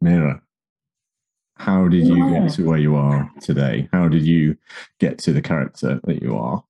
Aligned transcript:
Mira, 0.00 0.40
how 1.56 1.88
did 1.88 2.06
you 2.06 2.30
get 2.30 2.52
to 2.52 2.64
where 2.64 2.78
you 2.78 2.94
are 2.94 3.30
today? 3.40 3.88
How 3.92 4.08
did 4.08 4.22
you 4.22 4.56
get 5.00 5.18
to 5.18 5.32
the 5.32 5.42
character 5.42 6.00
that 6.04 6.22
you 6.22 6.36
are? 6.36 6.62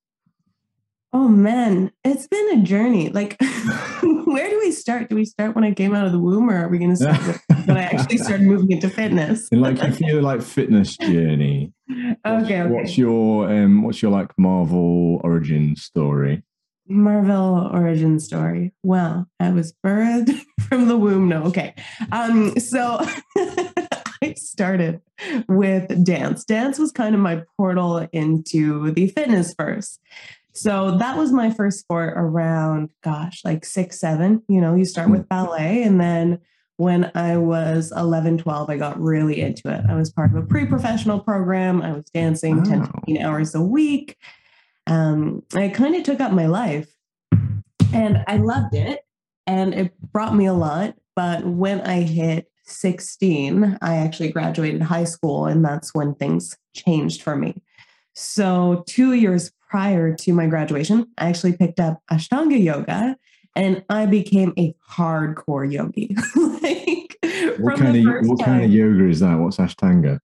Oh 1.13 1.27
man, 1.27 1.91
it's 2.03 2.27
been 2.27 2.59
a 2.59 2.63
journey. 2.63 3.09
Like, 3.09 3.37
where 4.25 4.49
do 4.49 4.59
we 4.59 4.71
start? 4.71 5.09
Do 5.09 5.15
we 5.15 5.25
start 5.25 5.55
when 5.55 5.63
I 5.63 5.73
came 5.73 5.95
out 5.95 6.05
of 6.05 6.11
the 6.11 6.19
womb, 6.19 6.49
or 6.49 6.65
are 6.65 6.69
we 6.69 6.79
going 6.79 6.89
to 6.95 6.95
start 6.95 7.41
when 7.65 7.77
I 7.77 7.83
actually 7.83 8.17
started 8.17 8.45
moving 8.45 8.71
into 8.71 8.89
fitness? 8.89 9.47
like, 9.51 9.79
if 9.79 9.99
you're 10.01 10.21
like 10.21 10.41
fitness 10.41 10.97
journey, 10.97 11.71
okay, 11.91 12.15
what's, 12.23 12.45
okay. 12.45 12.65
what's 12.65 12.97
your 12.97 13.51
um, 13.51 13.83
what's 13.83 14.01
your 14.01 14.11
like 14.11 14.31
Marvel 14.37 15.21
origin 15.23 15.75
story? 15.75 16.43
Marvel 16.89 17.69
origin 17.71 18.19
story. 18.19 18.73
Well, 18.83 19.27
I 19.39 19.51
was 19.51 19.73
birthed 19.85 20.43
from 20.67 20.87
the 20.87 20.97
womb. 20.97 21.29
No, 21.29 21.43
okay. 21.43 21.73
Um, 22.11 22.57
so 22.59 22.99
I 24.21 24.33
started 24.35 25.01
with 25.47 26.03
dance. 26.03 26.43
Dance 26.43 26.79
was 26.79 26.91
kind 26.91 27.15
of 27.15 27.21
my 27.21 27.43
portal 27.57 28.07
into 28.11 28.91
the 28.91 29.07
fitness 29.07 29.53
first. 29.57 29.99
So 30.53 30.97
that 30.97 31.15
was 31.15 31.31
my 31.31 31.51
first 31.51 31.79
sport 31.79 32.15
around, 32.17 32.89
gosh, 33.01 33.41
like 33.45 33.63
six, 33.63 33.99
seven. 33.99 34.43
You 34.47 34.59
know, 34.59 34.75
you 34.75 34.83
start 34.83 35.09
with 35.09 35.29
ballet. 35.29 35.83
And 35.83 36.01
then 36.01 36.39
when 36.77 37.11
I 37.13 37.37
was 37.37 37.93
11, 37.95 38.39
12, 38.39 38.69
I 38.69 38.77
got 38.77 38.99
really 38.99 39.41
into 39.41 39.69
it. 39.69 39.83
I 39.87 39.95
was 39.95 40.09
part 40.09 40.31
of 40.31 40.43
a 40.43 40.45
pre 40.45 40.65
professional 40.65 41.19
program. 41.19 41.81
I 41.81 41.91
was 41.91 42.05
dancing 42.13 42.63
10 42.63 42.87
15 42.87 43.21
hours 43.21 43.53
a 43.53 43.61
week. 43.61 44.17
Um, 44.89 45.43
it 45.53 45.73
kind 45.73 45.95
of 45.95 46.03
took 46.03 46.19
up 46.19 46.31
my 46.31 46.47
life 46.47 46.87
and 47.93 48.23
I 48.27 48.37
loved 48.37 48.73
it 48.73 49.01
and 49.47 49.73
it 49.73 49.93
brought 50.11 50.35
me 50.35 50.45
a 50.45 50.53
lot. 50.53 50.95
But 51.15 51.45
when 51.45 51.81
I 51.81 52.01
hit 52.01 52.49
16, 52.65 53.77
I 53.81 53.97
actually 53.97 54.31
graduated 54.31 54.81
high 54.81 55.03
school, 55.03 55.47
and 55.47 55.65
that's 55.65 55.93
when 55.93 56.15
things 56.15 56.55
changed 56.73 57.21
for 57.21 57.35
me. 57.35 57.61
So, 58.13 58.83
two 58.87 59.13
years 59.13 59.51
prior 59.69 60.13
to 60.15 60.33
my 60.33 60.47
graduation, 60.47 61.07
I 61.17 61.29
actually 61.29 61.57
picked 61.57 61.79
up 61.79 62.01
Ashtanga 62.11 62.61
yoga 62.61 63.17
and 63.55 63.83
I 63.89 64.05
became 64.05 64.53
a 64.57 64.73
hardcore 64.89 65.71
yogi. 65.71 66.15
like, 66.35 67.59
what 67.59 67.77
kind 67.77 67.97
of 67.97 68.27
what 68.27 68.39
time. 68.39 68.45
kind 68.45 68.65
of 68.65 68.71
yoga 68.71 69.09
is 69.09 69.19
that? 69.19 69.35
What's 69.35 69.57
Ashtanga? 69.57 70.19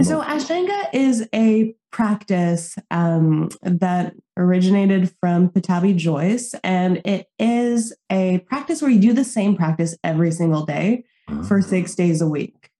So 0.00 0.22
Ashtanga 0.22 0.88
is 0.94 1.28
a 1.34 1.74
practice 1.90 2.76
um, 2.90 3.50
that 3.62 4.14
originated 4.38 5.14
from 5.20 5.50
Pattabhi 5.50 5.96
Jois, 5.96 6.54
and 6.64 7.02
it 7.04 7.28
is 7.38 7.94
a 8.10 8.38
practice 8.48 8.80
where 8.80 8.90
you 8.90 8.98
do 8.98 9.12
the 9.12 9.22
same 9.22 9.54
practice 9.54 9.96
every 10.02 10.32
single 10.32 10.64
day 10.64 11.04
for 11.46 11.58
ah. 11.58 11.62
six 11.62 11.94
days 11.94 12.22
a 12.22 12.26
week. 12.26 12.70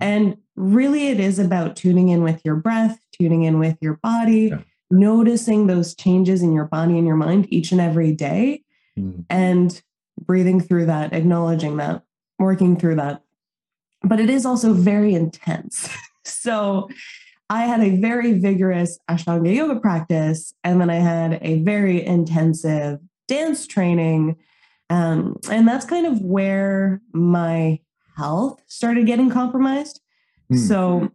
And 0.00 0.38
really, 0.56 1.08
it 1.08 1.20
is 1.20 1.38
about 1.38 1.76
tuning 1.76 2.08
in 2.08 2.22
with 2.22 2.40
your 2.42 2.56
breath, 2.56 2.98
tuning 3.12 3.42
in 3.42 3.58
with 3.58 3.76
your 3.82 4.00
body, 4.02 4.48
yeah 4.52 4.60
noticing 4.90 5.66
those 5.66 5.94
changes 5.94 6.42
in 6.42 6.52
your 6.52 6.64
body 6.64 6.98
and 6.98 7.06
your 7.06 7.16
mind 7.16 7.46
each 7.50 7.72
and 7.72 7.80
every 7.80 8.12
day 8.12 8.62
mm. 8.98 9.24
and 9.30 9.82
breathing 10.20 10.60
through 10.60 10.86
that, 10.86 11.12
acknowledging 11.12 11.76
that, 11.76 12.02
working 12.38 12.76
through 12.76 12.96
that. 12.96 13.22
But 14.02 14.20
it 14.20 14.30
is 14.30 14.44
also 14.44 14.72
very 14.72 15.14
intense. 15.14 15.88
so 16.30 16.88
I 17.48 17.62
had 17.62 17.80
a 17.80 17.96
very 17.96 18.34
vigorous 18.34 18.98
Ashtanga 19.10 19.54
yoga 19.54 19.80
practice, 19.80 20.54
and 20.62 20.80
then 20.80 20.88
I 20.88 20.96
had 20.96 21.38
a 21.42 21.62
very 21.62 22.04
intensive 22.04 23.00
dance 23.26 23.66
training. 23.66 24.36
Um, 24.88 25.36
and 25.50 25.66
that's 25.66 25.84
kind 25.84 26.06
of 26.06 26.20
where 26.20 27.00
my 27.12 27.80
health 28.16 28.62
started 28.66 29.06
getting 29.06 29.30
compromised. 29.30 30.00
Mm. 30.52 30.58
So 30.58 31.12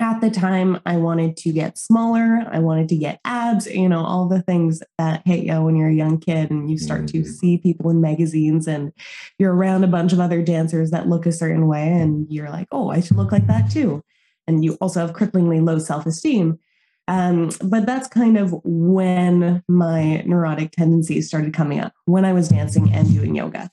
at 0.00 0.20
the 0.20 0.30
time 0.30 0.80
I 0.84 0.96
wanted 0.96 1.36
to 1.38 1.52
get 1.52 1.78
smaller, 1.78 2.44
I 2.50 2.58
wanted 2.58 2.88
to 2.88 2.96
get 2.96 3.20
abs, 3.24 3.66
you 3.66 3.88
know, 3.88 4.04
all 4.04 4.26
the 4.26 4.42
things 4.42 4.82
that 4.98 5.22
hit 5.24 5.44
you 5.44 5.60
when 5.62 5.76
you're 5.76 5.88
a 5.88 5.94
young 5.94 6.18
kid 6.18 6.50
and 6.50 6.68
you 6.68 6.78
start 6.78 7.02
mm-hmm. 7.02 7.22
to 7.22 7.28
see 7.28 7.58
people 7.58 7.90
in 7.90 8.00
magazines 8.00 8.66
and 8.66 8.92
you're 9.38 9.54
around 9.54 9.84
a 9.84 9.88
bunch 9.88 10.12
of 10.12 10.18
other 10.18 10.42
dancers 10.42 10.90
that 10.90 11.08
look 11.08 11.26
a 11.26 11.32
certain 11.32 11.68
way 11.68 11.88
and 11.88 12.26
you're 12.28 12.50
like, 12.50 12.66
oh, 12.72 12.90
I 12.90 13.00
should 13.00 13.16
look 13.16 13.30
like 13.30 13.46
that 13.46 13.70
too. 13.70 14.02
And 14.48 14.64
you 14.64 14.74
also 14.80 15.00
have 15.00 15.14
cripplingly 15.14 15.64
low 15.64 15.78
self-esteem. 15.78 16.58
Um, 17.06 17.50
but 17.62 17.86
that's 17.86 18.08
kind 18.08 18.36
of 18.36 18.52
when 18.64 19.62
my 19.68 20.22
neurotic 20.26 20.72
tendencies 20.72 21.28
started 21.28 21.54
coming 21.54 21.78
up 21.78 21.92
when 22.06 22.24
I 22.24 22.32
was 22.32 22.48
dancing 22.48 22.92
and 22.92 23.12
doing 23.12 23.36
yoga. 23.36 23.70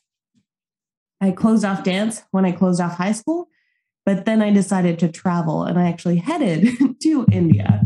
I 1.19 1.31
closed 1.31 1.65
off 1.65 1.83
dance 1.83 2.23
when 2.31 2.45
I 2.45 2.51
closed 2.51 2.81
off 2.81 2.97
high 2.97 3.11
school 3.11 3.47
but 4.05 4.25
then 4.25 4.41
I 4.41 4.51
decided 4.51 4.99
to 4.99 5.09
travel 5.09 5.63
and 5.63 5.79
I 5.79 5.87
actually 5.87 6.17
headed 6.17 6.69
to 7.01 7.25
India 7.31 7.81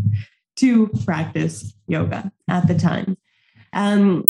to 0.58 0.88
practice 1.04 1.74
yoga 1.88 2.32
at 2.48 2.68
the 2.68 2.76
time. 2.76 3.18
Um, 3.74 4.26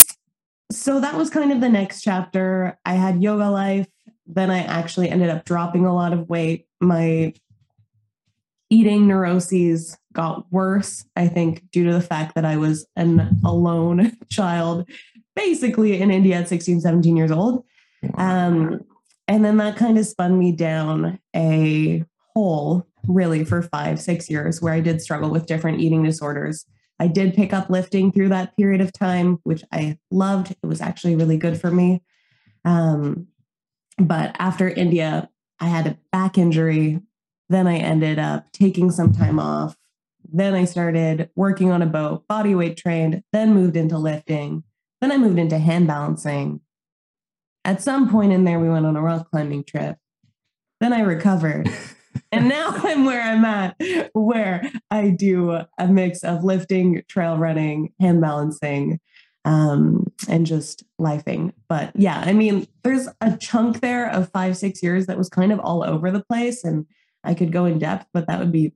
so 0.71 0.99
that 0.99 1.15
was 1.15 1.29
kind 1.29 1.51
of 1.51 1.61
the 1.61 1.69
next 1.69 2.01
chapter. 2.01 2.79
I 2.85 2.93
had 2.93 3.21
yoga 3.21 3.49
life. 3.49 3.87
Then 4.25 4.49
I 4.49 4.63
actually 4.63 5.09
ended 5.09 5.29
up 5.29 5.45
dropping 5.45 5.85
a 5.85 5.93
lot 5.93 6.13
of 6.13 6.27
weight. 6.27 6.65
My 6.81 7.33
eating 8.71 9.07
neuroses 9.07 9.95
got 10.13 10.51
worse, 10.51 11.05
I 11.15 11.27
think, 11.27 11.69
due 11.71 11.85
to 11.85 11.93
the 11.93 12.01
fact 12.01 12.33
that 12.33 12.45
I 12.45 12.57
was 12.57 12.87
an 12.95 13.39
alone 13.45 14.17
child, 14.29 14.89
basically 15.35 16.01
in 16.01 16.09
India 16.09 16.37
at 16.37 16.49
16, 16.49 16.81
17 16.81 17.15
years 17.15 17.31
old. 17.31 17.63
Um, 18.15 18.81
and 19.27 19.43
then 19.43 19.57
that 19.57 19.77
kind 19.77 19.97
of 19.97 20.05
spun 20.05 20.37
me 20.37 20.51
down 20.51 21.19
a 21.35 22.03
hole 22.33 22.87
really 23.07 23.43
for 23.43 23.61
five, 23.61 23.99
six 23.99 24.29
years 24.29 24.61
where 24.61 24.73
I 24.73 24.79
did 24.79 25.01
struggle 25.01 25.29
with 25.29 25.45
different 25.45 25.79
eating 25.79 26.03
disorders. 26.03 26.65
I 26.99 27.07
did 27.07 27.33
pick 27.33 27.53
up 27.53 27.69
lifting 27.69 28.11
through 28.11 28.29
that 28.29 28.55
period 28.55 28.81
of 28.81 28.93
time, 28.93 29.39
which 29.43 29.63
I 29.71 29.97
loved. 30.11 30.51
It 30.51 30.65
was 30.65 30.81
actually 30.81 31.15
really 31.15 31.37
good 31.37 31.59
for 31.59 31.71
me. 31.71 32.01
Um, 32.63 33.27
but 33.97 34.35
after 34.39 34.69
India, 34.69 35.29
I 35.59 35.65
had 35.65 35.87
a 35.87 35.97
back 36.11 36.37
injury. 36.37 37.01
Then 37.49 37.67
I 37.67 37.77
ended 37.77 38.19
up 38.19 38.51
taking 38.51 38.91
some 38.91 39.11
time 39.11 39.39
off. 39.39 39.75
Then 40.31 40.53
I 40.53 40.65
started 40.65 41.29
working 41.35 41.71
on 41.71 41.81
a 41.81 41.85
boat, 41.85 42.27
body 42.27 42.55
weight 42.55 42.77
trained, 42.77 43.23
then 43.31 43.53
moved 43.53 43.77
into 43.77 43.97
lifting. 43.97 44.63
Then 45.01 45.11
I 45.11 45.17
moved 45.17 45.37
into 45.37 45.59
hand 45.59 45.87
balancing. 45.87 46.61
At 47.65 47.81
some 47.81 48.09
point 48.09 48.31
in 48.31 48.43
there, 48.43 48.59
we 48.59 48.69
went 48.69 48.85
on 48.85 48.95
a 48.95 49.01
rock 49.01 49.29
climbing 49.31 49.63
trip. 49.63 49.97
Then 50.79 50.93
I 50.93 51.01
recovered. 51.01 51.67
and 52.31 52.47
now 52.47 52.69
I'm 52.69 53.05
where 53.05 53.21
I'm 53.21 53.43
at, 53.43 53.75
where 54.13 54.71
I 54.91 55.09
do 55.09 55.51
a 55.51 55.87
mix 55.87 56.23
of 56.23 56.43
lifting, 56.43 57.01
trail 57.09 57.37
running, 57.37 57.91
hand 57.99 58.21
balancing, 58.21 58.99
um, 59.45 60.05
and 60.29 60.45
just 60.45 60.83
lifing. 61.01 61.53
But 61.67 61.91
yeah, 61.95 62.23
I 62.23 62.33
mean, 62.33 62.67
there's 62.83 63.07
a 63.19 63.35
chunk 63.37 63.81
there 63.81 64.11
of 64.11 64.31
five, 64.31 64.57
six 64.57 64.83
years 64.83 65.07
that 65.07 65.17
was 65.17 65.27
kind 65.27 65.51
of 65.51 65.59
all 65.59 65.83
over 65.83 66.11
the 66.11 66.23
place. 66.23 66.63
And 66.63 66.85
I 67.23 67.33
could 67.33 67.51
go 67.51 67.65
in 67.65 67.79
depth, 67.79 68.05
but 68.13 68.27
that 68.27 68.39
would 68.39 68.51
be 68.51 68.73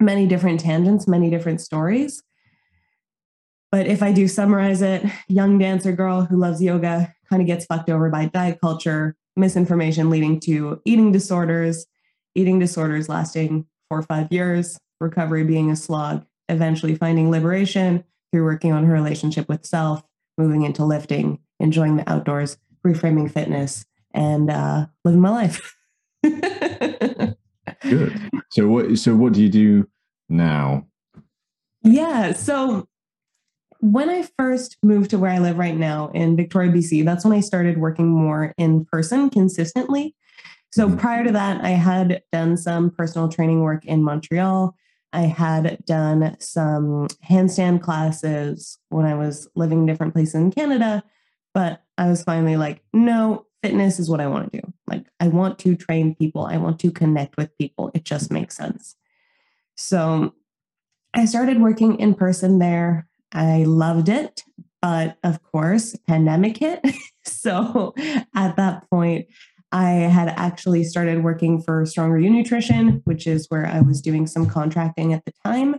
many 0.00 0.26
different 0.26 0.60
tangents, 0.60 1.06
many 1.06 1.28
different 1.28 1.60
stories. 1.60 2.22
But 3.70 3.86
if 3.86 4.02
I 4.02 4.12
do 4.12 4.28
summarize 4.28 4.80
it, 4.80 5.04
young 5.28 5.58
dancer 5.58 5.92
girl 5.92 6.22
who 6.22 6.38
loves 6.38 6.62
yoga, 6.62 7.14
kind 7.28 7.42
of 7.42 7.46
gets 7.46 7.66
fucked 7.66 7.90
over 7.90 8.08
by 8.10 8.26
diet 8.26 8.60
culture, 8.60 9.16
misinformation 9.36 10.10
leading 10.10 10.40
to 10.40 10.80
eating 10.84 11.12
disorders, 11.12 11.86
eating 12.34 12.58
disorders 12.58 13.08
lasting 13.08 13.66
four 13.88 13.98
or 13.98 14.02
five 14.02 14.28
years, 14.30 14.78
recovery 15.00 15.44
being 15.44 15.70
a 15.70 15.76
slog, 15.76 16.24
eventually 16.48 16.94
finding 16.94 17.30
liberation 17.30 18.04
through 18.32 18.44
working 18.44 18.72
on 18.72 18.84
her 18.84 18.92
relationship 18.92 19.48
with 19.48 19.64
self, 19.64 20.02
moving 20.36 20.62
into 20.62 20.84
lifting, 20.84 21.38
enjoying 21.60 21.96
the 21.96 22.10
outdoors, 22.10 22.58
reframing 22.86 23.30
fitness, 23.30 23.84
and 24.12 24.50
uh, 24.50 24.86
living 25.04 25.20
my 25.20 25.30
life. 25.30 25.76
Good. 27.82 28.30
So 28.50 28.66
what? 28.68 28.98
So 28.98 29.14
what 29.14 29.32
do 29.34 29.42
you 29.42 29.48
do 29.48 29.88
now? 30.28 30.86
Yeah. 31.82 32.32
So 32.32 32.87
when 33.80 34.10
I 34.10 34.26
first 34.36 34.76
moved 34.82 35.10
to 35.10 35.18
where 35.18 35.30
I 35.30 35.38
live 35.38 35.58
right 35.58 35.76
now 35.76 36.10
in 36.14 36.36
Victoria, 36.36 36.72
BC, 36.72 37.04
that's 37.04 37.24
when 37.24 37.36
I 37.36 37.40
started 37.40 37.78
working 37.78 38.08
more 38.08 38.54
in 38.58 38.84
person 38.84 39.30
consistently. 39.30 40.14
So 40.72 40.88
mm-hmm. 40.88 40.98
prior 40.98 41.24
to 41.24 41.32
that, 41.32 41.64
I 41.64 41.70
had 41.70 42.22
done 42.32 42.56
some 42.56 42.90
personal 42.90 43.28
training 43.28 43.62
work 43.62 43.84
in 43.84 44.02
Montreal. 44.02 44.74
I 45.12 45.22
had 45.22 45.84
done 45.86 46.36
some 46.40 47.08
handstand 47.28 47.80
classes 47.82 48.78
when 48.90 49.06
I 49.06 49.14
was 49.14 49.48
living 49.54 49.80
in 49.80 49.86
different 49.86 50.12
places 50.12 50.34
in 50.34 50.50
Canada, 50.50 51.02
but 51.54 51.82
I 51.96 52.08
was 52.08 52.22
finally 52.22 52.56
like, 52.56 52.82
no, 52.92 53.46
fitness 53.62 53.98
is 53.98 54.10
what 54.10 54.20
I 54.20 54.26
want 54.26 54.52
to 54.52 54.60
do. 54.60 54.72
Like, 54.86 55.06
I 55.18 55.28
want 55.28 55.58
to 55.60 55.76
train 55.76 56.14
people, 56.14 56.44
I 56.44 56.58
want 56.58 56.78
to 56.80 56.90
connect 56.90 57.36
with 57.36 57.56
people. 57.56 57.90
It 57.94 58.04
just 58.04 58.30
makes 58.30 58.56
sense. 58.56 58.96
So 59.76 60.34
I 61.14 61.24
started 61.24 61.60
working 61.60 61.98
in 61.98 62.14
person 62.14 62.58
there. 62.58 63.08
I 63.32 63.64
loved 63.64 64.08
it. 64.08 64.42
But 64.80 65.18
of 65.24 65.42
course, 65.42 65.96
pandemic 66.06 66.58
hit. 66.58 66.84
so 67.24 67.94
at 68.34 68.56
that 68.56 68.88
point, 68.90 69.26
I 69.72 69.90
had 69.90 70.28
actually 70.28 70.84
started 70.84 71.22
working 71.22 71.60
for 71.60 71.84
Stronger 71.84 72.18
U 72.18 72.30
Nutrition, 72.30 73.02
which 73.04 73.26
is 73.26 73.46
where 73.48 73.66
I 73.66 73.80
was 73.80 74.00
doing 74.00 74.26
some 74.26 74.46
contracting 74.48 75.12
at 75.12 75.24
the 75.24 75.32
time. 75.44 75.76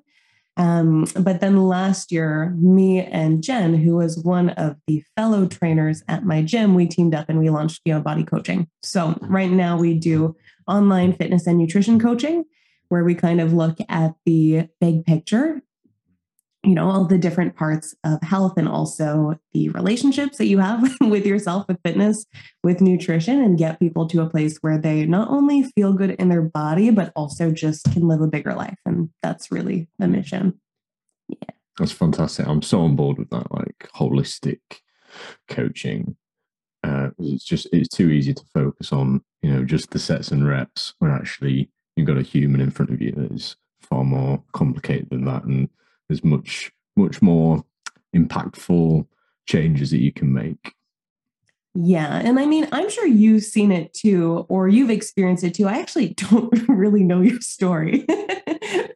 Um, 0.58 1.06
but 1.18 1.40
then 1.40 1.68
last 1.68 2.12
year, 2.12 2.54
me 2.60 3.00
and 3.02 3.42
Jen, 3.42 3.74
who 3.76 3.96
was 3.96 4.20
one 4.20 4.50
of 4.52 4.76
the 4.88 5.02
fellow 5.16 5.48
trainers 5.48 6.04
at 6.10 6.26
my 6.26 6.42
gym, 6.42 6.76
we 6.76 6.86
teamed 6.86 7.16
up 7.16 7.30
and 7.30 7.40
we 7.40 7.50
launched 7.50 7.84
Beyond 7.86 8.04
Body 8.04 8.24
Coaching. 8.26 8.68
So 8.84 9.18
right 9.22 9.50
now 9.50 9.78
we 9.78 9.94
do 9.94 10.36
online 10.68 11.14
fitness 11.14 11.48
and 11.48 11.58
nutrition 11.58 11.98
coaching, 11.98 12.44
where 12.90 13.06
we 13.06 13.16
kind 13.16 13.40
of 13.40 13.54
look 13.54 13.78
at 13.88 14.16
the 14.26 14.68
big 14.82 15.06
picture 15.06 15.62
you 16.64 16.76
know 16.76 16.90
all 16.90 17.06
the 17.06 17.18
different 17.18 17.56
parts 17.56 17.96
of 18.04 18.22
health 18.22 18.54
and 18.58 18.68
also 18.68 19.40
the 19.54 19.70
relationships 19.70 20.38
that 20.38 20.48
you 20.48 20.60
have 20.60 20.84
with 21.02 21.26
yourself 21.26 21.66
with 21.68 21.80
fitness 21.84 22.26
with 22.64 22.82
nutrition 22.82 23.42
and 23.42 23.58
get 23.58 23.80
people 23.80 24.08
to 24.08 24.22
a 24.22 24.30
place 24.30 24.58
where 24.58 24.78
they 24.78 25.06
not 25.06 25.30
only 25.30 25.64
feel 25.64 25.94
good 25.94 26.12
in 26.12 26.30
their 26.30 26.42
body 26.42 26.90
but 26.90 27.14
also 27.16 27.52
just 27.52 27.86
can 27.94 28.08
live 28.08 28.22
a 28.22 28.28
bigger 28.28 28.54
life. 28.54 28.78
And 28.86 29.10
that's 29.24 29.52
really 29.52 29.88
the 30.00 30.08
mission. 30.08 30.60
Yeah. 31.30 31.50
That's 31.78 31.94
fantastic. 31.94 32.46
I'm 32.46 32.62
so 32.62 32.82
on 32.82 32.96
board 32.96 33.18
with 33.18 33.30
that 33.30 33.52
like 33.54 33.90
holistic 33.96 34.60
coaching. 35.48 36.18
Uh, 36.84 37.10
it's 37.20 37.46
just 37.46 37.68
it's 37.72 37.90
too 37.90 38.10
easy 38.10 38.34
to 38.34 38.44
focus 38.54 38.92
on 38.92 39.22
you 39.42 39.52
know 39.52 39.64
just 39.64 39.92
the 39.92 40.00
sets 40.00 40.32
and 40.32 40.48
reps 40.48 40.94
when 41.00 41.12
actually 41.12 41.70
you've 41.96 42.08
got 42.08 42.18
a 42.18 42.22
human 42.22 42.62
in 42.62 42.72
front 42.72 42.92
of 42.92 43.02
you 43.02 43.12
that 43.14 43.32
is 43.32 43.56
far 43.82 44.04
more 44.04 44.44
complicated 44.52 45.10
than 45.10 45.26
that. 45.26 45.44
And 45.44 45.70
there's 46.10 46.24
much 46.24 46.72
much 46.96 47.22
more 47.22 47.64
impactful 48.16 49.08
changes 49.46 49.92
that 49.92 50.02
you 50.02 50.12
can 50.12 50.34
make. 50.34 50.74
Yeah 51.76 52.20
and 52.24 52.40
i 52.40 52.48
mean 52.48 52.68
i'm 52.72 52.90
sure 52.90 53.06
you've 53.06 53.44
seen 53.44 53.72
it 53.72 53.94
too 53.94 54.46
or 54.50 54.68
you've 54.68 54.90
experienced 54.90 55.44
it 55.44 55.54
too. 55.54 55.68
I 55.68 55.80
actually 55.80 56.10
don't 56.32 56.68
really 56.68 57.04
know 57.04 57.22
your 57.22 57.42
story. 57.42 58.06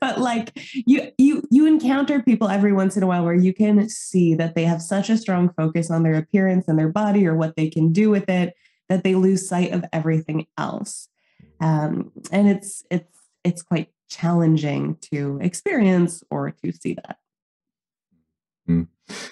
But 0.03 0.19
like 0.19 0.51
you 0.85 1.11
you 1.17 1.43
you 1.49 1.65
encounter 1.65 2.21
people 2.21 2.49
every 2.49 2.73
once 2.73 2.97
in 2.97 3.03
a 3.03 3.07
while 3.07 3.23
where 3.23 3.33
you 3.33 3.53
can 3.53 3.87
see 3.87 4.35
that 4.35 4.53
they 4.53 4.65
have 4.65 4.81
such 4.81 5.09
a 5.09 5.17
strong 5.17 5.49
focus 5.55 5.89
on 5.89 6.03
their 6.03 6.15
appearance 6.15 6.67
and 6.67 6.77
their 6.77 6.89
body 6.89 7.25
or 7.25 7.37
what 7.37 7.55
they 7.55 7.69
can 7.69 7.93
do 7.93 8.09
with 8.09 8.27
it 8.27 8.53
that 8.89 9.05
they 9.05 9.15
lose 9.15 9.47
sight 9.47 9.71
of 9.71 9.85
everything 9.93 10.45
else. 10.57 11.07
Um, 11.61 12.11
and 12.33 12.49
it's 12.49 12.83
it's 12.91 13.17
it's 13.45 13.61
quite 13.61 13.92
challenging 14.13 14.97
to 15.11 15.39
experience 15.41 16.23
or 16.29 16.51
to 16.51 16.71
see 16.71 16.95
that. 16.95 17.17
Mm. 18.69 18.87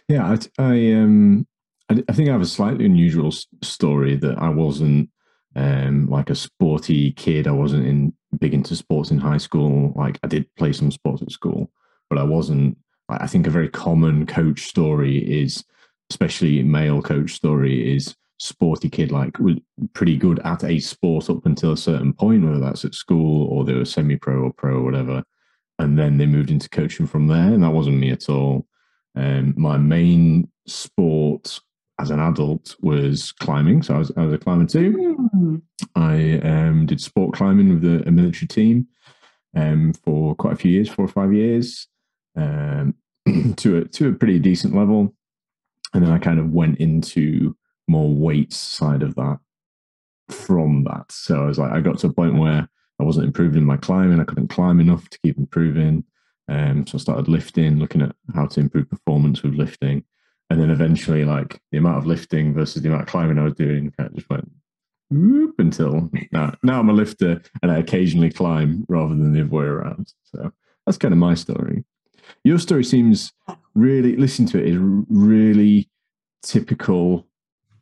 Yeah, 0.08 0.36
I, 0.58 0.62
I 0.62 0.94
um, 0.94 1.48
I, 1.90 2.04
I, 2.10 2.14
think 2.14 2.30
I 2.30 2.34
have 2.34 2.42
a 2.42 2.46
slightly 2.46 2.86
unusual 2.86 3.32
story 3.64 4.16
that 4.18 4.38
I 4.40 4.50
wasn't 4.50 5.10
um 5.56 6.08
like 6.08 6.30
a 6.30 6.36
sporty 6.36 7.12
kid. 7.14 7.48
I 7.48 7.52
wasn't 7.52 7.86
in 7.86 8.14
big 8.40 8.54
into 8.54 8.76
sports 8.76 9.12
in 9.12 9.20
high 9.20 9.38
school. 9.38 9.94
Like 9.96 10.20
I 10.24 10.28
did 10.28 10.54
play 10.56 10.74
some 10.74 10.92
sports 10.92 11.22
at 11.22 11.32
school, 11.32 11.72
but 12.10 12.18
I 12.18 12.24
wasn't. 12.24 12.78
I 13.10 13.28
think 13.28 13.46
a 13.46 13.52
very 13.52 13.68
common 13.68 14.26
coach 14.26 14.62
story 14.62 15.18
is, 15.18 15.66
especially 16.10 16.64
male 16.64 17.02
coach 17.02 17.34
story, 17.34 17.96
is 17.96 18.16
sporty 18.42 18.90
kid, 18.90 19.12
like 19.12 19.38
was 19.40 19.58
pretty 19.94 20.18
good 20.18 20.40
at 20.40 20.64
a 20.64 20.80
sport 20.80 21.30
up 21.30 21.46
until 21.46 21.74
a 21.74 21.78
certain 21.78 22.12
point, 22.12 22.44
whether 22.44 22.60
that's 22.60 22.84
at 22.84 22.96
school 22.96 23.48
or 23.48 23.64
they 23.64 23.74
were 23.74 23.86
semi 23.86 24.16
pro 24.16 24.42
or 24.42 24.54
pro 24.54 24.78
or 24.78 24.84
whatever. 24.84 25.24
And 25.78 25.98
then 25.98 26.18
they 26.18 26.26
moved 26.26 26.50
into 26.50 26.70
coaching 26.70 27.06
from 27.06 27.28
there. 27.28 27.54
And 27.54 27.64
that 27.64 27.72
wasn't 27.72 28.00
me 28.00 28.10
at 28.10 28.30
all. 28.30 28.66
Um, 29.16 29.54
my 29.58 29.78
main 29.78 30.50
sport 30.66 31.60
as 32.00 32.10
an 32.10 32.20
adult 32.20 32.76
was 32.82 33.32
climbing. 33.32 33.84
So 33.84 33.96
I 33.96 33.98
was, 34.00 34.12
I 34.18 34.26
was 34.26 34.34
a 34.34 34.38
climber 34.40 34.66
too. 34.66 35.30
Mm. 35.36 35.62
I 35.96 36.40
um, 36.48 36.86
did 36.88 37.00
sport 37.00 37.36
climbing 37.36 37.70
with 37.70 37.86
a, 37.86 38.08
a 38.08 38.12
military 38.12 38.48
team 38.48 38.88
um, 39.56 39.94
for 39.94 40.34
quite 40.36 40.54
a 40.54 40.58
few 40.58 40.72
years, 40.72 40.90
four 40.90 41.06
or 41.06 41.10
five 41.10 41.32
years, 41.32 41.88
um, 42.36 42.96
to 43.58 43.78
a 43.78 43.86
to 43.86 44.10
a 44.10 44.14
pretty 44.14 44.40
decent 44.40 44.76
level. 44.76 45.14
And 45.94 46.04
then 46.04 46.12
I 46.12 46.18
kind 46.18 46.40
of 46.40 46.52
went 46.52 46.80
into 46.80 47.56
more 47.92 48.14
weights 48.14 48.58
side 48.58 49.04
of 49.04 49.16
that 49.16 49.40
from 50.30 50.84
that. 50.86 51.12
So 51.12 51.44
I 51.44 51.46
was 51.46 51.60
like, 51.60 51.72
I 51.72 51.82
got 51.82 52.00
to 52.00 52.08
a 52.08 52.14
point 52.14 52.40
where 52.40 52.68
I 53.00 53.04
wasn't 53.04 53.28
improving 53.28 53.66
my 53.66 53.78
climbing. 53.78 54.20
I 54.20 54.24
couldn't 54.24 54.48
climb 54.48 54.80
enough 54.80 55.10
to 55.10 55.20
keep 55.24 55.38
improving. 55.38 56.04
Um, 56.48 56.86
so 56.88 56.98
I 56.98 57.02
started 57.02 57.28
lifting, 57.28 57.80
looking 57.80 58.02
at 58.02 58.16
how 58.34 58.48
to 58.48 58.60
improve 58.60 58.90
performance 58.90 59.44
with 59.44 59.56
lifting. 59.56 60.04
And 60.50 60.60
then 60.60 60.70
eventually, 60.70 61.24
like 61.24 61.62
the 61.72 61.78
amount 61.78 61.98
of 61.98 62.06
lifting 62.06 62.54
versus 62.54 62.82
the 62.82 62.90
amount 62.90 63.04
of 63.04 63.10
climbing 63.10 63.38
I 63.38 63.44
was 63.44 63.54
doing 63.54 63.92
kind 63.98 64.10
of 64.10 64.16
just 64.16 64.30
went 64.30 64.52
whoop 65.10 65.56
until 65.60 66.10
now, 66.32 66.54
now 66.64 66.80
I'm 66.80 66.90
a 66.90 66.94
lifter 66.94 67.42
and 67.62 67.72
I 67.72 67.78
occasionally 67.78 68.32
climb 68.32 68.86
rather 68.88 69.10
than 69.10 69.34
the 69.34 69.42
other 69.42 69.50
way 69.50 69.66
around. 69.66 70.14
So 70.24 70.52
that's 70.86 70.98
kind 70.98 71.14
of 71.14 71.18
my 71.18 71.36
story. 71.36 71.84
Your 72.44 72.60
story 72.60 72.84
seems 72.84 73.34
really, 73.76 74.16
listen 74.16 74.46
to 74.48 74.60
it, 74.60 74.68
is 74.68 74.78
really 74.80 75.90
typical 76.44 77.28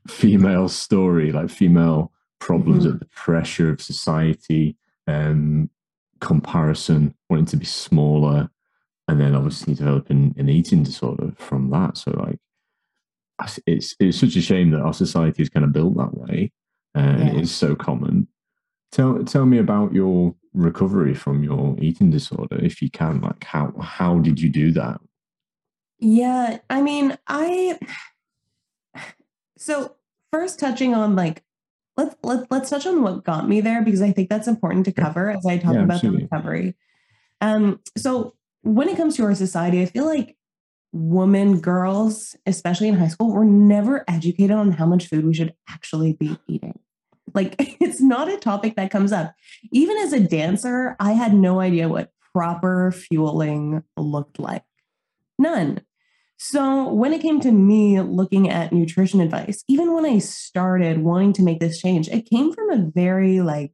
female 0.09 0.67
story, 0.67 1.31
like 1.31 1.49
female 1.49 2.11
problems 2.39 2.85
mm-hmm. 2.85 2.93
of 2.93 2.99
the 2.99 3.05
pressure 3.05 3.69
of 3.69 3.81
society, 3.81 4.77
um, 5.07 5.69
comparison, 6.19 7.15
wanting 7.29 7.45
to 7.45 7.57
be 7.57 7.65
smaller, 7.65 8.49
and 9.07 9.19
then 9.19 9.35
obviously 9.35 9.73
developing 9.73 10.33
an 10.37 10.49
eating 10.49 10.83
disorder 10.83 11.33
from 11.37 11.69
that. 11.71 11.97
So 11.97 12.11
like, 12.11 12.39
it's 13.65 13.95
it's 13.99 14.19
such 14.19 14.35
a 14.35 14.41
shame 14.41 14.71
that 14.71 14.81
our 14.81 14.93
society 14.93 15.41
is 15.41 15.49
kind 15.49 15.63
of 15.63 15.71
built 15.71 15.95
that 15.97 16.17
way, 16.17 16.51
uh, 16.95 17.01
yeah. 17.01 17.07
and 17.07 17.29
it 17.29 17.41
is 17.41 17.51
so 17.51 17.75
common. 17.75 18.27
Tell 18.91 19.23
tell 19.23 19.45
me 19.45 19.59
about 19.59 19.93
your 19.93 20.35
recovery 20.53 21.13
from 21.13 21.43
your 21.43 21.75
eating 21.79 22.09
disorder, 22.09 22.63
if 22.63 22.81
you 22.81 22.89
can. 22.89 23.21
Like, 23.21 23.43
how 23.43 23.73
how 23.79 24.19
did 24.19 24.41
you 24.41 24.49
do 24.49 24.71
that? 24.73 24.99
Yeah, 25.99 26.59
I 26.69 26.81
mean, 26.81 27.17
I 27.27 27.79
so 29.57 29.95
first 30.31 30.59
touching 30.59 30.93
on 30.93 31.15
like 31.15 31.43
let's 31.97 32.15
let, 32.23 32.49
let's 32.51 32.69
touch 32.69 32.85
on 32.87 33.01
what 33.01 33.23
got 33.23 33.47
me 33.47 33.61
there 33.61 33.83
because 33.83 34.01
I 34.01 34.11
think 34.11 34.29
that's 34.29 34.47
important 34.47 34.85
to 34.85 34.91
cover 34.91 35.29
as 35.29 35.45
I 35.45 35.57
talk 35.57 35.73
yeah, 35.73 35.83
about 35.83 35.95
absolutely. 35.95 36.21
the 36.21 36.23
recovery. 36.23 36.75
Um, 37.41 37.79
so 37.97 38.33
when 38.61 38.89
it 38.89 38.97
comes 38.97 39.15
to 39.17 39.23
our 39.23 39.35
society, 39.35 39.81
I 39.81 39.85
feel 39.85 40.05
like 40.05 40.35
women, 40.91 41.59
girls, 41.59 42.35
especially 42.45 42.87
in 42.87 42.95
high 42.95 43.07
school, 43.07 43.31
were 43.31 43.45
never 43.45 44.03
educated 44.07 44.55
on 44.55 44.71
how 44.71 44.85
much 44.85 45.07
food 45.07 45.25
we 45.25 45.33
should 45.33 45.53
actually 45.69 46.13
be 46.13 46.37
eating. 46.47 46.79
Like 47.33 47.55
it's 47.81 48.01
not 48.01 48.29
a 48.29 48.37
topic 48.37 48.75
that 48.75 48.91
comes 48.91 49.11
up. 49.11 49.33
Even 49.71 49.97
as 49.97 50.13
a 50.13 50.19
dancer, 50.19 50.95
I 50.99 51.13
had 51.13 51.33
no 51.33 51.59
idea 51.59 51.89
what 51.89 52.11
proper 52.33 52.91
fueling 52.91 53.83
looked 53.97 54.39
like. 54.39 54.63
None. 55.37 55.81
So, 56.41 56.87
when 56.87 57.11
it 57.11 57.21
came 57.21 57.41
to 57.41 57.51
me 57.51 57.99
looking 57.99 58.49
at 58.49 58.71
nutrition 58.71 59.19
advice, 59.19 59.61
even 59.67 59.93
when 59.93 60.05
I 60.05 60.19
started 60.19 60.99
wanting 60.99 61.33
to 61.33 61.43
make 61.43 61.59
this 61.59 61.81
change, 61.81 62.07
it 62.07 62.29
came 62.29 62.53
from 62.53 62.69
a 62.69 62.89
very 62.95 63.41
like 63.41 63.73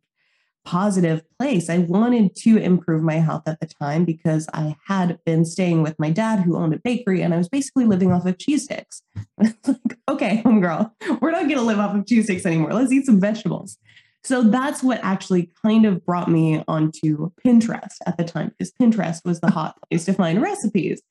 positive 0.65 1.21
place. 1.37 1.69
I 1.69 1.77
wanted 1.77 2.35
to 2.37 2.57
improve 2.57 3.03
my 3.03 3.15
health 3.15 3.43
at 3.45 3.59
the 3.59 3.67
time 3.67 4.03
because 4.03 4.47
I 4.51 4.75
had 4.87 5.19
been 5.27 5.45
staying 5.45 5.83
with 5.83 5.99
my 5.99 6.09
dad 6.09 6.39
who 6.39 6.57
owned 6.57 6.73
a 6.73 6.79
bakery 6.79 7.21
and 7.21 7.35
I 7.35 7.37
was 7.37 7.47
basically 7.47 7.85
living 7.85 8.11
off 8.11 8.25
of 8.25 8.39
cheese 8.39 8.63
sticks. 8.63 9.03
like, 9.37 9.99
okay, 10.09 10.41
homegirl, 10.43 10.91
we're 11.21 11.29
not 11.29 11.43
going 11.43 11.57
to 11.57 11.61
live 11.61 11.77
off 11.77 11.95
of 11.95 12.07
cheese 12.07 12.23
sticks 12.23 12.47
anymore. 12.47 12.73
Let's 12.73 12.91
eat 12.91 13.05
some 13.05 13.21
vegetables. 13.21 13.77
So 14.25 14.41
that's 14.41 14.81
what 14.81 14.99
actually 15.03 15.51
kind 15.61 15.85
of 15.85 16.03
brought 16.03 16.31
me 16.31 16.63
onto 16.67 17.29
Pinterest 17.45 17.97
at 18.07 18.17
the 18.17 18.23
time, 18.23 18.49
because 18.49 18.73
Pinterest 18.73 19.23
was 19.23 19.39
the 19.39 19.51
hot 19.51 19.77
place 19.87 20.05
to 20.05 20.13
find 20.13 20.41
recipes. 20.41 21.03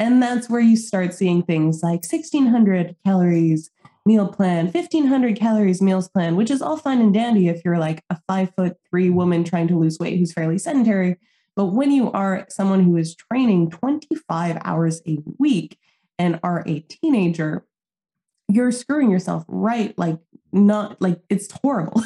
And 0.00 0.22
that's 0.22 0.48
where 0.48 0.62
you 0.62 0.78
start 0.78 1.12
seeing 1.12 1.42
things 1.42 1.82
like 1.82 2.02
1600 2.10 2.96
calories 3.04 3.70
meal 4.06 4.26
plan, 4.26 4.64
1500 4.72 5.36
calories 5.36 5.82
meals 5.82 6.08
plan, 6.08 6.36
which 6.36 6.50
is 6.50 6.62
all 6.62 6.78
fine 6.78 7.02
and 7.02 7.12
dandy 7.12 7.48
if 7.48 7.62
you're 7.66 7.78
like 7.78 8.02
a 8.08 8.18
five 8.26 8.50
foot 8.56 8.78
three 8.88 9.10
woman 9.10 9.44
trying 9.44 9.68
to 9.68 9.78
lose 9.78 9.98
weight 9.98 10.18
who's 10.18 10.32
fairly 10.32 10.56
sedentary. 10.56 11.16
But 11.54 11.66
when 11.66 11.92
you 11.92 12.10
are 12.12 12.46
someone 12.48 12.82
who 12.82 12.96
is 12.96 13.14
training 13.14 13.72
25 13.72 14.56
hours 14.64 15.02
a 15.06 15.18
week 15.38 15.78
and 16.18 16.40
are 16.42 16.64
a 16.66 16.80
teenager, 16.80 17.66
you're 18.48 18.72
screwing 18.72 19.10
yourself 19.10 19.44
right. 19.48 19.96
Like, 19.98 20.18
not 20.50 21.00
like 21.02 21.20
it's 21.28 21.52
horrible. 21.62 22.04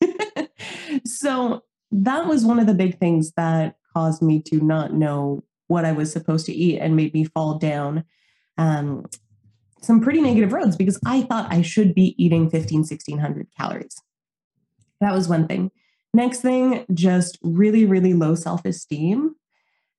so 1.04 1.62
that 1.92 2.26
was 2.26 2.46
one 2.46 2.58
of 2.58 2.66
the 2.66 2.74
big 2.74 2.98
things 2.98 3.32
that 3.36 3.76
caused 3.92 4.22
me 4.22 4.40
to 4.46 4.60
not 4.62 4.94
know 4.94 5.44
what 5.66 5.84
I 5.84 5.92
was 5.92 6.12
supposed 6.12 6.46
to 6.46 6.52
eat 6.52 6.78
and 6.78 6.96
made 6.96 7.14
me 7.14 7.24
fall 7.24 7.58
down 7.58 8.04
um, 8.58 9.06
some 9.80 10.00
pretty 10.00 10.20
negative 10.20 10.52
roads 10.52 10.76
because 10.76 10.98
I 11.04 11.22
thought 11.22 11.52
I 11.52 11.62
should 11.62 11.94
be 11.94 12.14
eating 12.22 12.50
15, 12.50 12.80
1600 12.80 13.48
calories. 13.56 13.96
That 15.00 15.12
was 15.12 15.28
one 15.28 15.46
thing. 15.46 15.70
Next 16.14 16.40
thing, 16.40 16.86
just 16.94 17.38
really, 17.42 17.84
really 17.84 18.14
low 18.14 18.34
self 18.34 18.64
esteem. 18.64 19.34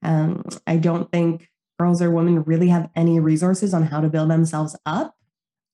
Um, 0.01 0.43
I 0.65 0.77
don't 0.77 1.11
think 1.11 1.49
girls 1.77 2.01
or 2.01 2.09
women 2.09 2.43
really 2.43 2.69
have 2.69 2.89
any 2.95 3.19
resources 3.19 3.73
on 3.73 3.83
how 3.83 3.99
to 3.99 4.09
build 4.09 4.29
themselves 4.29 4.77
up 4.85 5.15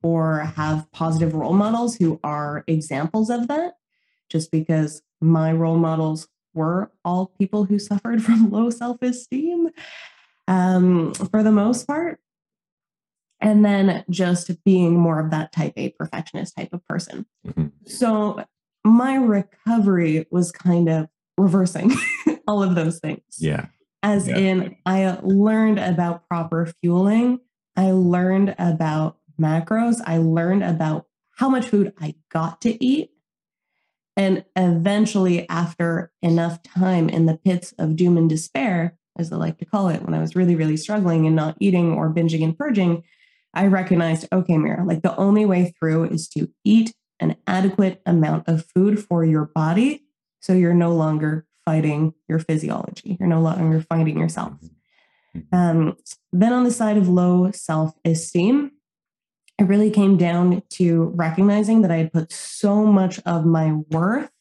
or 0.03 0.39
have 0.39 0.91
positive 0.91 1.36
role 1.36 1.53
models 1.53 1.95
who 1.95 2.19
are 2.24 2.63
examples 2.67 3.29
of 3.29 3.48
that. 3.48 3.74
just 4.29 4.50
because 4.50 5.01
my 5.19 5.51
role 5.51 5.77
models 5.77 6.27
were 6.53 6.91
all 7.03 7.34
people 7.39 7.65
who 7.65 7.79
suffered 7.79 8.24
from 8.25 8.51
low 8.51 8.70
self 8.70 9.01
esteem 9.01 9.70
um, 10.48 11.13
for 11.13 11.43
the 11.43 11.51
most 11.51 11.88
part. 11.88 12.20
And 13.43 13.65
then 13.65 14.05
just 14.10 14.63
being 14.63 15.00
more 15.00 15.20
of 15.20 15.31
that 15.31 15.51
type 15.51 15.74
A 15.75 15.89
perfectionist 15.89 16.55
type 16.55 16.74
of 16.74 16.86
person. 16.88 17.25
Mm-hmm. 17.48 17.67
So 17.88 18.46
my 18.84 19.15
recovery 19.15 20.27
was 20.29 20.51
kind 20.51 20.89
of 20.89 21.08
reversing 21.38 21.91
all 22.48 22.62
of 22.62 22.75
those 22.75 23.00
things. 23.00 23.24
Yeah. 23.39 23.67
As 24.03 24.27
yeah. 24.27 24.38
in, 24.38 24.75
I 24.86 25.17
learned 25.22 25.79
about 25.79 26.27
proper 26.27 26.72
fueling. 26.81 27.39
I 27.75 27.91
learned 27.91 28.55
about 28.60 29.17
macros. 29.39 30.01
I 30.05 30.17
learned 30.17 30.63
about 30.63 31.08
how 31.36 31.50
much 31.50 31.67
food 31.67 31.93
I 32.00 32.15
got 32.29 32.62
to 32.62 32.84
eat. 32.84 33.10
And 34.17 34.43
eventually, 34.55 35.47
after 35.49 36.11
enough 36.21 36.61
time 36.63 37.09
in 37.09 37.25
the 37.25 37.37
pits 37.37 37.73
of 37.79 37.95
doom 37.95 38.17
and 38.17 38.29
despair, 38.29 38.97
as 39.17 39.31
I 39.31 39.37
like 39.37 39.57
to 39.59 39.65
call 39.65 39.89
it, 39.89 40.03
when 40.03 40.13
I 40.13 40.19
was 40.19 40.35
really, 40.35 40.55
really 40.55 40.77
struggling 40.77 41.25
and 41.25 41.35
not 41.35 41.55
eating 41.59 41.93
or 41.93 42.09
binging 42.09 42.43
and 42.43 42.57
purging, 42.57 43.03
I 43.53 43.67
recognized, 43.67 44.27
okay, 44.31 44.57
Mira, 44.57 44.85
like 44.85 45.01
the 45.01 45.15
only 45.17 45.45
way 45.45 45.73
through 45.77 46.05
is 46.05 46.27
to 46.29 46.49
eat 46.63 46.93
an 47.19 47.35
adequate 47.45 48.01
amount 48.05 48.47
of 48.47 48.65
food 48.73 49.03
for 49.03 49.23
your 49.23 49.45
body 49.45 50.03
so 50.39 50.53
you're 50.53 50.73
no 50.73 50.93
longer 50.93 51.45
fighting 51.65 52.13
your 52.27 52.39
physiology. 52.39 53.17
You're 53.19 53.29
no 53.29 53.41
longer 53.41 53.81
fighting 53.81 54.17
yourself. 54.17 54.53
Mm-hmm. 55.35 55.55
Um, 55.55 55.97
then 56.33 56.53
on 56.53 56.63
the 56.63 56.71
side 56.71 56.97
of 56.97 57.07
low 57.07 57.51
self 57.51 57.93
esteem, 58.03 58.71
it 59.61 59.65
really 59.65 59.91
came 59.91 60.17
down 60.17 60.63
to 60.69 61.11
recognizing 61.13 61.83
that 61.83 61.91
I 61.91 61.97
had 61.97 62.11
put 62.11 62.31
so 62.31 62.83
much 62.83 63.19
of 63.27 63.45
my 63.45 63.73
worth 63.91 64.31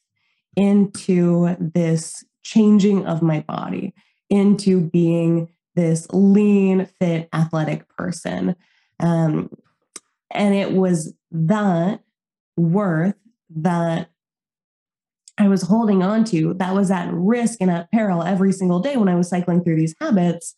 into 0.57 1.55
this 1.61 2.25
changing 2.43 3.05
of 3.07 3.21
my 3.21 3.41
body, 3.41 3.93
into 4.31 4.81
being 4.81 5.51
this 5.75 6.09
lean, 6.11 6.89
fit, 6.99 7.29
athletic 7.35 7.87
person. 7.91 8.57
Um, 8.99 9.51
and 10.31 10.55
it 10.55 10.73
was 10.73 11.13
that 11.31 12.01
worth 12.57 13.17
that 13.57 14.09
I 15.37 15.49
was 15.49 15.61
holding 15.61 16.03
on 16.03 16.25
to 16.25 16.55
that 16.55 16.75
was 16.75 16.91
at 16.91 17.13
risk 17.13 17.59
and 17.61 17.71
at 17.71 17.91
peril 17.93 18.23
every 18.23 18.53
single 18.53 18.81
day 18.81 18.97
when 18.97 19.09
I 19.09 19.17
was 19.17 19.29
cycling 19.29 19.63
through 19.63 19.77
these 19.77 19.95
habits 20.01 20.55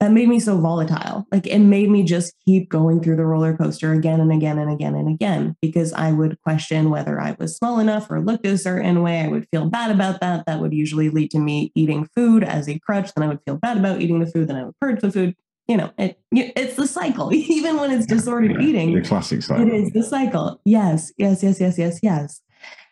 that 0.00 0.12
made 0.12 0.28
me 0.28 0.38
so 0.38 0.58
volatile. 0.58 1.26
Like 1.32 1.46
it 1.46 1.58
made 1.58 1.90
me 1.90 2.04
just 2.04 2.34
keep 2.44 2.68
going 2.68 3.02
through 3.02 3.16
the 3.16 3.24
roller 3.24 3.56
coaster 3.56 3.92
again 3.92 4.20
and 4.20 4.32
again 4.32 4.58
and 4.58 4.70
again 4.70 4.94
and 4.94 5.08
again 5.08 5.56
because 5.60 5.92
I 5.92 6.12
would 6.12 6.40
question 6.42 6.90
whether 6.90 7.20
I 7.20 7.36
was 7.38 7.56
small 7.56 7.80
enough 7.80 8.10
or 8.10 8.20
looked 8.20 8.46
a 8.46 8.56
certain 8.56 9.02
way. 9.02 9.20
I 9.20 9.28
would 9.28 9.48
feel 9.50 9.68
bad 9.68 9.90
about 9.90 10.20
that. 10.20 10.46
That 10.46 10.60
would 10.60 10.72
usually 10.72 11.10
lead 11.10 11.32
to 11.32 11.38
me 11.38 11.72
eating 11.74 12.08
food 12.14 12.44
as 12.44 12.68
a 12.68 12.78
crutch. 12.78 13.12
Then 13.14 13.24
I 13.24 13.28
would 13.28 13.40
feel 13.44 13.56
bad 13.56 13.76
about 13.76 14.00
eating 14.00 14.20
the 14.20 14.26
food. 14.26 14.48
Then 14.48 14.56
I 14.56 14.64
would 14.64 14.78
purge 14.80 15.00
the 15.00 15.10
food. 15.10 15.34
You 15.66 15.76
know, 15.76 15.90
it, 15.98 16.18
it's 16.30 16.76
the 16.76 16.86
cycle. 16.86 17.34
Even 17.34 17.76
when 17.76 17.90
it's 17.90 18.06
disordered 18.06 18.52
yeah, 18.52 18.68
eating, 18.68 18.94
the 18.94 19.02
classic 19.02 19.42
cycle. 19.42 19.66
It 19.66 19.74
is 19.74 19.90
the 19.90 20.02
cycle. 20.02 20.60
Yes, 20.64 21.12
yes, 21.18 21.42
yes, 21.42 21.60
yes, 21.60 21.76
yes, 21.76 21.98
yes. 22.02 22.40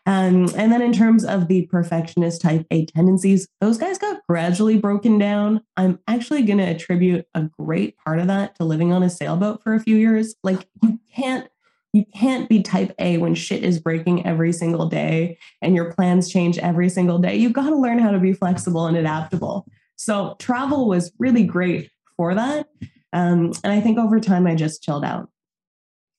Um, 0.07 0.49
and 0.57 0.71
then 0.71 0.83
in 0.83 0.93
terms 0.93 1.25
of 1.25 1.49
the 1.49 1.67
perfectionist 1.67 2.41
type 2.41 2.65
A 2.71 2.87
tendencies, 2.87 3.49
those 3.61 3.77
guys 3.77 3.99
got 3.99 4.21
gradually 4.29 4.79
broken 4.79 5.19
down. 5.19 5.63
I'm 5.77 5.99
actually 6.07 6.43
going 6.43 6.59
to 6.59 6.65
attribute 6.65 7.27
a 7.35 7.51
great 7.59 7.97
part 7.99 8.21
of 8.21 8.29
that 8.29 8.55
to 8.57 8.65
living 8.65 8.93
on 8.93 9.03
a 9.03 9.11
sailboat 9.11 9.63
for 9.65 9.75
a 9.75 9.81
few 9.81 9.97
years. 9.97 10.37
Like 10.45 10.69
you 10.83 11.01
can't 11.15 11.49
you 11.93 12.05
can't 12.15 12.47
be 12.49 12.63
type 12.63 12.95
A 12.99 13.17
when 13.17 13.35
shit 13.35 13.65
is 13.65 13.81
breaking 13.81 14.27
every 14.27 14.53
single 14.53 14.87
day 14.87 15.39
and 15.63 15.75
your 15.75 15.93
plans 15.95 16.31
change 16.31 16.59
every 16.59 16.91
single 16.91 17.19
day. 17.19 17.37
You've 17.37 17.55
got 17.55 17.71
to 17.71 17.77
learn 17.77 17.99
how 17.99 18.11
to 18.11 18.19
be 18.19 18.35
flexible 18.35 18.87
and 18.87 18.99
adaptable. 18.99 19.67
So 19.97 20.37
travel 20.39 20.89
was 20.89 21.11
really 21.19 21.45
great 21.45 21.91
for 22.17 22.35
that. 22.35 22.69
Um, 23.15 23.53
and 23.65 23.73
I 23.73 23.81
think 23.81 23.99
over 23.99 24.21
time 24.21 24.47
I 24.47 24.55
just 24.55 24.83
chilled 24.83 25.05
out. 25.07 25.31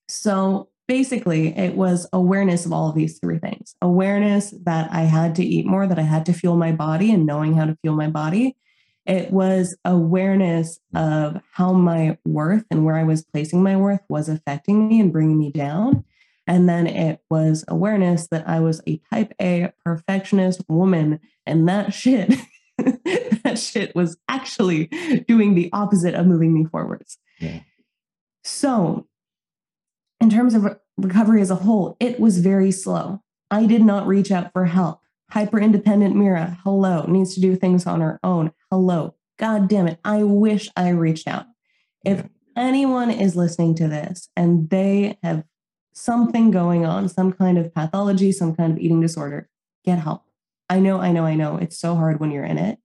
So 0.10 0.70
basically 0.88 1.56
it 1.58 1.76
was 1.76 2.08
awareness 2.14 2.66
of 2.66 2.74
all 2.74 2.90
of 2.90 2.96
these 2.96 3.20
three 3.20 3.40
things. 3.40 3.76
Awareness 3.82 4.54
that 4.66 4.92
i 4.92 5.02
had 5.02 5.36
to 5.36 5.44
eat 5.44 5.66
more 5.66 5.86
that 5.86 6.00
i 6.00 6.04
had 6.04 6.26
to 6.26 6.34
fuel 6.34 6.56
my 6.56 6.72
body 6.72 7.12
and 7.12 7.26
knowing 7.26 7.56
how 7.56 7.66
to 7.66 7.78
fuel 7.82 7.96
my 7.96 8.10
body. 8.10 8.56
It 9.06 9.32
was 9.32 9.78
awareness 9.86 10.80
hmm. 10.92 10.98
of 10.98 11.42
how 11.52 11.74
my 11.74 12.18
worth 12.26 12.66
and 12.72 12.86
where 12.86 12.96
i 12.96 13.04
was 13.04 13.24
placing 13.24 13.62
my 13.64 13.76
worth 13.76 14.02
was 14.10 14.30
affecting 14.30 14.88
me 14.88 15.00
and 15.00 15.12
bringing 15.12 15.38
me 15.38 15.52
down. 15.52 16.04
And 16.50 16.70
then 16.70 16.88
it 16.88 17.20
was 17.30 17.66
awareness 17.68 18.28
that 18.32 18.48
i 18.48 18.60
was 18.60 18.82
a 18.88 19.00
type 19.12 19.34
a 19.42 19.72
perfectionist 19.84 20.64
woman 20.70 21.20
and 21.46 21.68
that 21.68 21.94
shit 21.94 22.34
that 22.78 23.58
shit 23.58 23.96
was 23.96 24.18
actually 24.30 24.86
doing 25.28 25.56
the 25.56 25.70
opposite 25.74 26.14
of 26.14 26.28
moving 26.28 26.54
me 26.54 26.66
forwards. 26.66 27.18
Yeah. 27.40 27.60
so 28.44 29.08
in 30.20 30.30
terms 30.30 30.54
of 30.54 30.78
recovery 30.98 31.42
as 31.42 31.52
a 31.52 31.56
whole, 31.56 31.96
it 32.00 32.20
was 32.20 32.40
very 32.40 32.72
slow. 32.72 33.22
I 33.52 33.66
did 33.66 33.84
not 33.84 34.08
reach 34.08 34.32
out 34.32 34.52
for 34.52 34.66
help. 34.66 35.02
Hyper 35.32 35.60
independent 35.60 36.16
Mira, 36.16 36.58
hello, 36.64 37.06
needs 37.08 37.34
to 37.36 37.42
do 37.42 37.56
things 37.56 37.86
on 37.86 38.02
her 38.02 38.20
own. 38.24 38.52
Hello. 38.72 39.16
God 39.38 39.68
damn 39.68 39.88
it. 39.88 40.00
I 40.04 40.24
wish 40.24 40.70
I 40.76 40.90
reached 40.90 41.28
out. 41.28 41.46
If 42.04 42.28
anyone 42.56 43.12
is 43.12 43.36
listening 43.36 43.76
to 43.76 43.88
this 43.88 44.30
and 44.36 44.70
they 44.70 45.18
have 45.22 45.44
something 45.94 46.52
going 46.52 46.86
on, 46.86 47.10
some 47.10 47.34
kind 47.34 47.58
of 47.58 47.74
pathology, 47.74 48.32
some 48.32 48.56
kind 48.56 48.72
of 48.72 48.80
eating 48.80 49.02
disorder, 49.02 49.50
get 49.84 50.00
help. 50.00 50.24
I 50.70 50.80
know, 50.80 51.00
I 51.00 51.12
know, 51.12 51.26
I 51.26 51.36
know. 51.36 51.58
It's 51.58 51.80
so 51.80 51.96
hard 51.96 52.20
when 52.20 52.32
you're 52.32 52.44
in 52.44 52.58
it, 52.58 52.80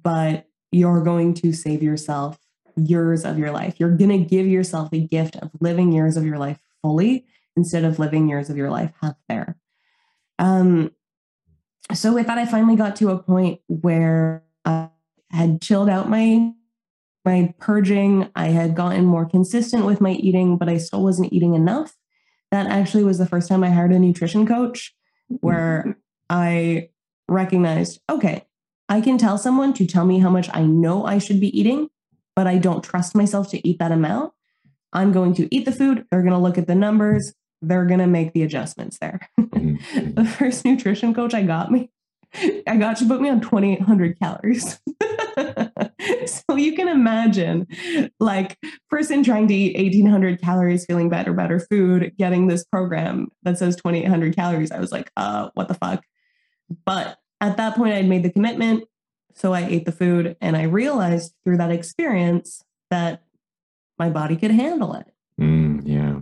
but 0.00 0.46
you're 0.70 1.02
going 1.02 1.34
to 1.34 1.52
save 1.52 1.82
yourself 1.82 2.38
years 2.76 3.24
of 3.24 3.38
your 3.38 3.50
life. 3.50 3.76
You're 3.78 3.96
going 3.96 4.10
to 4.10 4.18
give 4.18 4.46
yourself 4.46 4.90
the 4.90 5.06
gift 5.06 5.36
of 5.36 5.50
living 5.60 5.92
years 5.92 6.16
of 6.16 6.24
your 6.24 6.38
life 6.38 6.58
fully 6.82 7.26
instead 7.56 7.84
of 7.84 7.98
living 7.98 8.28
years 8.28 8.50
of 8.50 8.56
your 8.56 8.70
life 8.70 8.92
half 9.00 9.16
there. 9.28 9.56
Um, 10.38 10.92
so 11.92 12.14
with 12.14 12.26
that, 12.26 12.38
I 12.38 12.46
finally 12.46 12.76
got 12.76 12.96
to 12.96 13.10
a 13.10 13.18
point 13.18 13.60
where 13.66 14.44
I 14.64 14.88
had 15.30 15.60
chilled 15.60 15.88
out 15.88 16.08
my 16.08 16.52
my 17.24 17.54
purging. 17.58 18.30
I 18.34 18.48
had 18.48 18.74
gotten 18.74 19.04
more 19.04 19.26
consistent 19.26 19.86
with 19.86 20.00
my 20.00 20.12
eating, 20.12 20.56
but 20.56 20.68
I 20.68 20.78
still 20.78 21.02
wasn't 21.02 21.32
eating 21.32 21.54
enough. 21.54 21.96
That 22.50 22.66
actually 22.66 23.04
was 23.04 23.18
the 23.18 23.26
first 23.26 23.48
time 23.48 23.62
I 23.62 23.70
hired 23.70 23.92
a 23.92 23.98
nutrition 23.98 24.46
coach 24.46 24.94
where. 25.28 25.96
I 26.30 26.88
recognized, 27.28 28.00
okay, 28.08 28.46
I 28.88 29.02
can 29.02 29.18
tell 29.18 29.36
someone 29.36 29.74
to 29.74 29.86
tell 29.86 30.06
me 30.06 30.18
how 30.18 30.30
much 30.30 30.48
I 30.54 30.62
know 30.62 31.04
I 31.04 31.18
should 31.18 31.40
be 31.40 31.58
eating, 31.58 31.90
but 32.34 32.46
I 32.46 32.58
don't 32.58 32.82
trust 32.82 33.14
myself 33.14 33.50
to 33.50 33.68
eat 33.68 33.78
that 33.78 33.92
amount. 33.92 34.32
I'm 34.92 35.12
going 35.12 35.34
to 35.34 35.54
eat 35.54 35.64
the 35.64 35.72
food. 35.72 36.06
They're 36.10 36.22
going 36.22 36.32
to 36.32 36.38
look 36.38 36.58
at 36.58 36.66
the 36.66 36.74
numbers. 36.74 37.32
They're 37.60 37.86
going 37.86 38.00
to 38.00 38.06
make 38.06 38.32
the 38.32 38.42
adjustments 38.42 38.98
there. 39.00 39.20
Mm-hmm. 39.62 40.14
the 40.14 40.24
first 40.24 40.64
nutrition 40.64 41.14
coach 41.14 41.34
I 41.34 41.42
got 41.42 41.70
me, 41.70 41.88
I 42.66 42.76
got 42.78 42.96
to 42.96 43.06
put 43.06 43.20
me 43.20 43.28
on 43.28 43.40
2,800 43.40 44.18
calories. 44.18 44.80
so 46.26 46.56
you 46.56 46.74
can 46.74 46.88
imagine, 46.88 47.66
like, 48.18 48.58
person 48.90 49.22
trying 49.22 49.48
to 49.48 49.54
eat 49.54 49.76
1,800 49.76 50.40
calories, 50.40 50.84
feeling 50.86 51.08
better, 51.08 51.32
better 51.32 51.60
food, 51.60 52.12
getting 52.18 52.46
this 52.46 52.64
program 52.64 53.28
that 53.42 53.58
says 53.58 53.76
2,800 53.76 54.34
calories. 54.34 54.72
I 54.72 54.80
was 54.80 54.90
like, 54.90 55.10
uh, 55.16 55.50
what 55.54 55.68
the 55.68 55.74
fuck? 55.74 56.02
But 56.84 57.18
at 57.40 57.56
that 57.58 57.76
point, 57.76 57.94
I'd 57.94 58.08
made 58.08 58.22
the 58.22 58.30
commitment. 58.30 58.84
So 59.34 59.52
I 59.52 59.66
ate 59.66 59.84
the 59.84 59.92
food 59.92 60.36
and 60.40 60.56
I 60.56 60.64
realized 60.64 61.34
through 61.44 61.58
that 61.58 61.70
experience 61.70 62.64
that 62.90 63.22
my 63.98 64.10
body 64.10 64.36
could 64.36 64.50
handle 64.50 64.94
it. 64.94 65.06
Mm, 65.40 65.82
yeah. 65.84 66.20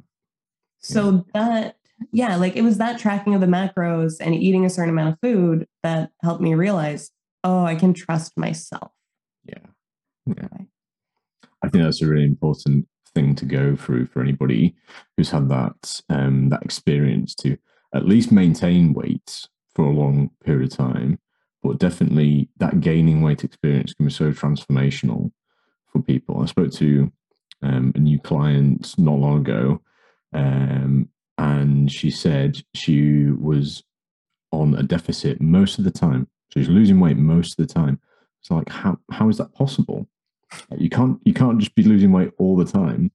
So 0.78 1.26
yeah. 1.34 1.48
that, 1.48 1.76
yeah, 2.12 2.36
like 2.36 2.56
it 2.56 2.62
was 2.62 2.78
that 2.78 2.98
tracking 2.98 3.34
of 3.34 3.40
the 3.40 3.46
macros 3.46 4.14
and 4.20 4.34
eating 4.34 4.64
a 4.64 4.70
certain 4.70 4.90
amount 4.90 5.14
of 5.14 5.18
food 5.20 5.66
that 5.82 6.10
helped 6.22 6.40
me 6.40 6.54
realize, 6.54 7.10
oh, 7.44 7.64
I 7.64 7.74
can 7.74 7.92
trust 7.92 8.38
myself. 8.38 8.92
Yeah. 9.44 9.58
Yeah. 10.26 10.32
Okay. 10.44 10.66
I 11.62 11.68
think 11.68 11.84
that's 11.84 12.02
a 12.02 12.06
really 12.06 12.24
important 12.24 12.86
thing 13.14 13.34
to 13.34 13.44
go 13.44 13.76
through 13.76 14.06
for 14.06 14.22
anybody 14.22 14.74
who's 15.16 15.30
had 15.30 15.48
that 15.48 16.00
um, 16.08 16.48
that 16.48 16.62
experience 16.62 17.34
to 17.34 17.56
at 17.94 18.06
least 18.06 18.32
maintain 18.32 18.92
weight 18.92 19.46
for 19.74 19.84
a 19.84 19.90
long 19.90 20.30
period 20.44 20.70
of 20.70 20.76
time 20.76 21.18
but 21.62 21.78
definitely 21.78 22.48
that 22.58 22.80
gaining 22.80 23.22
weight 23.22 23.44
experience 23.44 23.92
can 23.92 24.06
be 24.06 24.12
so 24.12 24.32
transformational 24.32 25.32
for 25.92 26.00
people. 26.02 26.42
I 26.42 26.46
spoke 26.46 26.72
to 26.74 27.12
um, 27.62 27.92
a 27.94 27.98
new 27.98 28.18
client 28.18 28.94
not 28.98 29.18
long 29.18 29.40
ago, 29.40 29.80
um, 30.32 31.08
and 31.36 31.90
she 31.90 32.10
said 32.10 32.62
she 32.74 33.26
was 33.26 33.82
on 34.52 34.74
a 34.74 34.82
deficit 34.82 35.40
most 35.40 35.78
of 35.78 35.84
the 35.84 35.90
time. 35.90 36.28
She 36.52 36.60
was 36.60 36.68
losing 36.68 37.00
weight 37.00 37.16
most 37.16 37.58
of 37.58 37.66
the 37.66 37.72
time. 37.72 38.00
It's 38.40 38.50
like 38.50 38.68
how 38.68 38.98
how 39.10 39.28
is 39.28 39.38
that 39.38 39.54
possible? 39.54 40.08
You 40.76 40.88
can't 40.88 41.20
you 41.24 41.34
can't 41.34 41.58
just 41.58 41.74
be 41.74 41.82
losing 41.82 42.12
weight 42.12 42.32
all 42.38 42.56
the 42.56 42.64
time, 42.64 43.12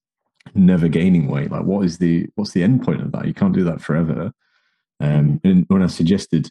never 0.54 0.88
gaining 0.88 1.28
weight. 1.28 1.52
Like 1.52 1.64
what 1.64 1.86
is 1.86 1.98
the 1.98 2.28
what's 2.36 2.52
the 2.52 2.64
end 2.64 2.84
point 2.84 3.02
of 3.02 3.12
that? 3.12 3.28
You 3.28 3.34
can't 3.34 3.54
do 3.54 3.64
that 3.64 3.82
forever. 3.82 4.34
Um, 5.00 5.42
and 5.44 5.66
when 5.68 5.82
I 5.82 5.88
suggested 5.88 6.50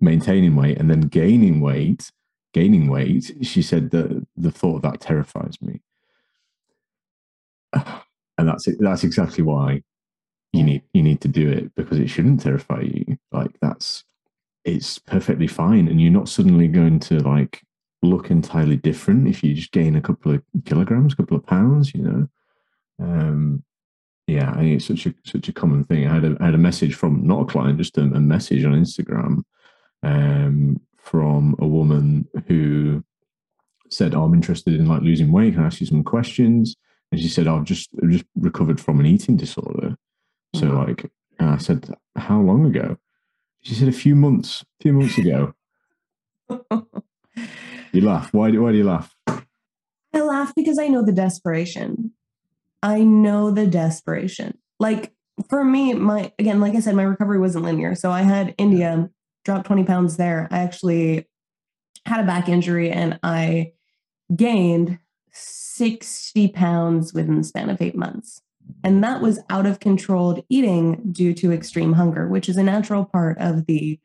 maintaining 0.00 0.56
weight 0.56 0.78
and 0.78 0.90
then 0.90 1.00
gaining 1.02 1.60
weight, 1.60 2.10
gaining 2.52 2.88
weight, 2.88 3.32
she 3.42 3.62
said 3.62 3.90
that 3.90 4.26
the 4.36 4.50
thought 4.50 4.76
of 4.76 4.82
that 4.82 5.00
terrifies 5.00 5.60
me. 5.60 5.80
And 8.40 8.46
that's 8.48 8.68
it. 8.68 8.76
That's 8.78 9.02
exactly 9.02 9.42
why 9.42 9.82
you 10.52 10.62
need 10.62 10.82
you 10.92 11.02
need 11.02 11.20
to 11.22 11.28
do 11.28 11.50
it 11.50 11.74
because 11.74 11.98
it 11.98 12.08
shouldn't 12.08 12.40
terrify 12.40 12.82
you. 12.82 13.18
Like 13.32 13.50
that's 13.60 14.04
it's 14.64 14.98
perfectly 14.98 15.46
fine, 15.46 15.88
and 15.88 16.00
you're 16.00 16.12
not 16.12 16.28
suddenly 16.28 16.68
going 16.68 17.00
to 17.00 17.18
like 17.18 17.62
look 18.02 18.30
entirely 18.30 18.76
different 18.76 19.26
if 19.28 19.42
you 19.42 19.54
just 19.54 19.72
gain 19.72 19.96
a 19.96 20.00
couple 20.00 20.32
of 20.32 20.42
kilograms, 20.64 21.14
a 21.14 21.16
couple 21.16 21.36
of 21.36 21.46
pounds. 21.46 21.92
You 21.94 22.02
know, 22.02 22.28
um, 23.00 23.64
yeah, 24.26 24.50
I 24.50 24.58
think 24.58 24.76
it's 24.76 24.86
such 24.86 25.06
a 25.06 25.14
such 25.24 25.48
a 25.48 25.52
common 25.52 25.84
thing. 25.84 26.06
I 26.06 26.14
had 26.14 26.24
a 26.24 26.36
I 26.40 26.46
had 26.46 26.54
a 26.54 26.58
message 26.58 26.94
from 26.94 27.26
not 27.26 27.42
a 27.42 27.46
client, 27.46 27.78
just 27.78 27.98
a, 27.98 28.02
a 28.02 28.20
message 28.20 28.64
on 28.64 28.72
Instagram 28.72 29.42
um, 30.02 30.80
from 30.96 31.56
a 31.58 31.66
woman 31.66 32.28
who 32.46 33.04
said, 33.90 34.14
oh, 34.14 34.24
"I'm 34.24 34.34
interested 34.34 34.74
in 34.74 34.86
like 34.86 35.02
losing 35.02 35.32
weight. 35.32 35.54
Can 35.54 35.62
I 35.62 35.66
ask 35.66 35.80
you 35.80 35.86
some 35.86 36.04
questions?" 36.04 36.76
And 37.10 37.20
she 37.20 37.28
said, 37.28 37.46
oh, 37.46 37.56
"I've 37.56 37.64
just 37.64 37.90
I've 38.02 38.10
just 38.10 38.24
recovered 38.36 38.80
from 38.80 39.00
an 39.00 39.06
eating 39.06 39.36
disorder." 39.36 39.96
So 40.54 40.66
mm-hmm. 40.66 40.76
like, 40.76 41.10
I 41.40 41.58
said, 41.58 41.94
"How 42.16 42.40
long 42.40 42.66
ago?" 42.66 42.96
She 43.62 43.74
said, 43.74 43.88
"A 43.88 43.92
few 43.92 44.14
months. 44.14 44.62
A 44.80 44.82
few 44.82 44.92
months 44.92 45.18
ago." 45.18 45.54
you 47.92 48.00
laugh. 48.00 48.32
Why 48.32 48.50
do 48.50 48.62
Why 48.62 48.72
do 48.72 48.78
you 48.78 48.84
laugh? 48.84 49.14
I 49.26 50.20
laugh 50.20 50.54
because 50.54 50.78
I 50.78 50.88
know 50.88 51.04
the 51.04 51.12
desperation. 51.12 52.12
I 52.82 53.02
know 53.02 53.50
the 53.50 53.66
desperation. 53.66 54.58
Like 54.78 55.12
for 55.48 55.64
me, 55.64 55.94
my 55.94 56.32
again, 56.38 56.60
like 56.60 56.74
I 56.74 56.80
said, 56.80 56.94
my 56.94 57.02
recovery 57.02 57.38
wasn't 57.38 57.64
linear. 57.64 57.94
So 57.94 58.10
I 58.10 58.22
had 58.22 58.54
India, 58.58 59.10
dropped 59.48 59.66
20 59.66 59.84
pounds 59.84 60.18
there. 60.18 60.46
I 60.50 60.58
actually 60.58 61.26
had 62.04 62.20
a 62.20 62.26
back 62.26 62.50
injury 62.50 62.90
and 62.90 63.18
I 63.22 63.72
gained 64.36 64.98
60 65.32 66.48
pounds 66.48 67.14
within 67.14 67.38
the 67.38 67.44
span 67.44 67.70
of 67.70 67.80
eight 67.80 67.96
months. 67.96 68.42
And 68.84 69.02
that 69.02 69.22
was 69.22 69.40
out 69.48 69.64
of 69.64 69.80
controlled 69.80 70.44
eating 70.50 71.00
due 71.10 71.32
to 71.32 71.50
extreme 71.50 71.94
hunger, 71.94 72.28
which 72.28 72.46
is 72.46 72.58
a 72.58 72.62
natural 72.62 73.06
part 73.06 73.38
of 73.38 73.64
the 73.64 73.98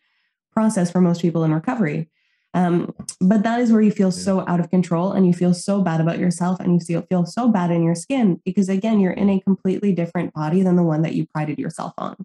process 0.53 0.89
for 0.89 1.01
most 1.01 1.21
people 1.21 1.43
in 1.43 1.53
recovery. 1.53 2.09
Um, 2.53 2.93
but 3.19 3.43
that 3.43 3.59
is 3.59 3.73
where 3.73 3.81
you 3.81 3.91
feel 3.91 4.11
so 4.11 4.47
out 4.47 4.61
of 4.61 4.69
control 4.69 5.11
and 5.11 5.27
you 5.27 5.33
feel 5.33 5.53
so 5.53 5.81
bad 5.81 5.99
about 5.99 6.19
yourself 6.19 6.61
and 6.61 6.73
you 6.73 6.79
feel, 6.79 7.01
feel 7.01 7.25
so 7.25 7.49
bad 7.49 7.69
in 7.69 7.83
your 7.83 7.95
skin 7.95 8.39
because, 8.45 8.69
again, 8.69 9.01
you're 9.01 9.11
in 9.11 9.29
a 9.29 9.41
completely 9.41 9.91
different 9.91 10.33
body 10.33 10.61
than 10.61 10.77
the 10.77 10.83
one 10.83 11.01
that 11.01 11.15
you 11.15 11.25
prided 11.25 11.59
yourself 11.59 11.91
on. 11.97 12.15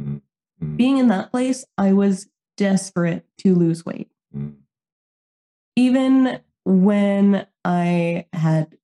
Mm-hmm. 0.00 0.76
Being 0.76 0.98
in 0.98 1.08
that 1.08 1.30
place, 1.30 1.66
I 1.76 1.92
was 1.92 2.28
desperate 2.56 3.24
to 3.38 3.54
lose 3.54 3.84
weight. 3.84 4.10
Mm-hmm. 4.36 4.56
Even 5.76 6.40
when 6.64 7.46
I 7.64 8.26
had 8.32 8.76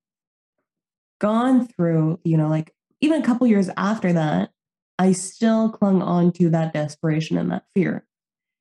gone 1.20 1.66
through, 1.66 2.20
you 2.24 2.36
know, 2.36 2.48
like 2.48 2.74
even 3.00 3.20
a 3.20 3.24
couple 3.24 3.46
years 3.46 3.70
after 3.76 4.12
that, 4.12 4.50
I 4.98 5.12
still 5.12 5.70
clung 5.70 6.02
on 6.02 6.32
to 6.32 6.50
that 6.50 6.72
desperation 6.72 7.38
and 7.38 7.50
that 7.50 7.64
fear. 7.74 8.06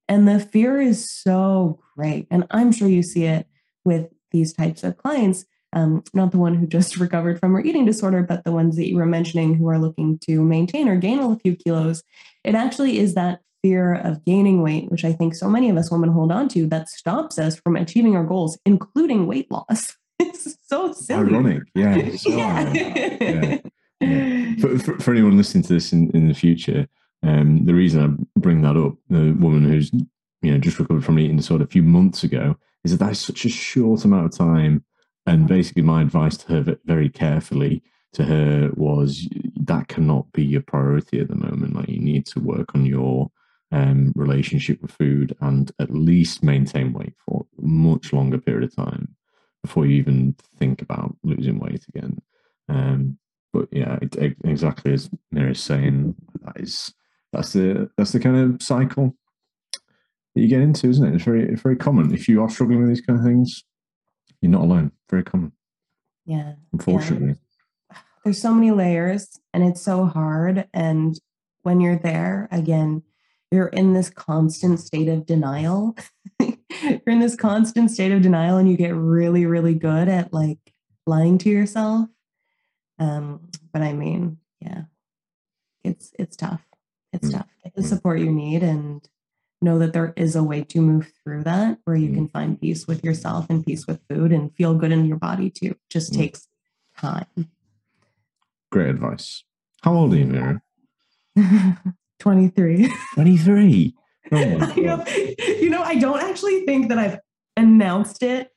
And 0.07 0.27
the 0.27 0.39
fear 0.39 0.81
is 0.81 1.09
so 1.09 1.79
great. 1.95 2.27
And 2.31 2.47
I'm 2.51 2.71
sure 2.71 2.87
you 2.87 3.03
see 3.03 3.25
it 3.25 3.47
with 3.85 4.09
these 4.31 4.53
types 4.53 4.83
of 4.83 4.97
clients, 4.97 5.45
um, 5.73 6.03
not 6.13 6.31
the 6.31 6.37
one 6.37 6.55
who 6.55 6.65
just 6.65 6.97
recovered 6.99 7.39
from 7.39 7.53
her 7.53 7.61
eating 7.61 7.85
disorder, 7.85 8.23
but 8.23 8.43
the 8.43 8.51
ones 8.51 8.75
that 8.75 8.89
you 8.89 8.95
were 8.95 9.05
mentioning 9.05 9.53
who 9.53 9.67
are 9.69 9.79
looking 9.79 10.17
to 10.19 10.41
maintain 10.41 10.87
or 10.87 10.95
gain 10.95 11.19
a 11.19 11.39
few 11.39 11.55
kilos. 11.55 12.03
It 12.43 12.55
actually 12.55 12.97
is 12.97 13.13
that 13.13 13.41
fear 13.61 13.95
of 13.95 14.23
gaining 14.25 14.61
weight, 14.61 14.91
which 14.91 15.05
I 15.05 15.13
think 15.13 15.35
so 15.35 15.49
many 15.49 15.69
of 15.69 15.77
us 15.77 15.91
women 15.91 16.11
hold 16.11 16.31
on 16.31 16.49
to, 16.49 16.67
that 16.67 16.89
stops 16.89 17.37
us 17.37 17.57
from 17.57 17.75
achieving 17.75 18.15
our 18.15 18.23
goals, 18.23 18.57
including 18.65 19.27
weight 19.27 19.51
loss. 19.51 19.97
It's 20.23 20.55
so 20.67 20.93
silly. 20.93 21.33
Ironic, 21.33 21.63
yeah. 21.73 22.11
So 22.17 22.29
yeah. 22.29 22.71
yeah. 22.73 23.57
yeah. 23.99 24.53
For, 24.59 24.77
for, 24.77 24.99
for, 24.99 25.11
anyone 25.13 25.35
listening 25.35 25.63
to 25.63 25.73
this 25.73 25.91
in, 25.93 26.11
in 26.11 26.27
the 26.27 26.35
future, 26.35 26.87
um, 27.23 27.65
the 27.65 27.73
reason 27.73 28.03
I 28.03 28.39
bring 28.39 28.61
that 28.61 28.77
up, 28.77 28.93
the 29.09 29.31
woman 29.31 29.63
who's 29.63 29.91
you 30.43 30.51
know 30.51 30.59
just 30.59 30.77
recovered 30.77 31.03
from 31.03 31.17
eating 31.17 31.37
disorder 31.37 31.63
a 31.63 31.67
few 31.67 31.81
months 31.81 32.23
ago, 32.23 32.55
is 32.83 32.91
that 32.91 33.03
that's 33.03 33.19
such 33.19 33.45
a 33.45 33.49
short 33.49 34.05
amount 34.05 34.25
of 34.25 34.37
time. 34.37 34.85
And 35.25 35.47
basically, 35.47 35.81
my 35.81 36.03
advice 36.03 36.37
to 36.37 36.47
her 36.53 36.77
very 36.85 37.09
carefully 37.09 37.81
to 38.13 38.23
her 38.23 38.71
was 38.75 39.27
that 39.61 39.87
cannot 39.87 40.31
be 40.33 40.43
your 40.43 40.61
priority 40.61 41.19
at 41.19 41.29
the 41.29 41.35
moment. 41.35 41.75
Like 41.75 41.89
you 41.89 41.99
need 41.99 42.25
to 42.27 42.39
work 42.39 42.75
on 42.75 42.85
your 42.85 43.31
um, 43.71 44.11
relationship 44.15 44.81
with 44.81 44.91
food 44.91 45.35
and 45.41 45.71
at 45.79 45.93
least 45.93 46.43
maintain 46.43 46.93
weight 46.93 47.13
for 47.25 47.45
a 47.57 47.65
much 47.65 48.13
longer 48.13 48.37
period 48.37 48.63
of 48.63 48.75
time 48.75 49.15
before 49.63 49.85
you 49.85 49.95
even 49.97 50.35
think 50.57 50.81
about 50.81 51.15
losing 51.23 51.59
weight 51.59 51.85
again. 51.87 52.19
Um, 52.67 53.17
but 53.53 53.67
yeah, 53.71 53.97
it, 54.01 54.15
it, 54.15 54.37
exactly 54.43 54.93
as 54.93 55.09
Mira 55.31 55.51
is 55.51 55.61
saying, 55.61 56.15
that 56.43 56.59
is 56.59 56.93
that's 57.33 57.53
the 57.53 57.89
that's 57.97 58.11
the 58.11 58.19
kind 58.19 58.37
of 58.37 58.61
cycle 58.61 59.15
that 59.73 60.41
you 60.41 60.47
get 60.47 60.61
into, 60.61 60.89
isn't 60.89 61.05
it? 61.05 61.15
It's 61.15 61.23
very 61.23 61.49
it's 61.49 61.61
very 61.61 61.75
common. 61.75 62.13
If 62.13 62.27
you 62.27 62.41
are 62.41 62.49
struggling 62.49 62.79
with 62.79 62.89
these 62.89 63.01
kind 63.01 63.19
of 63.19 63.25
things, 63.25 63.63
you're 64.41 64.51
not 64.51 64.63
alone. 64.63 64.91
Very 65.09 65.23
common. 65.23 65.51
Yeah. 66.25 66.53
Unfortunately. 66.73 67.35
Yeah. 67.91 67.97
There's 68.23 68.41
so 68.41 68.53
many 68.53 68.71
layers 68.71 69.39
and 69.53 69.63
it's 69.63 69.81
so 69.81 70.05
hard. 70.05 70.67
And 70.73 71.19
when 71.63 71.81
you're 71.81 71.97
there, 71.97 72.47
again, 72.51 73.03
you're 73.51 73.67
in 73.67 73.93
this 73.93 74.09
constant 74.09 74.79
state 74.79 75.09
of 75.09 75.25
denial. 75.25 75.95
you're 76.39 77.01
in 77.05 77.19
this 77.19 77.35
constant 77.35 77.91
state 77.91 78.11
of 78.11 78.21
denial 78.21 78.57
and 78.57 78.69
you 78.69 78.77
get 78.77 78.95
really, 78.95 79.45
really 79.45 79.73
good 79.73 80.07
at 80.07 80.33
like 80.33 80.59
lying 81.05 81.37
to 81.39 81.49
yourself. 81.49 82.07
Um, 82.99 83.49
but 83.73 83.81
I 83.81 83.93
mean, 83.93 84.37
yeah, 84.59 84.83
it's 85.83 86.11
it's 86.17 86.35
tough 86.35 86.61
it's 87.13 87.29
mm. 87.29 87.33
tough. 87.33 87.47
Get 87.63 87.75
the 87.75 87.81
mm. 87.81 87.87
support 87.87 88.19
you 88.19 88.31
need 88.31 88.63
and 88.63 89.07
know 89.61 89.77
that 89.79 89.93
there 89.93 90.13
is 90.15 90.35
a 90.35 90.43
way 90.43 90.63
to 90.63 90.81
move 90.81 91.11
through 91.23 91.43
that 91.43 91.77
where 91.83 91.95
you 91.95 92.09
mm. 92.09 92.15
can 92.15 92.27
find 92.29 92.59
peace 92.59 92.87
with 92.87 93.03
yourself 93.03 93.47
and 93.49 93.65
peace 93.65 93.85
with 93.85 94.01
food 94.09 94.31
and 94.31 94.55
feel 94.55 94.73
good 94.73 94.91
in 94.91 95.05
your 95.05 95.17
body 95.17 95.49
too. 95.49 95.71
It 95.71 95.79
just 95.89 96.13
mm. 96.13 96.17
takes 96.17 96.47
time. 96.97 97.49
Great 98.71 98.89
advice. 98.89 99.43
How 99.81 99.93
old 99.93 100.13
are 100.13 100.17
you, 100.17 100.25
Mira? 100.25 100.61
23. 102.21 102.93
23. 103.15 103.95
Oh 104.33 104.37
you, 104.77 104.83
know, 104.83 105.03
you 105.59 105.69
know, 105.69 105.81
I 105.81 105.95
don't 105.95 106.21
actually 106.21 106.61
think 106.65 106.87
that 106.87 106.97
I've 106.97 107.19
announced 107.57 108.23
it 108.23 108.49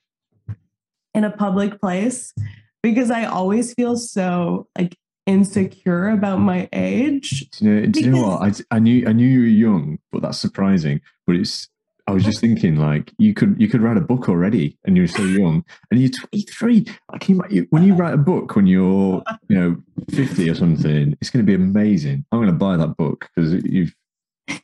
in 1.14 1.24
a 1.24 1.32
public 1.32 1.80
place 1.80 2.32
because 2.80 3.10
I 3.10 3.24
always 3.24 3.74
feel 3.74 3.96
so 3.96 4.68
like 4.78 4.96
insecure 5.26 6.10
about 6.10 6.38
my 6.38 6.68
age. 6.72 7.50
Do 7.50 7.64
you 7.64 7.70
know, 7.80 7.86
do 7.86 8.00
you 8.00 8.10
know 8.10 8.28
what? 8.28 8.62
I, 8.70 8.76
I 8.76 8.78
knew 8.78 9.04
I 9.08 9.12
knew 9.12 9.26
you 9.26 9.40
were 9.40 9.46
young, 9.46 9.98
but 10.12 10.22
that's 10.22 10.38
surprising. 10.38 11.00
But 11.26 11.36
it's 11.36 11.68
I 12.06 12.12
was 12.12 12.24
just 12.24 12.40
thinking 12.40 12.76
like 12.76 13.12
you 13.18 13.32
could 13.32 13.58
you 13.58 13.68
could 13.68 13.80
write 13.80 13.96
a 13.96 14.02
book 14.02 14.28
already, 14.28 14.78
and 14.84 14.96
you're 14.96 15.06
so 15.06 15.22
young, 15.22 15.64
and 15.90 16.00
you're 16.00 16.10
23. 16.10 16.86
Like 17.12 17.28
you, 17.28 17.66
when 17.70 17.84
you 17.84 17.94
write 17.94 18.14
a 18.14 18.18
book 18.18 18.56
when 18.56 18.66
you're 18.66 19.22
you 19.48 19.56
know 19.56 19.76
50 20.10 20.50
or 20.50 20.54
something, 20.54 21.16
it's 21.20 21.30
going 21.30 21.44
to 21.44 21.50
be 21.50 21.54
amazing. 21.54 22.24
I'm 22.30 22.38
going 22.38 22.48
to 22.48 22.52
buy 22.52 22.76
that 22.76 22.96
book 22.96 23.30
because 23.34 23.54
you've 23.64 23.94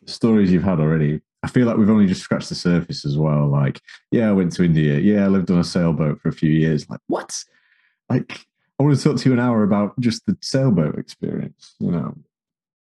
stories 0.06 0.52
you've 0.52 0.64
had 0.64 0.80
already. 0.80 1.20
I 1.42 1.48
feel 1.48 1.66
like 1.66 1.78
we've 1.78 1.90
only 1.90 2.06
just 2.06 2.22
scratched 2.22 2.50
the 2.50 2.54
surface 2.54 3.06
as 3.06 3.16
well. 3.16 3.48
Like, 3.48 3.80
yeah, 4.10 4.28
I 4.28 4.32
went 4.32 4.52
to 4.52 4.64
India. 4.64 4.98
Yeah, 4.98 5.24
I 5.24 5.28
lived 5.28 5.50
on 5.50 5.58
a 5.58 5.64
sailboat 5.64 6.20
for 6.20 6.28
a 6.28 6.32
few 6.32 6.50
years. 6.50 6.88
Like, 6.90 7.00
what? 7.06 7.42
Like, 8.10 8.46
I 8.78 8.82
want 8.82 8.96
to 8.96 9.02
talk 9.02 9.16
to 9.18 9.28
you 9.28 9.32
an 9.32 9.40
hour 9.40 9.62
about 9.62 9.98
just 10.00 10.26
the 10.26 10.36
sailboat 10.42 10.98
experience. 10.98 11.76
You 11.78 11.92
know, 11.92 12.14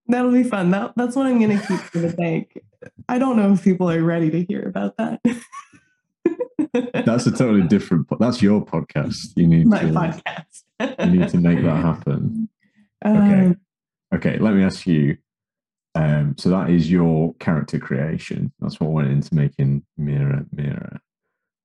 that'll 0.09 0.33
be 0.33 0.45
fun. 0.45 0.71
That, 0.71 0.93
that's 0.97 1.17
what 1.17 1.27
I'm 1.27 1.39
going 1.39 1.59
to 1.59 1.67
keep 1.67 1.81
for 1.81 1.99
the 1.99 2.13
bank. 2.13 2.59
I 3.09 3.19
don't 3.19 3.37
know 3.37 3.53
if 3.53 3.63
people 3.63 3.91
are 3.91 4.03
ready 4.03 4.31
to 4.31 4.45
hear 4.45 4.63
about 4.63 4.97
that. 4.97 5.21
that's 7.05 7.27
a 7.27 7.31
totally 7.31 7.67
different. 7.67 8.07
That's 8.19 8.43
your 8.43 8.65
podcast. 8.65 9.33
You 9.37 9.47
need 9.47 9.67
my 9.67 9.81
to, 9.81 9.87
podcast. 9.89 10.63
you 10.81 11.19
need 11.19 11.29
to 11.29 11.39
make 11.39 11.63
that 11.63 11.77
happen. 11.77 12.49
Um, 13.05 13.17
okay. 13.17 13.57
Okay. 14.17 14.39
Let 14.39 14.55
me 14.55 14.65
ask 14.65 14.87
you. 14.87 15.17
Um, 15.95 16.37
so 16.39 16.51
that 16.51 16.71
is 16.71 16.91
your 16.91 17.35
character 17.35 17.79
creation. 17.79 18.53
That's 18.61 18.79
what 18.79 18.91
went 18.91 19.09
into 19.09 19.35
making 19.35 19.85
Mira 19.97 20.45
Mira. 20.53 21.01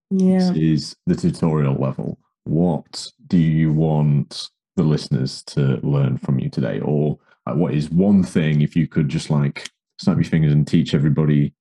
Yeah. 0.10 0.39
This 0.39 0.58
is 0.58 0.95
the 1.06 1.15
tutorial 1.15 1.75
level 1.75 2.17
what 2.45 3.10
do 3.27 3.38
you 3.38 3.71
want 3.71 4.49
the 4.75 4.84
listeners 4.84 5.43
to 5.43 5.79
learn 5.84 6.17
from 6.17 6.39
you 6.39 6.49
today? 6.49 6.79
Or 6.79 7.19
like, 7.45 7.56
what 7.56 7.73
is 7.73 7.89
one 7.89 8.23
thing, 8.23 8.62
if 8.62 8.75
you 8.75 8.88
could 8.88 9.10
just 9.10 9.29
like 9.29 9.69
snap 9.99 10.17
your 10.17 10.23
fingers 10.23 10.53
and 10.53 10.67
teach 10.67 10.93
everybody 10.93 11.53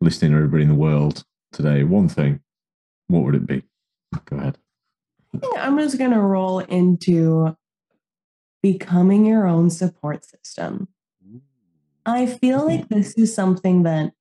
listening, 0.00 0.34
everybody 0.34 0.62
in 0.62 0.68
the 0.68 0.74
world 0.74 1.24
today, 1.52 1.84
one 1.84 2.08
thing, 2.08 2.40
what 3.08 3.24
would 3.24 3.34
it 3.34 3.46
be? 3.46 3.62
Go 4.24 4.36
ahead. 4.36 4.58
I'm 5.56 5.78
just 5.78 5.98
going 5.98 6.10
to 6.10 6.20
roll 6.20 6.58
into 6.58 7.56
becoming 8.62 9.24
your 9.24 9.46
own 9.46 9.70
support 9.70 10.24
system. 10.24 10.88
I 12.04 12.26
feel 12.26 12.66
like 12.66 12.88
this 12.88 13.14
is 13.14 13.34
something 13.34 13.84
that 13.84 14.12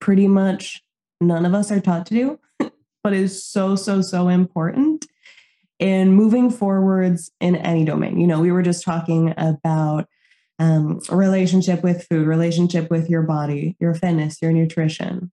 pretty 0.00 0.28
much 0.28 0.82
none 1.20 1.46
of 1.46 1.54
us 1.54 1.70
are 1.70 1.80
taught 1.80 2.06
to 2.06 2.14
do, 2.14 2.70
but 3.02 3.12
is 3.12 3.44
so, 3.44 3.76
so, 3.76 4.02
so 4.02 4.28
important 4.28 5.06
in 5.80 6.12
moving 6.12 6.50
forwards 6.50 7.32
in 7.40 7.56
any 7.56 7.84
domain. 7.84 8.20
You 8.20 8.26
know, 8.26 8.40
we 8.40 8.52
were 8.52 8.62
just 8.62 8.84
talking 8.84 9.32
about 9.38 10.06
um, 10.58 11.00
relationship 11.10 11.82
with 11.82 12.06
food, 12.06 12.26
relationship 12.26 12.90
with 12.90 13.08
your 13.08 13.22
body, 13.22 13.76
your 13.80 13.94
fitness, 13.94 14.42
your 14.42 14.52
nutrition. 14.52 15.32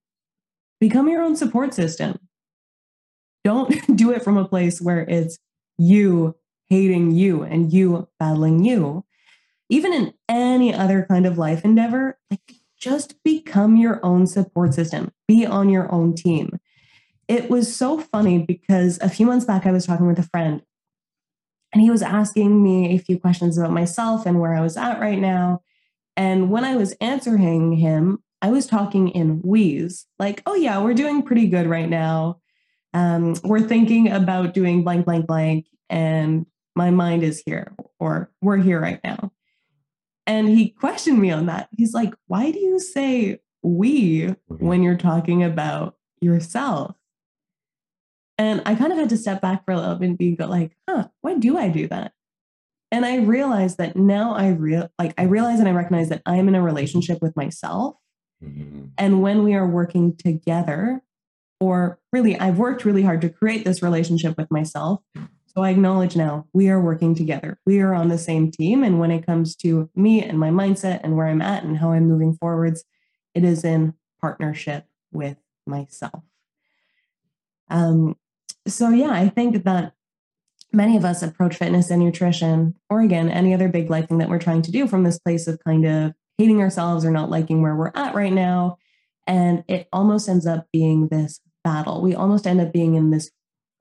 Become 0.80 1.08
your 1.08 1.22
own 1.22 1.36
support 1.36 1.74
system. 1.74 2.18
Don't 3.44 3.70
do 3.96 4.10
it 4.10 4.24
from 4.24 4.38
a 4.38 4.48
place 4.48 4.80
where 4.80 5.02
it's 5.02 5.38
you 5.76 6.34
hating 6.70 7.12
you 7.12 7.42
and 7.42 7.70
you 7.70 8.08
battling 8.18 8.64
you. 8.64 9.04
Even 9.68 9.92
in 9.92 10.14
any 10.30 10.72
other 10.72 11.04
kind 11.08 11.26
of 11.26 11.36
life 11.36 11.62
endeavor, 11.62 12.18
like 12.30 12.54
just 12.78 13.22
become 13.22 13.76
your 13.76 14.00
own 14.02 14.26
support 14.26 14.72
system, 14.72 15.12
be 15.26 15.44
on 15.44 15.68
your 15.68 15.92
own 15.92 16.14
team. 16.14 16.58
It 17.28 17.50
was 17.50 17.74
so 17.74 17.98
funny 17.98 18.38
because 18.38 18.98
a 19.00 19.08
few 19.08 19.26
months 19.26 19.44
back, 19.44 19.66
I 19.66 19.72
was 19.72 19.86
talking 19.86 20.06
with 20.06 20.18
a 20.18 20.22
friend 20.22 20.62
and 21.72 21.82
he 21.82 21.90
was 21.90 22.02
asking 22.02 22.62
me 22.62 22.94
a 22.94 22.98
few 22.98 23.18
questions 23.18 23.58
about 23.58 23.72
myself 23.72 24.24
and 24.26 24.40
where 24.40 24.54
I 24.54 24.60
was 24.60 24.76
at 24.76 25.00
right 25.00 25.18
now. 25.18 25.62
And 26.16 26.50
when 26.50 26.64
I 26.64 26.76
was 26.76 26.92
answering 27.00 27.72
him, 27.72 28.22
I 28.40 28.50
was 28.50 28.66
talking 28.66 29.08
in 29.08 29.40
wheeze, 29.42 30.06
like, 30.18 30.42
oh, 30.46 30.54
yeah, 30.54 30.80
we're 30.82 30.94
doing 30.94 31.22
pretty 31.22 31.46
good 31.46 31.66
right 31.66 31.88
now. 31.88 32.40
Um, 32.94 33.36
we're 33.44 33.60
thinking 33.60 34.10
about 34.10 34.54
doing 34.54 34.82
blank, 34.82 35.04
blank, 35.04 35.26
blank. 35.26 35.66
And 35.90 36.46
my 36.74 36.90
mind 36.90 37.22
is 37.22 37.42
here, 37.44 37.74
or 37.98 38.30
we're 38.40 38.56
here 38.56 38.80
right 38.80 39.00
now. 39.04 39.32
And 40.26 40.48
he 40.48 40.70
questioned 40.70 41.20
me 41.20 41.30
on 41.30 41.46
that. 41.46 41.68
He's 41.76 41.94
like, 41.94 42.14
why 42.26 42.50
do 42.50 42.58
you 42.58 42.78
say 42.78 43.40
we 43.62 44.22
mm-hmm. 44.22 44.66
when 44.66 44.82
you're 44.82 44.96
talking 44.96 45.42
about 45.42 45.96
yourself? 46.20 46.94
And 48.38 48.62
I 48.64 48.76
kind 48.76 48.92
of 48.92 48.98
had 48.98 49.08
to 49.10 49.16
step 49.16 49.42
back 49.42 49.64
for 49.64 49.72
a 49.72 49.76
little 49.76 49.96
bit 49.96 50.08
and 50.10 50.18
be 50.18 50.36
like, 50.36 50.76
huh, 50.88 51.08
why 51.20 51.34
do 51.34 51.58
I 51.58 51.68
do 51.68 51.88
that? 51.88 52.12
And 52.90 53.04
I 53.04 53.16
realized 53.16 53.78
that 53.78 53.96
now 53.96 54.34
I 54.34 54.50
real 54.50 54.88
like 54.98 55.12
I 55.18 55.24
realize 55.24 55.58
and 55.58 55.68
I 55.68 55.72
recognize 55.72 56.08
that 56.08 56.22
I'm 56.24 56.48
in 56.48 56.54
a 56.54 56.62
relationship 56.62 57.20
with 57.20 57.36
myself. 57.36 57.96
Mm-hmm. 58.42 58.86
And 58.96 59.20
when 59.20 59.42
we 59.42 59.54
are 59.54 59.66
working 59.66 60.16
together, 60.16 61.02
or 61.60 61.98
really, 62.12 62.38
I've 62.38 62.58
worked 62.58 62.84
really 62.84 63.02
hard 63.02 63.20
to 63.22 63.28
create 63.28 63.64
this 63.64 63.82
relationship 63.82 64.36
with 64.38 64.50
myself. 64.50 65.00
So 65.46 65.62
I 65.62 65.70
acknowledge 65.70 66.14
now 66.14 66.46
we 66.52 66.68
are 66.68 66.80
working 66.80 67.14
together. 67.14 67.58
We 67.66 67.80
are 67.80 67.94
on 67.94 68.08
the 68.08 68.18
same 68.18 68.50
team. 68.50 68.84
And 68.84 69.00
when 69.00 69.10
it 69.10 69.26
comes 69.26 69.56
to 69.56 69.90
me 69.96 70.22
and 70.22 70.38
my 70.38 70.50
mindset 70.50 71.00
and 71.02 71.16
where 71.16 71.26
I'm 71.26 71.42
at 71.42 71.64
and 71.64 71.78
how 71.78 71.92
I'm 71.92 72.06
moving 72.06 72.36
forwards, 72.36 72.84
it 73.34 73.42
is 73.42 73.64
in 73.64 73.94
partnership 74.20 74.86
with 75.10 75.36
myself. 75.66 76.22
Um, 77.68 78.16
so, 78.68 78.90
yeah, 78.90 79.10
I 79.10 79.28
think 79.28 79.64
that 79.64 79.94
many 80.72 80.96
of 80.96 81.04
us 81.04 81.22
approach 81.22 81.56
fitness 81.56 81.90
and 81.90 82.02
nutrition, 82.02 82.74
or 82.90 83.00
again, 83.00 83.30
any 83.30 83.54
other 83.54 83.68
big 83.68 83.90
life 83.90 84.08
thing 84.08 84.18
that 84.18 84.28
we're 84.28 84.38
trying 84.38 84.62
to 84.62 84.70
do 84.70 84.86
from 84.86 85.04
this 85.04 85.18
place 85.18 85.46
of 85.46 85.62
kind 85.64 85.84
of 85.86 86.12
hating 86.36 86.60
ourselves 86.60 87.04
or 87.04 87.10
not 87.10 87.30
liking 87.30 87.62
where 87.62 87.74
we're 87.74 87.92
at 87.94 88.14
right 88.14 88.32
now. 88.32 88.78
And 89.26 89.64
it 89.68 89.88
almost 89.92 90.28
ends 90.28 90.46
up 90.46 90.66
being 90.72 91.08
this 91.08 91.40
battle. 91.64 92.00
We 92.00 92.14
almost 92.14 92.46
end 92.46 92.60
up 92.60 92.72
being 92.72 92.94
in 92.94 93.10
this 93.10 93.30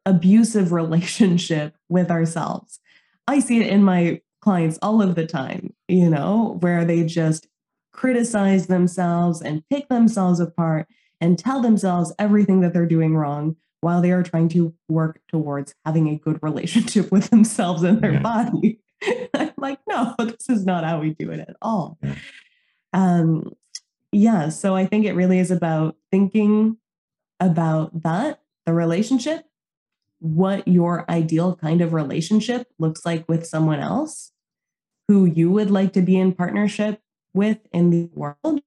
abusive 0.06 0.72
relationship 0.72 1.76
with 1.90 2.10
ourselves. 2.10 2.80
I 3.28 3.40
see 3.40 3.62
it 3.62 3.68
in 3.68 3.84
my 3.84 4.22
clients 4.42 4.80
all 4.82 5.02
of 5.02 5.16
the 5.16 5.26
time, 5.26 5.74
you 5.88 6.10
know, 6.10 6.58
where 6.62 6.86
they 6.86 7.04
just 7.04 7.48
criticize 7.92 8.68
themselves 8.68 9.42
and 9.42 9.68
pick 9.70 9.90
themselves 9.90 10.40
apart 10.40 10.88
and 11.20 11.38
tell 11.38 11.62
themselves 11.62 12.14
everything 12.20 12.62
that 12.62 12.74
they're 12.74 12.86
doing 12.86 13.16
wrong 13.16 13.56
while 13.88 14.02
they 14.02 14.12
are 14.12 14.22
trying 14.22 14.50
to 14.50 14.74
work 14.90 15.22
towards 15.30 15.74
having 15.86 16.10
a 16.10 16.18
good 16.18 16.38
relationship 16.44 17.10
with 17.14 17.30
themselves 17.30 17.84
and 17.84 18.02
their 18.02 18.16
yeah. 18.16 18.20
body. 18.20 18.82
I'm 19.34 19.54
like, 19.56 19.80
no, 19.88 20.14
this 20.20 20.50
is 20.50 20.66
not 20.66 20.84
how 20.84 21.00
we 21.00 21.12
do 21.12 21.32
it 21.32 21.40
at 21.40 21.56
all. 21.62 21.98
Yeah. 22.04 22.16
Um, 22.92 23.54
yeah, 24.12 24.50
so 24.50 24.76
I 24.76 24.86
think 24.86 25.06
it 25.06 25.14
really 25.14 25.40
is 25.40 25.52
about 25.52 25.96
thinking 26.12 26.76
about 27.40 28.04
that, 28.04 28.42
the 28.66 28.74
relationship, 28.74 29.46
what 30.20 30.68
your 30.68 31.10
ideal 31.10 31.56
kind 31.56 31.80
of 31.80 31.94
relationship 31.94 32.68
looks 32.80 33.06
like 33.06 33.24
with 33.30 33.48
someone 33.48 33.80
else 33.80 34.34
who 35.08 35.24
you 35.24 35.50
would 35.50 35.72
like 35.72 35.94
to 35.94 36.02
be 36.02 36.18
in 36.18 36.34
partnership 36.34 37.00
with 37.34 37.60
in 37.72 37.90
the 37.90 38.10
world, 38.14 38.60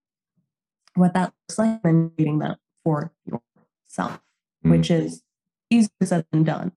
what 0.94 1.12
that 1.12 1.35
looks 1.42 1.59
like, 1.59 1.80
and 1.85 2.11
creating 2.14 2.38
that 2.38 2.56
for 2.85 3.12
yourself, 3.26 4.22
mm. 4.64 4.70
which 4.70 4.90
is 4.90 5.23
easier 5.70 5.90
said 6.05 6.27
than 6.33 6.44
done, 6.44 6.73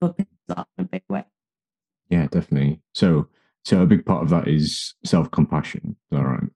but 0.00 0.16
pays 0.16 0.26
off 0.56 0.68
in 0.78 0.84
a 0.84 0.88
big 0.88 1.02
way. 1.08 1.24
Yeah, 2.08 2.26
definitely. 2.26 2.80
So, 2.94 3.28
so 3.64 3.82
a 3.82 3.86
big 3.86 4.04
part 4.04 4.22
of 4.22 4.30
that 4.30 4.48
is 4.48 4.94
self 5.04 5.30
compassion. 5.30 5.96
Is 6.10 6.18
that 6.18 6.24
right? 6.24 6.50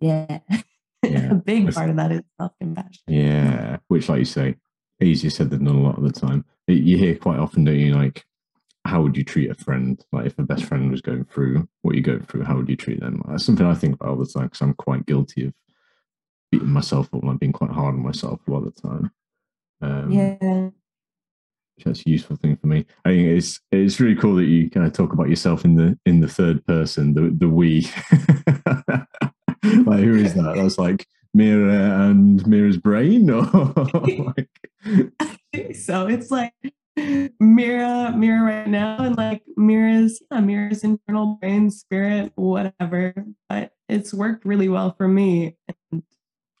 Yeah. 0.00 0.38
yeah. 1.02 1.32
a 1.32 1.34
big 1.34 1.72
part 1.72 1.90
of 1.90 1.96
that 1.96 2.12
is 2.12 2.22
self 2.40 2.52
compassion. 2.60 3.02
Yeah, 3.06 3.78
which, 3.88 4.08
like 4.08 4.20
you 4.20 4.24
say, 4.24 4.56
easier 5.02 5.30
said 5.30 5.50
than 5.50 5.64
done 5.64 5.76
a 5.76 5.82
lot 5.82 5.98
of 5.98 6.04
the 6.04 6.12
time. 6.12 6.44
You 6.66 6.98
hear 6.98 7.16
quite 7.16 7.38
often, 7.38 7.64
don't 7.64 7.78
you? 7.78 7.94
Like, 7.94 8.24
how 8.84 9.02
would 9.02 9.16
you 9.16 9.24
treat 9.24 9.50
a 9.50 9.54
friend? 9.54 10.02
Like, 10.12 10.26
if 10.26 10.38
a 10.38 10.42
best 10.42 10.64
friend 10.64 10.90
was 10.90 11.00
going 11.00 11.24
through 11.24 11.68
what 11.82 11.94
you're 11.94 12.02
going 12.02 12.26
through, 12.26 12.44
how 12.44 12.56
would 12.56 12.68
you 12.68 12.76
treat 12.76 13.00
them? 13.00 13.22
That's 13.28 13.44
something 13.44 13.66
I 13.66 13.74
think 13.74 13.94
about 13.94 14.10
all 14.10 14.16
the 14.16 14.26
time 14.26 14.44
because 14.44 14.60
I'm 14.60 14.74
quite 14.74 15.06
guilty 15.06 15.46
of 15.46 15.54
beating 16.50 16.68
myself 16.68 17.12
up, 17.14 17.24
like 17.24 17.38
being 17.38 17.52
quite 17.52 17.70
hard 17.70 17.94
on 17.94 18.02
myself 18.02 18.40
a 18.46 18.50
lot 18.50 18.66
of 18.66 18.74
the 18.74 18.80
time. 18.80 19.10
Um, 19.80 20.10
yeah. 20.10 20.70
That's 21.84 22.00
a 22.00 22.10
useful 22.10 22.36
thing 22.36 22.56
for 22.56 22.66
me. 22.66 22.86
I 23.04 23.10
think 23.10 23.28
it's 23.28 23.60
it's 23.70 24.00
really 24.00 24.16
cool 24.16 24.34
that 24.36 24.46
you 24.46 24.68
kind 24.68 24.86
of 24.86 24.92
talk 24.92 25.12
about 25.12 25.28
yourself 25.28 25.64
in 25.64 25.76
the 25.76 25.98
in 26.06 26.20
the 26.20 26.28
third 26.28 26.64
person, 26.66 27.14
the 27.14 27.32
the 27.36 27.48
we. 27.48 27.82
like 29.84 30.00
who 30.00 30.16
is 30.16 30.34
that? 30.34 30.54
That's 30.56 30.78
like 30.78 31.06
Mira 31.34 32.08
and 32.08 32.44
Mira's 32.46 32.78
brain, 32.78 33.30
or 33.30 33.44
like... 34.36 34.48
so 35.76 36.08
it's 36.08 36.30
like 36.30 36.52
Mira, 36.96 38.12
Mira 38.16 38.42
right 38.42 38.66
now, 38.66 38.98
and 38.98 39.16
like 39.16 39.42
Mira's, 39.56 40.20
yeah, 40.30 40.40
Mira's 40.40 40.84
internal 40.84 41.38
brain, 41.40 41.70
spirit, 41.70 42.32
whatever. 42.34 43.14
But 43.48 43.72
it's 43.88 44.12
worked 44.12 44.44
really 44.44 44.68
well 44.68 44.94
for 44.96 45.06
me. 45.06 45.56
And 45.92 46.02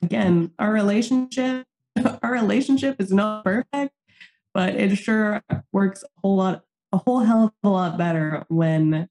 again, 0.02 0.52
our 0.58 0.72
relationship, 0.72 1.66
our 2.22 2.32
relationship 2.32 3.00
is 3.00 3.12
not 3.12 3.44
perfect, 3.44 3.94
but 4.54 4.74
it 4.74 4.96
sure 4.96 5.42
works 5.72 6.02
a 6.02 6.20
whole 6.20 6.36
lot, 6.36 6.64
a 6.92 6.98
whole 6.98 7.20
hell 7.20 7.44
of 7.44 7.52
a 7.62 7.68
lot 7.68 7.98
better 7.98 8.44
when 8.48 9.08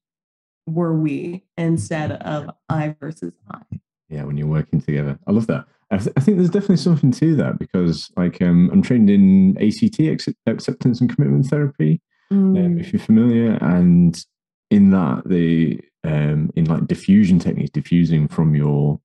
we're 0.66 0.92
we 0.92 1.44
instead 1.56 2.12
of 2.12 2.50
I 2.68 2.94
versus 3.00 3.32
I. 3.50 3.62
Yeah 4.08 4.24
when 4.24 4.36
you're 4.36 4.46
working 4.46 4.80
together. 4.80 5.18
I 5.26 5.32
love 5.32 5.46
that. 5.48 5.66
I, 5.90 5.96
th- 5.96 6.12
I, 6.16 6.20
think 6.20 6.36
there's 6.36 6.50
definitely 6.50 6.76
something 6.76 7.12
to 7.12 7.34
that 7.36 7.58
because 7.58 8.10
like 8.14 8.42
um, 8.42 8.68
i'm 8.72 8.82
trained 8.82 9.08
in 9.08 9.56
act 9.58 10.28
acceptance 10.46 11.00
and 11.00 11.14
commitment 11.14 11.46
therapy. 11.46 12.02
Mm. 12.30 12.66
um, 12.66 12.78
if 12.78 12.92
you're 12.92 13.00
familiar 13.00 13.52
and 13.62 14.22
in 14.70 14.90
that 14.90 15.22
the 15.26 15.80
um, 16.04 16.50
in 16.54 16.66
like 16.66 16.82
defusion 16.82 17.40
techniques 17.40 17.70
defusing 17.70 18.30
from 18.30 18.54
your 18.54 19.00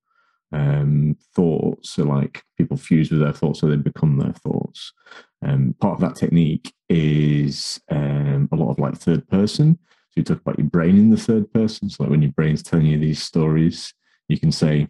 um, 0.53 1.17
thoughts 1.35 1.91
so 1.91 2.03
like 2.03 2.43
people 2.57 2.77
fuse 2.77 3.11
with 3.11 3.19
their 3.19 3.33
thoughts 3.33 3.59
so 3.59 3.67
they 3.67 3.75
become 3.75 4.17
their 4.17 4.33
thoughts 4.33 4.93
um, 5.45 5.75
part 5.81 5.95
of 5.95 6.01
that 6.01 6.15
technique 6.15 6.73
is 6.89 7.81
um, 7.89 8.47
a 8.51 8.55
lot 8.55 8.69
of 8.69 8.79
like 8.79 8.95
third 8.95 9.27
person 9.27 9.77
so 10.09 10.13
you 10.15 10.23
talk 10.23 10.41
about 10.41 10.59
your 10.59 10.67
brain 10.67 10.97
in 10.97 11.09
the 11.09 11.17
third 11.17 11.51
person 11.53 11.89
so 11.89 12.03
like 12.03 12.11
when 12.11 12.21
your 12.21 12.31
brain's 12.31 12.63
telling 12.63 12.85
you 12.85 12.99
these 12.99 13.21
stories 13.21 13.93
you 14.27 14.39
can 14.39 14.51
say, 14.51 14.87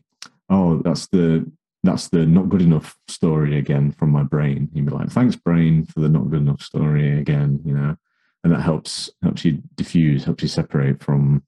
"Oh, 0.49 0.81
that's 0.83 1.07
the 1.07 1.49
that's 1.83 2.07
the 2.09 2.25
not 2.25 2.49
good 2.49 2.61
enough 2.61 2.97
story 3.07 3.57
again 3.57 3.91
from 3.91 4.11
my 4.11 4.23
brain." 4.23 4.69
You'd 4.73 4.85
be 4.85 4.91
like, 4.91 5.09
"Thanks, 5.09 5.35
brain, 5.35 5.85
for 5.85 5.99
the 5.99 6.09
not 6.09 6.29
good 6.29 6.41
enough 6.41 6.61
story 6.61 7.19
again," 7.19 7.59
you 7.65 7.73
know, 7.73 7.95
and 8.43 8.53
that 8.53 8.61
helps 8.61 9.09
helps 9.21 9.45
you 9.45 9.61
defuse, 9.75 10.23
helps 10.23 10.43
you 10.43 10.49
separate 10.49 11.03
from 11.03 11.43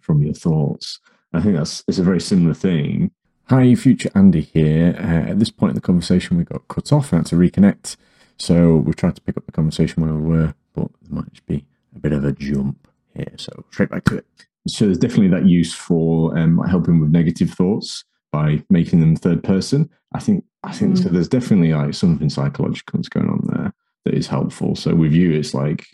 from 0.00 0.22
your 0.22 0.34
thoughts. 0.34 1.00
I 1.32 1.40
think 1.40 1.56
that's 1.56 1.84
it's 1.88 1.98
a 1.98 2.04
very 2.04 2.20
similar 2.20 2.54
thing. 2.54 3.10
Hi, 3.48 3.74
future 3.74 4.10
Andy 4.14 4.42
here. 4.42 4.94
Uh, 4.98 5.30
at 5.30 5.38
this 5.38 5.50
point 5.50 5.70
in 5.70 5.74
the 5.74 5.80
conversation, 5.80 6.36
we 6.36 6.44
got 6.44 6.68
cut 6.68 6.92
off 6.92 7.12
and 7.12 7.20
had 7.20 7.26
to 7.26 7.36
reconnect. 7.36 7.96
So 8.38 8.76
we've 8.76 8.96
tried 8.96 9.16
to 9.16 9.22
pick 9.22 9.36
up 9.36 9.46
the 9.46 9.52
conversation 9.52 10.02
where 10.02 10.14
we 10.14 10.20
were, 10.20 10.54
but 10.74 10.88
there 11.02 11.14
might 11.14 11.32
just 11.32 11.46
be 11.46 11.64
a 11.96 11.98
bit 11.98 12.12
of 12.12 12.24
a 12.24 12.32
jump 12.32 12.88
here. 13.14 13.32
So 13.36 13.64
straight 13.70 13.90
back 13.90 14.04
to 14.04 14.18
it 14.18 14.26
so 14.68 14.84
there's 14.86 14.98
definitely 14.98 15.28
that 15.28 15.46
use 15.46 15.74
for 15.74 16.36
um, 16.38 16.58
helping 16.68 17.00
with 17.00 17.10
negative 17.10 17.50
thoughts 17.50 18.04
by 18.32 18.62
making 18.70 19.00
them 19.00 19.16
third 19.16 19.42
person. 19.42 19.88
I 20.12 20.20
think 20.20 20.44
I 20.62 20.72
think 20.72 20.96
mm. 20.96 21.02
so. 21.02 21.08
There's 21.08 21.28
definitely 21.28 21.72
like 21.72 21.94
something 21.94 22.28
psychological 22.28 22.98
that's 22.98 23.08
going 23.08 23.28
on 23.28 23.40
there 23.44 23.74
that 24.04 24.14
is 24.14 24.26
helpful. 24.26 24.74
So 24.76 24.94
with 24.94 25.12
you, 25.12 25.32
it's 25.32 25.54
like 25.54 25.86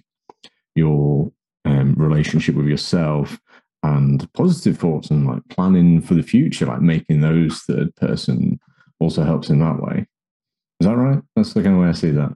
your 0.74 1.30
um, 1.64 1.94
relationship 1.94 2.54
with 2.54 2.66
yourself. 2.66 3.38
And 3.84 4.32
positive 4.32 4.78
thoughts 4.78 5.10
and 5.10 5.26
like 5.26 5.46
planning 5.50 6.00
for 6.00 6.14
the 6.14 6.22
future, 6.22 6.64
like 6.64 6.80
making 6.80 7.20
those 7.20 7.60
third 7.60 7.94
person 7.96 8.58
also 8.98 9.24
helps 9.24 9.50
in 9.50 9.58
that 9.58 9.78
way. 9.78 10.06
Is 10.80 10.86
that 10.86 10.96
right? 10.96 11.22
That's 11.36 11.52
the 11.52 11.62
kind 11.62 11.76
of 11.76 11.82
way 11.82 11.88
I 11.88 11.92
see 11.92 12.10
that. 12.12 12.32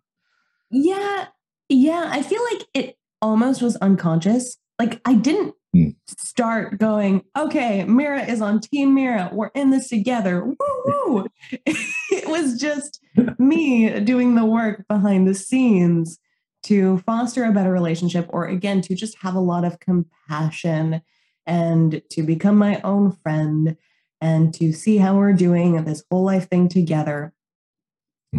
Yeah. 0.71 1.29
Yeah. 1.71 2.11
I 2.13 2.21
feel 2.21 2.43
like 2.53 2.67
it 2.75 2.99
almost 3.23 3.63
was 3.63 3.77
unconscious. 3.77 4.59
Like 4.79 5.01
I 5.07 5.15
didn't 5.15 5.55
mm. 5.75 5.97
start 6.07 6.79
going, 6.79 7.23
okay, 7.37 7.83
Mira 7.85 8.25
is 8.25 8.43
on 8.43 8.61
Team 8.61 8.95
Mira. 8.95 9.31
We're 9.33 9.51
in 9.55 9.71
this 9.71 9.89
together. 9.89 10.45
Woo 10.45 11.27
it 11.51 12.29
was 12.29 12.61
just 12.61 13.01
me 13.39 14.01
doing 14.01 14.35
the 14.35 14.45
work 14.45 14.87
behind 14.87 15.27
the 15.27 15.35
scenes 15.35 16.19
to 16.65 16.99
foster 16.99 17.45
a 17.45 17.53
better 17.53 17.73
relationship, 17.73 18.27
or 18.29 18.47
again, 18.47 18.83
to 18.83 18.95
just 18.95 19.17
have 19.23 19.35
a 19.35 19.41
lot 19.41 19.65
of 19.65 19.81
compassion 19.81 21.01
and 21.49 22.03
to 22.11 22.23
become 22.23 22.57
my 22.57 22.79
own 22.83 23.11
friend 23.11 23.77
and 24.21 24.53
to 24.53 24.73
see 24.73 24.99
how 24.99 25.17
we're 25.17 25.33
doing 25.33 25.83
this 25.85 26.05
whole 26.11 26.23
life 26.23 26.49
thing 26.49 26.69
together 26.69 27.33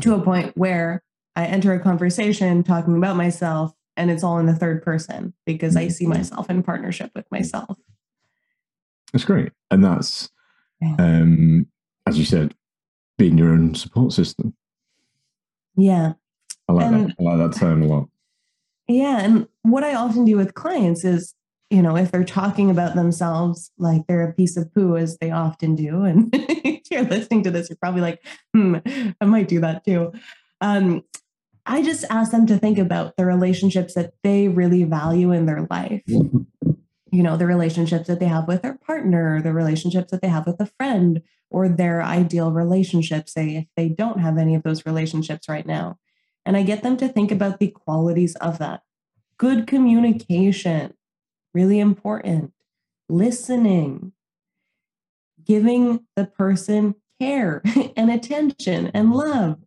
to 0.02 0.14
a 0.14 0.22
point 0.22 0.56
where 0.56 1.04
I 1.36 1.46
enter 1.46 1.74
a 1.74 1.80
conversation 1.80 2.64
talking 2.64 2.96
about 2.96 3.16
myself 3.16 3.74
and 3.98 4.12
it's 4.12 4.24
all 4.24 4.38
in 4.38 4.46
the 4.46 4.54
third 4.54 4.84
person 4.84 5.34
because 5.46 5.76
I 5.76 5.88
see 5.88 6.06
myself 6.06 6.50
in 6.50 6.62
partnership 6.62 7.12
with 7.16 7.26
myself. 7.32 7.78
That's 9.12 9.26
great. 9.26 9.52
And 9.72 9.84
that's, 9.84 10.30
um, 11.00 11.66
as 12.06 12.20
you 12.20 12.26
said, 12.26 12.54
being 13.18 13.38
your 13.38 13.50
own 13.50 13.74
support 13.74 14.14
system. 14.14 14.54
Yeah. 15.76 16.14
I 16.68 16.74
like 16.74 16.86
and, 16.86 17.10
that. 17.10 17.16
I 17.20 17.24
like 17.24 17.52
that 17.52 17.60
term 17.60 17.82
a 17.82 17.88
lot. 17.88 18.10
Yeah. 18.88 19.20
And 19.20 19.48
what 19.64 19.84
I 19.84 19.96
often 19.96 20.26
do 20.26 20.38
with 20.38 20.54
clients 20.54 21.04
is, 21.04 21.34
you 21.70 21.82
know, 21.82 21.96
if 21.96 22.12
they're 22.12 22.24
talking 22.24 22.72
about 22.72 22.96
themselves 22.96 23.72
like 23.78 24.08
they're 24.08 24.28
a 24.28 24.34
piece 24.34 24.58
of 24.58 24.74
poo, 24.74 24.98
as 24.98 25.18
they 25.20 25.32
often 25.32 25.76
do, 25.76 26.04
and 26.04 26.30
if 26.34 26.90
you're 26.90 27.04
listening 27.04 27.44
to 27.44 27.52
this, 27.52 27.70
you're 27.70 27.78
probably 27.78 28.02
like, 28.02 28.24
hmm, 28.54 28.78
I 29.22 29.26
might 29.26 29.48
do 29.48 29.60
that 29.62 29.86
too. 29.86 30.12
Um, 30.62 31.04
I 31.66 31.84
just 31.84 32.04
ask 32.10 32.32
them 32.32 32.48
to 32.48 32.58
think 32.58 32.80
about 32.80 33.16
the 33.16 33.26
relationships 33.26 33.94
that 33.94 34.14
they 34.24 34.48
really 34.48 34.84
value 34.84 35.32
in 35.32 35.46
their 35.46 35.68
life. 35.70 36.02
You 36.08 37.24
know, 37.24 37.38
the 37.38 37.46
relationships 37.46 38.08
that 38.08 38.20
they 38.20 38.26
have 38.26 38.48
with 38.48 38.64
their 38.64 38.78
partner, 38.78 39.42
the 39.42 39.54
relationships 39.54 40.10
that 40.12 40.22
they 40.22 40.28
have 40.28 40.48
with 40.48 40.60
a 40.60 40.66
friend, 40.66 41.22
or 41.52 41.70
their 41.70 42.02
ideal 42.02 42.52
relationship, 42.52 43.30
say, 43.30 43.56
if 43.56 43.66
they 43.76 43.90
don't 43.90 44.20
have 44.20 44.38
any 44.38 44.56
of 44.56 44.64
those 44.64 44.86
relationships 44.86 45.48
right 45.48 45.66
now. 45.66 46.00
And 46.46 46.58
I 46.58 46.64
get 46.64 46.82
them 46.82 46.98
to 46.98 47.08
think 47.08 47.32
about 47.32 47.60
the 47.60 47.68
qualities 47.68 48.36
of 48.36 48.58
that. 48.60 48.82
Good 49.38 49.68
communication, 49.68 50.94
really 51.54 51.80
important. 51.80 52.54
Listening, 53.08 54.14
giving 55.44 56.06
the 56.16 56.26
person 56.26 56.96
care 57.20 57.62
and 57.98 58.12
attention 58.12 58.92
and 58.94 59.14
love 59.14 59.58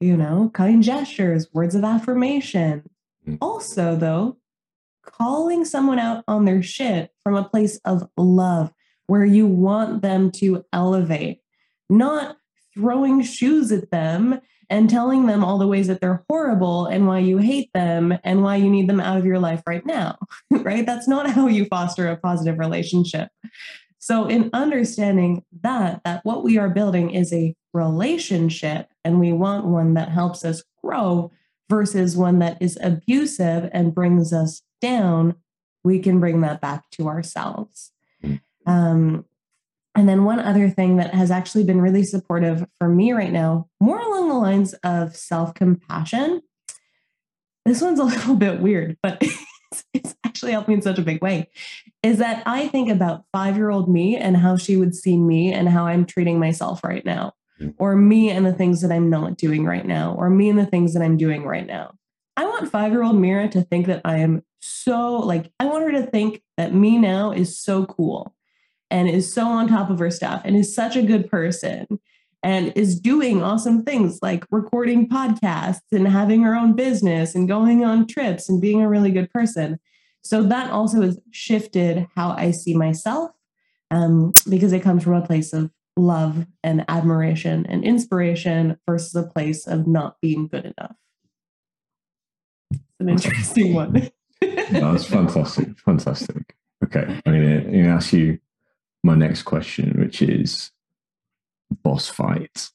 you 0.00 0.16
know, 0.16 0.50
kind 0.54 0.82
gestures, 0.82 1.48
words 1.52 1.74
of 1.74 1.84
affirmation. 1.84 2.88
Mm. 3.28 3.38
Also, 3.40 3.94
though, 3.94 4.38
calling 5.04 5.64
someone 5.64 5.98
out 5.98 6.24
on 6.26 6.46
their 6.46 6.62
shit 6.62 7.10
from 7.22 7.36
a 7.36 7.44
place 7.44 7.78
of 7.84 8.08
love 8.16 8.72
where 9.06 9.24
you 9.24 9.46
want 9.46 10.02
them 10.02 10.30
to 10.30 10.64
elevate, 10.72 11.40
not 11.90 12.36
throwing 12.74 13.22
shoes 13.22 13.70
at 13.70 13.90
them 13.90 14.40
and 14.70 14.88
telling 14.88 15.26
them 15.26 15.44
all 15.44 15.58
the 15.58 15.66
ways 15.66 15.88
that 15.88 16.00
they're 16.00 16.24
horrible 16.30 16.86
and 16.86 17.06
why 17.06 17.18
you 17.18 17.38
hate 17.38 17.70
them 17.74 18.16
and 18.22 18.42
why 18.42 18.56
you 18.56 18.70
need 18.70 18.88
them 18.88 19.00
out 19.00 19.18
of 19.18 19.26
your 19.26 19.40
life 19.40 19.62
right 19.66 19.84
now, 19.84 20.16
right? 20.50 20.86
That's 20.86 21.08
not 21.08 21.28
how 21.28 21.48
you 21.48 21.64
foster 21.66 22.08
a 22.08 22.16
positive 22.16 22.58
relationship. 22.58 23.28
So, 23.98 24.26
in 24.26 24.48
understanding 24.54 25.44
that, 25.60 26.00
that 26.04 26.24
what 26.24 26.42
we 26.42 26.56
are 26.56 26.70
building 26.70 27.10
is 27.10 27.32
a 27.34 27.54
relationship 27.74 28.88
and 29.04 29.20
we 29.20 29.32
want 29.32 29.66
one 29.66 29.94
that 29.94 30.08
helps 30.08 30.44
us 30.44 30.62
grow 30.82 31.30
versus 31.68 32.16
one 32.16 32.38
that 32.38 32.56
is 32.62 32.78
abusive 32.82 33.68
and 33.72 33.94
brings 33.94 34.32
us 34.32 34.62
down, 34.80 35.34
we 35.84 35.98
can 35.98 36.18
bring 36.18 36.40
that 36.40 36.60
back 36.60 36.88
to 36.92 37.08
ourselves. 37.08 37.92
Hmm. 38.22 38.36
Um, 38.66 39.24
and 39.96 40.08
then 40.08 40.24
one 40.24 40.38
other 40.38 40.70
thing 40.70 40.96
that 40.96 41.14
has 41.14 41.30
actually 41.30 41.64
been 41.64 41.80
really 41.80 42.04
supportive 42.04 42.66
for 42.78 42.88
me 42.88 43.12
right 43.12 43.32
now, 43.32 43.68
more 43.80 43.98
along 43.98 44.28
the 44.28 44.34
lines 44.34 44.72
of 44.84 45.16
self 45.16 45.54
compassion. 45.54 46.42
This 47.64 47.82
one's 47.82 47.98
a 47.98 48.04
little 48.14 48.36
bit 48.36 48.60
weird, 48.60 48.96
but 49.02 49.22
it's 49.94 50.14
actually 50.24 50.52
helped 50.52 50.68
me 50.68 50.74
in 50.74 50.82
such 50.82 50.98
a 50.98 51.02
big 51.02 51.22
way 51.22 51.48
is 52.02 52.18
that 52.18 52.42
I 52.46 52.68
think 52.68 52.88
about 52.88 53.24
five 53.32 53.56
year 53.56 53.70
old 53.70 53.88
me 53.88 54.16
and 54.16 54.36
how 54.36 54.56
she 54.56 54.76
would 54.76 54.94
see 54.94 55.16
me 55.16 55.52
and 55.52 55.68
how 55.68 55.86
I'm 55.86 56.06
treating 56.06 56.38
myself 56.38 56.82
right 56.82 57.04
now, 57.04 57.34
mm. 57.60 57.74
or 57.78 57.96
me 57.96 58.30
and 58.30 58.46
the 58.46 58.52
things 58.52 58.80
that 58.82 58.92
I'm 58.92 59.10
not 59.10 59.36
doing 59.36 59.64
right 59.64 59.86
now, 59.86 60.14
or 60.14 60.30
me 60.30 60.48
and 60.48 60.58
the 60.58 60.66
things 60.66 60.94
that 60.94 61.02
I'm 61.02 61.16
doing 61.16 61.44
right 61.44 61.66
now. 61.66 61.94
I 62.36 62.44
want 62.46 62.70
five 62.70 62.92
year 62.92 63.02
old 63.02 63.16
Mira 63.16 63.48
to 63.48 63.62
think 63.62 63.86
that 63.86 64.00
I 64.04 64.18
am 64.18 64.42
so, 64.60 65.18
like, 65.18 65.52
I 65.58 65.66
want 65.66 65.84
her 65.84 65.92
to 65.92 66.06
think 66.06 66.42
that 66.56 66.74
me 66.74 66.96
now 66.96 67.32
is 67.32 67.58
so 67.58 67.84
cool 67.86 68.34
and 68.90 69.08
is 69.08 69.32
so 69.32 69.46
on 69.46 69.68
top 69.68 69.90
of 69.90 69.98
her 69.98 70.10
stuff 70.10 70.42
and 70.44 70.56
is 70.56 70.74
such 70.74 70.96
a 70.96 71.02
good 71.02 71.30
person 71.30 71.86
and 72.42 72.72
is 72.74 72.98
doing 72.98 73.42
awesome 73.42 73.84
things 73.84 74.18
like 74.22 74.44
recording 74.50 75.08
podcasts 75.08 75.80
and 75.92 76.08
having 76.08 76.42
her 76.42 76.54
own 76.54 76.74
business 76.74 77.34
and 77.34 77.48
going 77.48 77.84
on 77.84 78.06
trips 78.06 78.48
and 78.48 78.60
being 78.60 78.80
a 78.80 78.88
really 78.88 79.10
good 79.10 79.30
person. 79.30 79.78
So 80.22 80.42
that 80.44 80.70
also 80.70 81.02
has 81.02 81.18
shifted 81.30 82.06
how 82.14 82.30
I 82.30 82.50
see 82.50 82.74
myself 82.74 83.30
um, 83.90 84.32
because 84.48 84.72
it 84.72 84.80
comes 84.80 85.04
from 85.04 85.14
a 85.14 85.26
place 85.26 85.52
of 85.52 85.70
love 85.96 86.46
and 86.62 86.84
admiration 86.88 87.66
and 87.66 87.84
inspiration 87.84 88.78
versus 88.86 89.14
a 89.14 89.22
place 89.22 89.66
of 89.66 89.86
not 89.86 90.16
being 90.20 90.48
good 90.48 90.64
enough. 90.64 90.96
It's 92.72 93.00
an 93.00 93.08
interesting 93.08 93.74
one. 93.74 94.10
That's 94.40 95.04
fantastic. 95.04 95.78
Fantastic. 95.80 96.54
Okay. 96.84 97.20
I'm 97.26 97.32
going 97.32 97.72
to 97.72 97.88
ask 97.88 98.12
you 98.12 98.38
my 99.02 99.14
next 99.14 99.42
question, 99.42 99.94
which 99.98 100.22
is 100.22 100.70
boss 101.82 102.08
fight, 102.08 102.70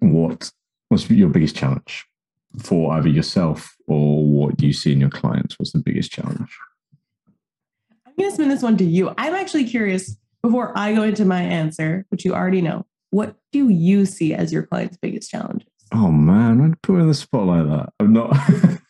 what 0.00 0.50
what's 0.88 1.08
your 1.10 1.28
biggest 1.28 1.56
challenge 1.56 2.06
for 2.58 2.94
either 2.94 3.08
yourself 3.08 3.76
or 3.86 4.24
what 4.24 4.56
do 4.56 4.66
you 4.66 4.72
see 4.72 4.92
in 4.92 5.00
your 5.00 5.10
clients? 5.10 5.58
What's 5.58 5.72
the 5.72 5.78
biggest 5.80 6.10
challenge? 6.10 6.56
I'm 8.06 8.14
going 8.16 8.30
to 8.30 8.34
spin 8.34 8.48
this 8.48 8.62
one 8.62 8.76
to 8.78 8.84
you. 8.84 9.12
I'm 9.18 9.34
actually 9.34 9.64
curious 9.64 10.16
before 10.42 10.72
I 10.76 10.94
go 10.94 11.02
into 11.02 11.24
my 11.24 11.42
answer, 11.42 12.06
which 12.08 12.24
you 12.24 12.34
already 12.34 12.62
know. 12.62 12.86
What 13.10 13.36
do 13.52 13.68
you 13.68 14.06
see 14.06 14.34
as 14.34 14.52
your 14.52 14.64
client's 14.64 14.96
biggest 14.96 15.30
challenges? 15.30 15.68
Oh 15.92 16.10
man, 16.10 16.60
I'd 16.60 16.82
put 16.82 16.96
me 16.96 17.02
in 17.02 17.08
the 17.08 17.14
spot 17.14 17.46
like 17.46 17.66
that. 17.66 17.92
I'm 18.00 18.12
not. 18.12 18.30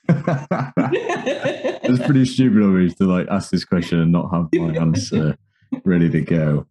it's 1.85 2.05
pretty 2.05 2.25
stupid 2.25 2.63
of 2.63 2.71
me 2.71 2.91
to 2.91 3.05
like 3.05 3.29
ask 3.29 3.51
this 3.51 3.65
question 3.65 4.01
and 4.01 4.11
not 4.11 4.31
have 4.33 4.49
my 4.53 4.75
answer 4.81 5.37
ready 5.85 6.09
to 6.11 6.21
go. 6.21 6.67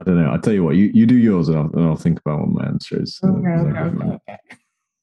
I 0.00 0.04
don't 0.04 0.22
know. 0.22 0.30
I'll 0.30 0.40
tell 0.40 0.54
you 0.54 0.64
what, 0.64 0.76
you, 0.76 0.90
you 0.94 1.06
do 1.06 1.16
yours 1.16 1.48
and 1.48 1.58
I'll, 1.58 1.70
and 1.72 1.84
I'll 1.84 1.96
think 1.96 2.20
about 2.20 2.40
what 2.40 2.48
my 2.48 2.66
answer 2.66 3.02
is. 3.02 3.20
Okay, 3.22 3.48
okay, 3.50 4.38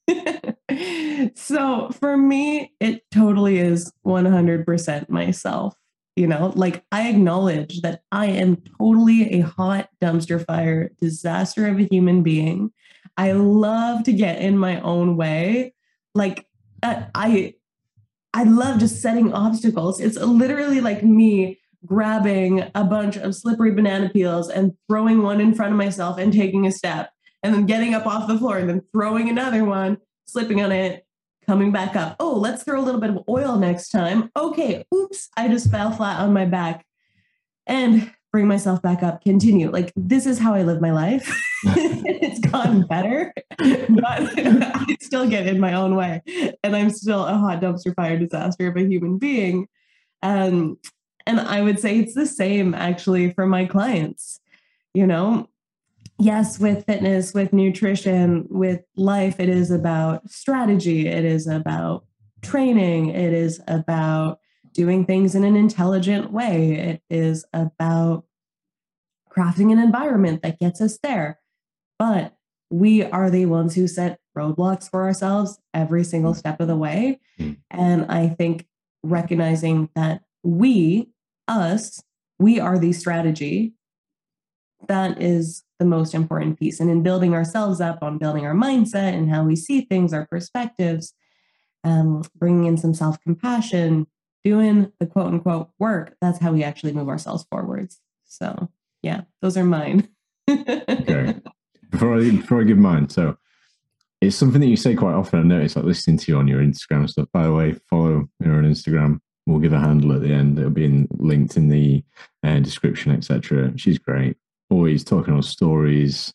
okay. 0.10 1.32
so 1.36 1.89
for 1.91 2.17
me, 2.17 2.73
it 2.80 3.04
totally 3.12 3.60
is 3.60 3.91
100% 4.06 5.10
myself. 5.10 5.76
You 6.15 6.26
know, 6.26 6.52
like 6.56 6.84
I 6.91 7.10
acknowledge 7.10 7.82
that 7.82 8.02
I 8.12 8.26
am 8.28 8.58
totally 8.80 9.39
a 9.39 9.41
hot 9.41 9.89
dumpster 10.02 10.43
fire 10.43 10.89
disaster 11.00 11.67
of 11.67 11.78
a 11.78 11.84
human 11.84 12.23
being. 12.23 12.71
I 13.17 13.34
love 13.34 14.04
to 14.06 14.13
get 14.13 14.41
in 14.41 14.58
my 14.58 14.82
own 14.82 15.15
way. 15.15 15.76
Like 16.15 16.47
uh, 16.82 17.04
I, 17.13 17.54
I 18.34 18.43
love 18.43 18.80
just 18.80 19.00
setting 19.00 19.32
obstacles. 19.32 20.00
It's 20.00 20.17
literally 20.17 20.82
like 20.82 21.04
me 21.04 21.60
grabbing 21.88 22.69
a 22.76 22.84
bunch 22.84 23.17
of 23.17 23.34
slippery 23.34 23.71
banana 23.71 24.10
peels 24.10 24.50
and 24.50 24.73
throwing 24.88 25.23
one 25.23 25.41
in 25.41 25.56
front 25.56 25.71
of 25.71 25.78
myself 25.78 26.19
and 26.19 26.32
taking 26.32 26.67
a 26.67 26.71
step, 26.71 27.12
and 27.41 27.54
then 27.54 27.65
getting 27.65 27.95
up 27.95 28.06
off 28.06 28.28
the 28.28 28.38
floor 28.38 28.58
and 28.58 28.69
then 28.69 28.84
throwing 28.91 29.30
another 29.30 29.63
one, 29.63 29.97
slipping 30.26 30.62
on 30.62 30.71
it, 30.71 31.06
coming 31.47 31.71
back 31.71 31.95
up. 31.95 32.15
Oh, 32.19 32.36
let's 32.36 32.63
throw 32.63 32.80
a 32.80 32.84
little 32.84 33.02
bit 33.02 33.10
of 33.10 33.23
oil 33.30 33.58
next 33.58 33.89
time. 33.89 34.30
Okay, 34.36 34.86
oops, 34.93 35.30
I 35.38 35.47
just 35.47 35.71
fell 35.71 35.91
flat 35.91 36.19
on 36.19 36.34
my 36.34 36.45
back. 36.45 36.86
And 37.65 38.12
bring 38.32 38.47
myself 38.47 38.82
back 38.82 39.04
up, 39.04 39.23
continue. 39.23 39.71
Like, 39.71 39.91
this 39.95 40.26
is 40.26 40.39
how 40.39 40.54
I 40.54 40.63
live 40.63 40.82
my 40.82 40.91
life. 40.91 41.28
it's 41.63 42.39
gotten 42.39 42.86
better, 42.86 43.34
but 43.58 43.60
I 44.00 44.95
still 45.02 45.28
get 45.28 45.47
in 45.47 45.60
my 45.60 45.73
own 45.73 45.95
way. 45.95 46.21
And 46.63 46.76
I'm 46.76 46.89
still 46.89 47.26
a 47.26 47.34
hot 47.34 47.62
dumpster 47.62 47.95
fire 47.95 48.17
disaster 48.17 48.67
of 48.67 48.78
a 48.78 48.86
human 48.86 49.17
being. 49.17 49.67
Um, 50.21 50.78
and 51.27 51.39
I 51.39 51.61
would 51.61 51.79
say 51.79 51.99
it's 51.99 52.15
the 52.15 52.25
same 52.25 52.73
actually 52.73 53.31
for 53.33 53.45
my 53.45 53.65
clients. 53.65 54.39
You 54.93 55.05
know, 55.05 55.49
yes, 56.17 56.59
with 56.59 56.85
fitness, 56.85 57.33
with 57.33 57.53
nutrition, 57.53 58.47
with 58.49 58.81
life, 58.95 59.39
it 59.39 59.49
is 59.49 59.69
about 59.69 60.29
strategy, 60.29 61.07
it 61.07 61.25
is 61.25 61.45
about 61.45 62.05
training, 62.41 63.09
it 63.09 63.33
is 63.33 63.61
about 63.67 64.39
doing 64.73 65.05
things 65.05 65.35
in 65.35 65.43
an 65.43 65.55
intelligent 65.55 66.31
way. 66.31 66.73
It 66.75 67.01
is 67.09 67.45
about 67.51 68.25
crafting 69.35 69.71
an 69.71 69.79
environment 69.79 70.43
that 70.43 70.59
gets 70.59 70.81
us 70.81 70.99
there. 71.01 71.39
But 71.97 72.35
we 72.69 73.03
are 73.03 73.29
the 73.31 73.47
ones 73.47 73.73
who 73.73 73.87
set 73.87 74.19
roadblocks 74.37 74.89
for 74.89 75.03
ourselves 75.03 75.59
every 75.73 76.03
single 76.03 76.33
mm. 76.33 76.37
step 76.37 76.59
of 76.59 76.67
the 76.67 76.75
way. 76.75 77.19
Mm. 77.39 77.57
And 77.71 78.05
I 78.05 78.29
think 78.29 78.67
recognizing 79.03 79.89
that 79.95 80.21
we, 80.43 81.09
us, 81.47 82.01
we 82.39 82.60
are 82.60 82.77
the 82.77 82.93
strategy, 82.93 83.73
that 84.88 85.21
is 85.21 85.63
the 85.79 85.86
most 85.86 86.13
important 86.13 86.60
piece. 86.60 86.79
And 86.79 86.89
in 86.89 87.03
building 87.03 87.33
ourselves 87.33 87.81
up 87.81 87.99
on 88.01 88.17
building 88.17 88.45
our 88.45 88.53
mindset 88.53 89.13
and 89.13 89.29
how 89.29 89.43
we 89.43 89.55
see 89.55 89.81
things, 89.81 90.13
our 90.13 90.27
perspectives, 90.27 91.13
um, 91.83 92.23
bringing 92.36 92.65
in 92.65 92.77
some 92.77 92.93
self 92.93 93.19
compassion, 93.21 94.07
doing 94.43 94.91
the 94.99 95.05
quote 95.05 95.27
unquote 95.27 95.69
work, 95.79 96.15
that's 96.21 96.39
how 96.39 96.51
we 96.51 96.63
actually 96.63 96.93
move 96.93 97.10
ourselves 97.10 97.45
forwards. 97.49 97.99
So, 98.25 98.69
yeah, 99.01 99.21
those 99.41 99.57
are 99.57 99.63
mine. 99.63 100.10
okay. 100.49 101.36
Before 101.89 102.17
I, 102.17 102.31
before 102.31 102.62
I 102.62 102.63
give 102.63 102.77
mine, 102.77 103.10
so 103.10 103.38
it's 104.21 104.36
something 104.36 104.62
that 104.62 104.67
you 104.67 104.77
say 104.77 104.95
quite 104.95 105.13
often. 105.13 105.39
I 105.39 105.43
notice, 105.43 105.75
like 105.75 105.86
listening 105.86 106.17
to 106.17 106.31
you 106.31 106.38
on 106.38 106.47
your 106.47 106.62
Instagram 106.62 107.10
stuff. 107.10 107.27
By 107.31 107.43
the 107.43 107.53
way, 107.53 107.73
follow 107.89 108.27
me 108.39 108.49
on 108.49 108.63
Instagram. 108.63 109.19
We'll 109.47 109.60
give 109.60 109.71
a 109.71 109.79
handle 109.79 110.12
at 110.12 110.21
the 110.21 110.33
end. 110.33 110.60
It'll 110.60 110.69
be 110.69 110.83
in, 110.83 111.07
linked 111.12 111.55
in 111.55 111.69
the 111.69 112.03
uh, 112.43 112.60
description, 112.60 113.13
etc. 113.13 113.71
She's 113.77 113.97
great. 113.97 114.36
Always 114.69 115.05
talking 115.05 115.33
on 115.33 115.41
stories, 115.41 116.33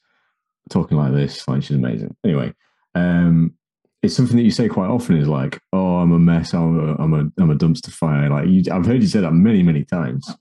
talking 0.71 0.97
like 0.97 1.13
this. 1.13 1.47
Like 1.47 1.63
she's 1.63 1.77
amazing. 1.77 2.17
Anyway, 2.25 2.55
um, 2.95 3.53
it's 4.03 4.17
something 4.17 4.39
that 4.39 4.45
you 4.45 4.51
say 4.51 4.67
quite 4.67 4.89
often 4.89 5.19
is 5.19 5.29
like, 5.29 5.61
"Oh, 5.75 5.99
I'm 5.99 6.13
a 6.13 6.19
mess. 6.19 6.55
I'm 6.55 6.89
a, 6.89 6.95
I'm 6.95 7.13
a, 7.13 7.43
I'm 7.43 7.51
a 7.51 7.55
dumpster 7.55 7.93
fire." 7.93 8.31
Like 8.31 8.49
you, 8.49 8.65
I've 8.73 8.87
heard 8.87 9.03
you 9.03 9.09
say 9.09 9.21
that 9.21 9.33
many, 9.33 9.63
many 9.63 9.85
times. 9.85 10.35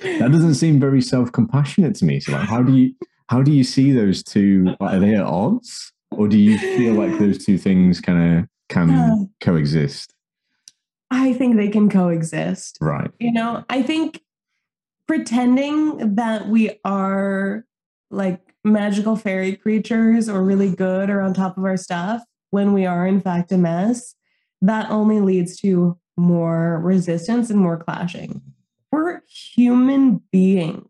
That 0.00 0.30
doesn't 0.30 0.54
seem 0.54 0.78
very 0.78 1.02
self 1.02 1.32
compassionate 1.32 1.96
to 1.96 2.04
me. 2.04 2.20
So, 2.20 2.32
like, 2.32 2.48
how 2.48 2.62
do 2.62 2.76
you, 2.76 2.94
how 3.28 3.42
do 3.42 3.50
you 3.50 3.64
see 3.64 3.90
those 3.90 4.22
two? 4.22 4.76
Like, 4.78 4.94
are 4.94 5.00
they 5.00 5.16
at 5.16 5.24
odds, 5.24 5.92
or 6.12 6.28
do 6.28 6.38
you 6.38 6.56
feel 6.56 6.94
like 6.94 7.18
those 7.18 7.44
two 7.44 7.58
things 7.58 8.00
kind 8.00 8.38
of 8.38 8.48
can 8.68 8.90
uh, 8.90 9.16
coexist? 9.40 10.14
I 11.10 11.32
think 11.32 11.56
they 11.56 11.68
can 11.68 11.88
coexist. 11.88 12.78
Right. 12.80 13.10
You 13.18 13.32
know, 13.32 13.64
I 13.68 13.82
think 13.82 14.22
pretending 15.06 16.14
that 16.14 16.48
we 16.48 16.78
are 16.84 17.64
like 18.10 18.40
magical 18.64 19.16
fairy 19.16 19.56
creatures 19.56 20.28
or 20.28 20.42
really 20.42 20.74
good 20.74 21.10
or 21.10 21.20
on 21.20 21.34
top 21.34 21.56
of 21.58 21.64
our 21.64 21.76
stuff 21.76 22.22
when 22.50 22.72
we 22.72 22.86
are 22.86 23.06
in 23.06 23.20
fact 23.20 23.52
a 23.52 23.58
mess, 23.58 24.14
that 24.62 24.90
only 24.90 25.20
leads 25.20 25.56
to 25.60 25.98
more 26.16 26.80
resistance 26.82 27.50
and 27.50 27.60
more 27.60 27.76
clashing. 27.76 28.42
We're 28.92 29.22
human 29.26 30.20
beings. 30.30 30.86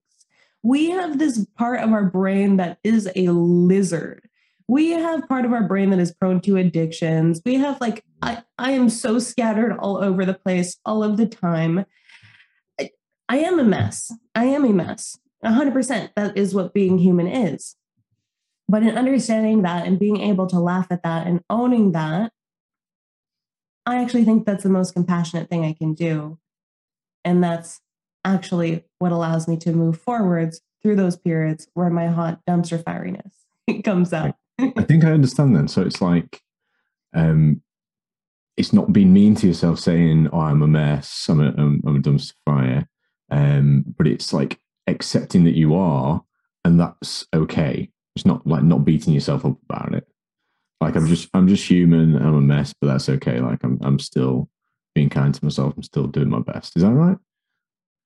We 0.62 0.90
have 0.90 1.18
this 1.18 1.46
part 1.56 1.80
of 1.80 1.92
our 1.92 2.04
brain 2.04 2.56
that 2.56 2.78
is 2.82 3.10
a 3.14 3.28
lizard. 3.28 4.28
We 4.70 4.90
have 4.90 5.26
part 5.26 5.44
of 5.44 5.52
our 5.52 5.64
brain 5.64 5.90
that 5.90 5.98
is 5.98 6.14
prone 6.14 6.40
to 6.42 6.56
addictions. 6.56 7.42
We 7.44 7.56
have 7.56 7.80
like, 7.80 8.04
I, 8.22 8.44
I 8.56 8.70
am 8.70 8.88
so 8.88 9.18
scattered 9.18 9.76
all 9.76 9.96
over 9.96 10.24
the 10.24 10.32
place 10.32 10.76
all 10.86 11.02
of 11.02 11.16
the 11.16 11.26
time. 11.26 11.84
I, 12.80 12.90
I 13.28 13.38
am 13.38 13.58
a 13.58 13.64
mess. 13.64 14.12
I 14.32 14.44
am 14.44 14.64
a 14.64 14.72
mess. 14.72 15.18
100%. 15.44 16.10
That 16.14 16.38
is 16.38 16.54
what 16.54 16.72
being 16.72 16.98
human 16.98 17.26
is. 17.26 17.74
But 18.68 18.84
in 18.84 18.96
understanding 18.96 19.62
that 19.62 19.88
and 19.88 19.98
being 19.98 20.20
able 20.20 20.46
to 20.46 20.60
laugh 20.60 20.86
at 20.90 21.02
that 21.02 21.26
and 21.26 21.40
owning 21.50 21.90
that, 21.90 22.30
I 23.86 24.00
actually 24.00 24.24
think 24.24 24.46
that's 24.46 24.62
the 24.62 24.68
most 24.68 24.94
compassionate 24.94 25.50
thing 25.50 25.64
I 25.64 25.72
can 25.72 25.94
do. 25.94 26.38
And 27.24 27.42
that's 27.42 27.80
actually 28.24 28.84
what 29.00 29.10
allows 29.10 29.48
me 29.48 29.56
to 29.56 29.72
move 29.72 30.00
forwards 30.00 30.60
through 30.80 30.94
those 30.94 31.16
periods 31.16 31.66
where 31.74 31.90
my 31.90 32.06
hot 32.06 32.38
dumpster 32.48 32.80
firiness 32.80 33.32
comes 33.82 34.12
out. 34.12 34.36
I 34.76 34.84
think 34.84 35.04
I 35.04 35.12
understand 35.12 35.56
then. 35.56 35.68
So 35.68 35.82
it's 35.82 36.00
like, 36.00 36.40
um, 37.14 37.62
it's 38.56 38.72
not 38.72 38.92
being 38.92 39.12
mean 39.12 39.34
to 39.36 39.46
yourself 39.46 39.78
saying, 39.78 40.28
"Oh, 40.32 40.40
I'm 40.40 40.62
a 40.62 40.66
mess. 40.66 41.26
I'm 41.28 41.40
a, 41.40 41.48
I'm, 41.48 41.82
I'm 41.86 41.96
a 41.96 42.00
dumpster 42.00 42.34
fire," 42.44 42.88
um, 43.30 43.84
but 43.96 44.06
it's 44.06 44.32
like 44.32 44.58
accepting 44.86 45.44
that 45.44 45.56
you 45.56 45.74
are, 45.74 46.22
and 46.64 46.78
that's 46.78 47.26
okay. 47.34 47.90
It's 48.16 48.26
not 48.26 48.46
like 48.46 48.62
not 48.62 48.84
beating 48.84 49.14
yourself 49.14 49.44
up 49.44 49.56
about 49.68 49.94
it. 49.94 50.06
Like 50.80 50.96
I'm 50.96 51.06
just 51.06 51.28
I'm 51.34 51.48
just 51.48 51.68
human. 51.68 52.16
I'm 52.16 52.34
a 52.34 52.40
mess, 52.40 52.74
but 52.80 52.88
that's 52.88 53.08
okay. 53.08 53.40
Like 53.40 53.62
I'm 53.64 53.78
I'm 53.82 53.98
still 53.98 54.48
being 54.94 55.08
kind 55.08 55.34
to 55.34 55.44
myself. 55.44 55.74
I'm 55.76 55.82
still 55.82 56.06
doing 56.06 56.30
my 56.30 56.40
best. 56.40 56.76
Is 56.76 56.82
that 56.82 56.92
right? 56.92 57.16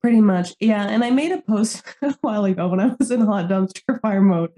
Pretty 0.03 0.21
much, 0.21 0.55
yeah. 0.61 0.87
And 0.87 1.03
I 1.03 1.11
made 1.11 1.33
a 1.33 1.40
post 1.40 1.83
a 2.03 2.14
while 2.21 2.45
ago 2.45 2.69
when 2.69 2.81
I 2.81 2.95
was 2.99 3.11
in 3.11 3.23
hot 3.23 3.49
dumpster 3.49 4.01
fire 4.03 4.21
mode, 4.21 4.53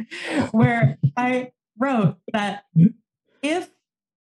where 0.50 0.98
I 1.16 1.52
wrote 1.78 2.16
that 2.32 2.64
if 3.42 3.70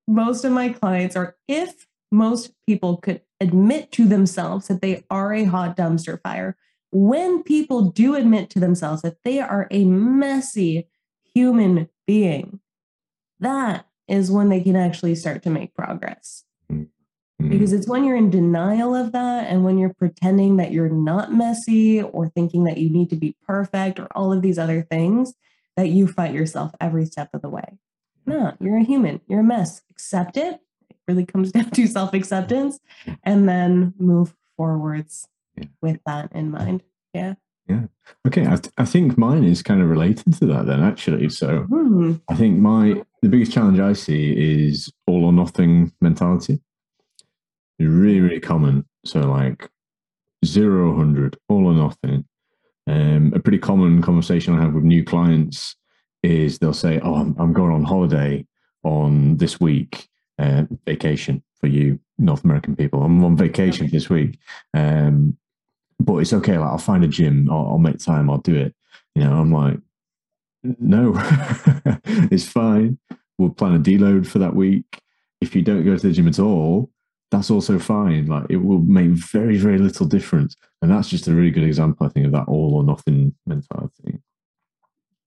most 0.07 0.43
of 0.43 0.51
my 0.51 0.69
clients, 0.69 1.15
or 1.15 1.35
if 1.47 1.87
most 2.11 2.53
people 2.67 2.97
could 2.97 3.21
admit 3.39 3.91
to 3.91 4.07
themselves 4.07 4.67
that 4.67 4.81
they 4.81 5.03
are 5.09 5.33
a 5.33 5.45
hot 5.45 5.75
dumpster 5.75 6.21
fire, 6.21 6.55
when 6.91 7.43
people 7.43 7.89
do 7.91 8.15
admit 8.15 8.49
to 8.51 8.59
themselves 8.59 9.01
that 9.01 9.17
they 9.23 9.39
are 9.39 9.67
a 9.71 9.83
messy, 9.85 10.87
human 11.33 11.89
being, 12.07 12.59
that 13.39 13.85
is 14.07 14.31
when 14.31 14.49
they 14.49 14.61
can 14.61 14.75
actually 14.75 15.15
start 15.15 15.43
to 15.43 15.49
make 15.49 15.73
progress. 15.73 16.43
Mm-hmm. 16.71 17.49
Because 17.49 17.73
it's 17.73 17.87
when 17.87 18.05
you're 18.05 18.15
in 18.15 18.29
denial 18.29 18.95
of 18.95 19.11
that 19.11 19.47
and 19.47 19.65
when 19.65 19.77
you're 19.77 19.93
pretending 19.93 20.57
that 20.57 20.71
you're 20.71 20.89
not 20.89 21.33
messy 21.33 22.01
or 22.01 22.29
thinking 22.29 22.63
that 22.63 22.77
you 22.77 22.89
need 22.89 23.09
to 23.09 23.15
be 23.15 23.35
perfect 23.45 23.99
or 23.99 24.07
all 24.15 24.31
of 24.31 24.41
these 24.41 24.57
other 24.57 24.81
things 24.81 25.33
that 25.75 25.89
you 25.89 26.07
fight 26.07 26.33
yourself 26.33 26.73
every 26.79 27.05
step 27.05 27.29
of 27.33 27.41
the 27.41 27.49
way. 27.49 27.77
No, 28.25 28.53
you're 28.59 28.77
a 28.77 28.83
human, 28.83 29.21
you're 29.27 29.41
a 29.41 29.43
mess. 29.43 29.81
Accept 29.89 30.37
it. 30.37 30.59
It 30.89 30.97
really 31.07 31.25
comes 31.25 31.51
down 31.53 31.69
to 31.71 31.87
self 31.87 32.13
acceptance 32.13 32.79
and 33.23 33.47
then 33.47 33.93
move 33.97 34.33
forwards 34.57 35.27
yeah. 35.55 35.65
with 35.81 35.99
that 36.05 36.31
in 36.31 36.51
mind. 36.51 36.83
Yeah. 37.13 37.35
Yeah. 37.67 37.85
Okay. 38.27 38.45
I, 38.45 38.55
th- 38.57 38.73
I 38.77 38.85
think 38.85 39.17
mine 39.17 39.43
is 39.43 39.63
kind 39.63 39.81
of 39.81 39.89
related 39.89 40.37
to 40.39 40.45
that 40.47 40.67
then, 40.67 40.83
actually. 40.83 41.29
So 41.29 41.65
mm. 41.69 42.21
I 42.29 42.35
think 42.35 42.59
my 42.59 43.01
the 43.21 43.29
biggest 43.29 43.51
challenge 43.51 43.79
I 43.79 43.93
see 43.93 44.67
is 44.67 44.91
all 45.07 45.25
or 45.25 45.33
nothing 45.33 45.91
mentality. 45.99 46.61
It's 47.79 47.89
really, 47.89 48.21
really 48.21 48.39
common. 48.39 48.85
So 49.03 49.21
like 49.21 49.69
zero, 50.45 50.95
hundred, 50.95 51.37
all 51.49 51.65
or 51.65 51.73
nothing. 51.73 52.25
Um, 52.87 53.33
a 53.35 53.39
pretty 53.39 53.57
common 53.57 54.01
conversation 54.01 54.53
I 54.53 54.61
have 54.61 54.73
with 54.73 54.83
new 54.83 55.03
clients 55.03 55.75
is 56.23 56.59
they'll 56.59 56.73
say, 56.73 56.99
"Oh, 57.01 57.15
I'm, 57.15 57.35
I'm 57.39 57.53
going 57.53 57.71
on 57.71 57.83
holiday 57.83 58.45
on 58.83 59.37
this 59.37 59.59
week, 59.59 60.07
uh, 60.39 60.63
vacation 60.85 61.43
for 61.59 61.67
you 61.67 61.99
North 62.17 62.43
American 62.43 62.75
people. 62.75 63.03
I'm 63.03 63.23
on 63.23 63.35
vacation 63.37 63.89
this 63.89 64.09
week." 64.09 64.37
Um, 64.73 65.37
but 65.99 66.17
it's 66.17 66.33
okay. 66.33 66.57
Like 66.57 66.69
I'll 66.69 66.77
find 66.77 67.03
a 67.03 67.07
gym. 67.07 67.49
I'll, 67.49 67.67
I'll 67.71 67.77
make 67.77 67.99
time. 67.99 68.29
I'll 68.29 68.37
do 68.39 68.55
it. 68.55 68.75
You 69.15 69.23
know, 69.23 69.33
I'm 69.33 69.51
like, 69.51 69.79
no, 70.79 71.13
it's 72.05 72.47
fine. 72.47 72.99
We'll 73.37 73.49
plan 73.51 73.75
a 73.75 73.79
deload 73.79 74.27
for 74.27 74.39
that 74.39 74.55
week. 74.55 75.01
If 75.41 75.55
you 75.55 75.61
don't 75.61 75.85
go 75.85 75.95
to 75.95 76.07
the 76.07 76.13
gym 76.13 76.27
at 76.27 76.39
all, 76.39 76.89
that's 77.31 77.51
also 77.51 77.79
fine. 77.79 78.27
Like 78.27 78.45
it 78.49 78.57
will 78.57 78.79
make 78.79 79.11
very, 79.11 79.57
very 79.57 79.77
little 79.77 80.05
difference. 80.05 80.55
And 80.85 80.93
that's 80.93 81.09
just 81.09 81.27
a 81.27 81.33
really 81.33 81.49
good 81.49 81.63
example, 81.63 82.05
I 82.05 82.09
think, 82.09 82.27
of 82.27 82.31
that 82.33 82.47
all 82.47 82.75
or 82.75 82.83
nothing 82.83 83.33
mentality. 83.47 84.19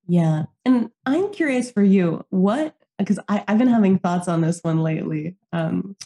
Yeah. 0.07 0.45
And 0.65 0.91
I'm 1.05 1.33
curious 1.33 1.73
for 1.73 1.83
you, 1.83 2.25
what, 2.31 2.77
because 2.97 3.19
I've 3.29 3.59
been 3.59 3.67
having 3.67 3.99
thoughts 3.99 4.29
on 4.29 4.41
this 4.41 4.61
one 4.63 4.85
lately. 4.85 5.35
Um, 5.53 5.97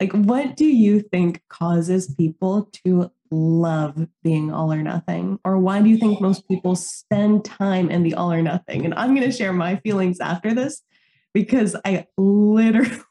like, 0.00 0.10
what 0.10 0.56
do 0.56 0.66
you 0.66 1.02
think 1.02 1.40
causes 1.48 2.12
people 2.16 2.68
to 2.84 3.12
love 3.30 4.08
being 4.24 4.52
all 4.52 4.72
or 4.72 4.82
nothing? 4.82 5.38
Or 5.44 5.56
why 5.56 5.80
do 5.82 5.88
you 5.88 5.98
think 5.98 6.20
most 6.20 6.48
people 6.48 6.74
spend 6.74 7.44
time 7.44 7.88
in 7.92 8.02
the 8.02 8.14
all 8.14 8.32
or 8.32 8.42
nothing? 8.42 8.84
And 8.84 8.92
I'm 8.94 9.14
going 9.14 9.30
to 9.30 9.36
share 9.36 9.52
my 9.52 9.76
feelings 9.76 10.18
after 10.18 10.52
this 10.52 10.82
because 11.32 11.76
I 11.84 12.08
literally 12.18 13.04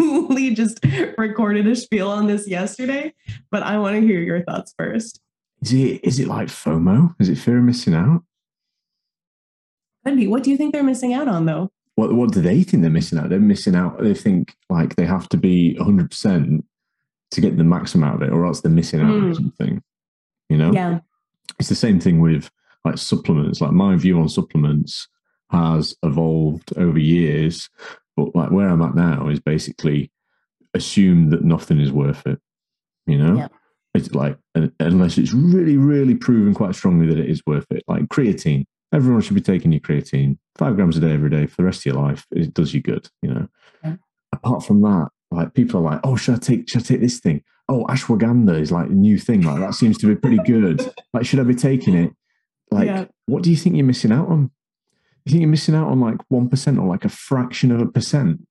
just 0.54 0.84
recorded 1.16 1.68
a 1.68 1.76
spiel 1.76 2.10
on 2.10 2.26
this 2.26 2.48
yesterday, 2.48 3.14
but 3.52 3.62
I 3.62 3.78
want 3.78 3.94
to 3.94 4.04
hear 4.04 4.18
your 4.18 4.42
thoughts 4.42 4.74
first. 4.76 5.20
Is 5.62 5.72
it 5.72 6.04
is 6.04 6.18
it 6.20 6.28
like 6.28 6.48
FOMO? 6.48 7.14
Is 7.18 7.28
it 7.28 7.38
fear 7.38 7.58
of 7.58 7.64
missing 7.64 7.94
out? 7.94 8.22
Could 10.04 10.16
be. 10.16 10.26
What 10.26 10.42
do 10.42 10.50
you 10.50 10.56
think 10.56 10.72
they're 10.72 10.82
missing 10.82 11.14
out 11.14 11.28
on 11.28 11.46
though? 11.46 11.70
What 11.96 12.12
what 12.14 12.32
do 12.32 12.40
they 12.40 12.62
think 12.62 12.82
they're 12.82 12.90
missing 12.90 13.18
out? 13.18 13.28
They're 13.28 13.40
missing 13.40 13.74
out. 13.74 14.02
They 14.02 14.14
think 14.14 14.54
like 14.68 14.96
they 14.96 15.06
have 15.06 15.28
to 15.30 15.36
be 15.36 15.74
100 15.76 16.10
percent 16.10 16.64
to 17.32 17.40
get 17.40 17.56
the 17.56 17.64
maximum 17.64 18.08
out 18.08 18.16
of 18.16 18.22
it, 18.22 18.32
or 18.32 18.46
else 18.46 18.60
they're 18.60 18.70
missing 18.70 19.00
out 19.00 19.10
mm. 19.10 19.22
on 19.22 19.28
hmm. 19.28 19.34
something. 19.34 19.82
You 20.48 20.58
know? 20.58 20.72
Yeah. 20.72 21.00
It's 21.58 21.68
the 21.68 21.74
same 21.74 21.98
thing 21.98 22.20
with 22.20 22.50
like 22.84 22.98
supplements. 22.98 23.60
Like 23.60 23.72
my 23.72 23.96
view 23.96 24.18
on 24.20 24.28
supplements 24.28 25.08
has 25.50 25.94
evolved 26.02 26.76
over 26.76 26.98
years, 26.98 27.68
but 28.16 28.34
like 28.34 28.50
where 28.50 28.68
I'm 28.68 28.82
at 28.82 28.94
now 28.94 29.28
is 29.28 29.40
basically 29.40 30.12
assume 30.74 31.30
that 31.30 31.44
nothing 31.44 31.80
is 31.80 31.92
worth 31.92 32.26
it. 32.26 32.40
You 33.06 33.18
know? 33.18 33.36
Yeah. 33.36 33.48
It's 33.96 34.14
like 34.14 34.38
unless 34.80 35.18
it's 35.18 35.32
really, 35.32 35.76
really 35.76 36.14
proven 36.14 36.54
quite 36.54 36.74
strongly 36.74 37.06
that 37.06 37.18
it 37.18 37.28
is 37.28 37.42
worth 37.46 37.66
it. 37.70 37.82
Like 37.88 38.04
creatine, 38.04 38.64
everyone 38.92 39.22
should 39.22 39.34
be 39.34 39.40
taking 39.40 39.72
your 39.72 39.80
creatine 39.80 40.38
five 40.56 40.76
grams 40.76 40.96
a 40.96 41.00
day 41.00 41.12
every 41.12 41.30
day 41.30 41.46
for 41.46 41.56
the 41.56 41.64
rest 41.64 41.80
of 41.80 41.86
your 41.86 42.02
life. 42.02 42.26
It 42.30 42.54
does 42.54 42.74
you 42.74 42.82
good, 42.82 43.08
you 43.22 43.32
know. 43.32 43.48
Yeah. 43.84 43.96
Apart 44.32 44.64
from 44.64 44.82
that, 44.82 45.08
like 45.30 45.54
people 45.54 45.80
are 45.80 45.92
like, 45.92 46.00
oh, 46.04 46.16
should 46.16 46.34
I 46.34 46.38
take 46.38 46.68
should 46.68 46.82
I 46.82 46.84
take 46.84 47.00
this 47.00 47.20
thing? 47.20 47.42
Oh, 47.68 47.84
ashwagandha 47.86 48.60
is 48.60 48.72
like 48.72 48.88
a 48.88 48.92
new 48.92 49.18
thing. 49.18 49.42
Like 49.42 49.60
that 49.60 49.74
seems 49.74 49.98
to 49.98 50.06
be 50.06 50.14
pretty 50.14 50.38
good. 50.44 50.92
like, 51.12 51.26
should 51.26 51.40
I 51.40 51.44
be 51.44 51.54
taking 51.54 51.94
it? 51.94 52.12
Like, 52.70 52.86
yeah. 52.86 53.04
what 53.26 53.42
do 53.42 53.50
you 53.50 53.56
think 53.56 53.76
you're 53.76 53.86
missing 53.86 54.12
out 54.12 54.28
on? 54.28 54.50
You 55.24 55.32
think 55.32 55.40
you're 55.40 55.50
missing 55.50 55.74
out 55.74 55.88
on 55.88 56.00
like 56.00 56.18
one 56.28 56.48
percent 56.48 56.78
or 56.78 56.86
like 56.86 57.04
a 57.04 57.08
fraction 57.08 57.72
of 57.72 57.80
a 57.80 57.86
percent? 57.86 58.46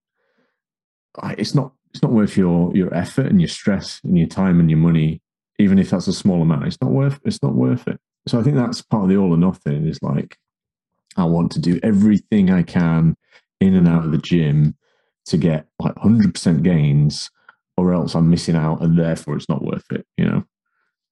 Like, 1.21 1.39
it's 1.39 1.55
not 1.55 1.73
it's 1.91 2.03
not 2.03 2.11
worth 2.11 2.35
your 2.35 2.75
your 2.75 2.93
effort 2.93 3.27
and 3.27 3.39
your 3.39 3.47
stress 3.47 4.01
and 4.03 4.17
your 4.17 4.27
time 4.27 4.59
and 4.59 4.69
your 4.69 4.79
money, 4.79 5.21
even 5.59 5.79
if 5.79 5.89
that's 5.89 6.07
a 6.07 6.13
small 6.13 6.41
amount. 6.41 6.67
It's 6.67 6.81
not 6.81 6.91
worth 6.91 7.19
it's 7.23 7.41
not 7.41 7.55
worth 7.55 7.87
it. 7.87 7.99
So 8.27 8.39
I 8.39 8.43
think 8.43 8.55
that's 8.55 8.81
part 8.81 9.03
of 9.03 9.09
the 9.09 9.17
all 9.17 9.33
or 9.33 9.37
nothing. 9.37 9.85
Is 9.87 10.01
like 10.01 10.37
I 11.17 11.25
want 11.25 11.51
to 11.53 11.59
do 11.59 11.79
everything 11.83 12.51
I 12.51 12.63
can 12.63 13.15
in 13.59 13.75
and 13.75 13.87
out 13.87 14.05
of 14.05 14.11
the 14.11 14.17
gym 14.17 14.75
to 15.25 15.37
get 15.37 15.67
like 15.79 15.97
hundred 15.97 16.33
percent 16.33 16.63
gains, 16.63 17.29
or 17.77 17.93
else 17.93 18.15
I'm 18.15 18.29
missing 18.29 18.55
out, 18.55 18.81
and 18.81 18.97
therefore 18.97 19.35
it's 19.35 19.49
not 19.49 19.63
worth 19.63 19.91
it. 19.91 20.05
You 20.17 20.25
know, 20.25 20.43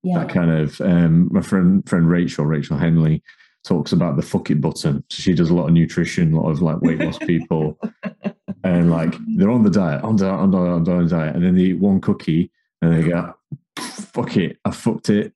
yeah. 0.04 0.20
that 0.20 0.30
kind 0.30 0.52
of. 0.52 0.80
Um, 0.82 1.30
my 1.32 1.42
friend 1.42 1.88
friend 1.88 2.10
Rachel 2.10 2.46
Rachel 2.46 2.78
Henley 2.78 3.24
talks 3.64 3.94
about 3.94 4.18
the 4.18 4.22
fuck 4.22 4.52
it 4.52 4.60
button. 4.60 5.04
So 5.10 5.22
she 5.22 5.34
does 5.34 5.50
a 5.50 5.54
lot 5.54 5.68
of 5.68 5.74
nutrition, 5.74 6.34
a 6.34 6.42
lot 6.42 6.50
of 6.50 6.62
like 6.62 6.82
weight 6.82 7.00
loss 7.00 7.18
people, 7.20 7.80
and 8.64 8.92
like 8.92 9.16
they're 9.38 9.52
on 9.52 9.64
the 9.64 9.70
diet, 9.70 10.04
on 10.04 10.18
diet, 10.18 10.34
on 10.34 10.52
diet, 10.52 10.68
on 10.68 10.84
diet, 10.84 11.00
on 11.00 11.08
diet, 11.08 11.36
and 11.36 11.46
then 11.46 11.56
they 11.56 11.64
eat 11.64 11.80
one 11.80 12.02
cookie 12.02 12.52
and 12.82 12.94
they 12.94 13.10
go, 13.10 13.34
"Fuck 13.80 14.38
it, 14.38 14.58
I 14.66 14.72
fucked 14.72 15.10
it, 15.10 15.34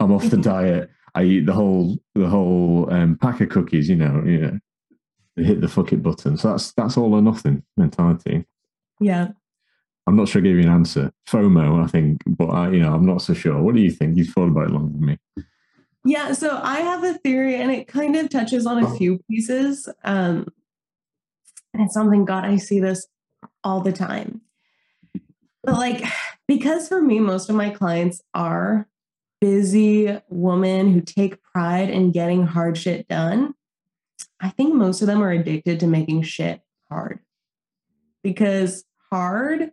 I'm 0.00 0.12
off 0.12 0.30
the 0.30 0.36
diet." 0.52 0.90
I 1.14 1.24
eat 1.24 1.46
the 1.46 1.52
whole 1.52 1.98
the 2.14 2.28
whole 2.28 2.92
um, 2.92 3.16
pack 3.16 3.40
of 3.40 3.48
cookies. 3.48 3.88
You 3.88 3.96
know, 3.96 4.22
you 4.24 4.38
know, 4.38 4.58
hit 5.36 5.60
the 5.60 5.68
fuck 5.68 5.92
it 5.92 6.02
button. 6.02 6.36
So 6.36 6.50
that's 6.50 6.72
that's 6.72 6.96
all 6.96 7.14
or 7.14 7.22
nothing 7.22 7.62
mentality. 7.76 8.44
Yeah. 9.00 9.28
I'm 10.06 10.16
not 10.16 10.28
sure 10.28 10.40
I 10.40 10.44
gave 10.44 10.56
you 10.56 10.62
an 10.62 10.70
answer. 10.70 11.12
FOMO, 11.28 11.84
I 11.84 11.86
think, 11.86 12.22
but 12.26 12.46
I, 12.46 12.70
you 12.70 12.80
know, 12.80 12.94
I'm 12.94 13.04
not 13.04 13.20
so 13.20 13.34
sure. 13.34 13.60
What 13.60 13.74
do 13.74 13.82
you 13.82 13.90
think? 13.90 14.16
You've 14.16 14.28
thought 14.28 14.48
about 14.48 14.68
it 14.68 14.70
longer 14.70 14.92
than 14.92 15.04
me. 15.04 15.18
Yeah, 16.04 16.32
so 16.32 16.58
I 16.62 16.80
have 16.80 17.04
a 17.04 17.12
theory, 17.18 17.56
and 17.56 17.70
it 17.70 17.88
kind 17.88 18.16
of 18.16 18.30
touches 18.30 18.64
on 18.64 18.82
a 18.82 18.96
few 18.96 19.18
pieces. 19.30 19.86
Um, 20.04 20.46
and 21.74 21.82
it's 21.82 21.92
something, 21.92 22.24
God, 22.24 22.46
I 22.46 22.56
see 22.56 22.80
this 22.80 23.06
all 23.62 23.82
the 23.82 23.92
time. 23.92 24.40
But 25.68 25.76
like, 25.76 26.02
because 26.46 26.88
for 26.88 27.02
me, 27.02 27.18
most 27.18 27.50
of 27.50 27.54
my 27.54 27.68
clients 27.68 28.22
are 28.32 28.88
busy 29.38 30.18
women 30.30 30.90
who 30.90 31.02
take 31.02 31.42
pride 31.42 31.90
in 31.90 32.10
getting 32.10 32.46
hard 32.46 32.78
shit 32.78 33.06
done, 33.06 33.52
I 34.40 34.48
think 34.48 34.74
most 34.74 35.02
of 35.02 35.08
them 35.08 35.22
are 35.22 35.30
addicted 35.30 35.78
to 35.80 35.86
making 35.86 36.22
shit 36.22 36.62
hard 36.90 37.18
because 38.24 38.86
hard 39.10 39.70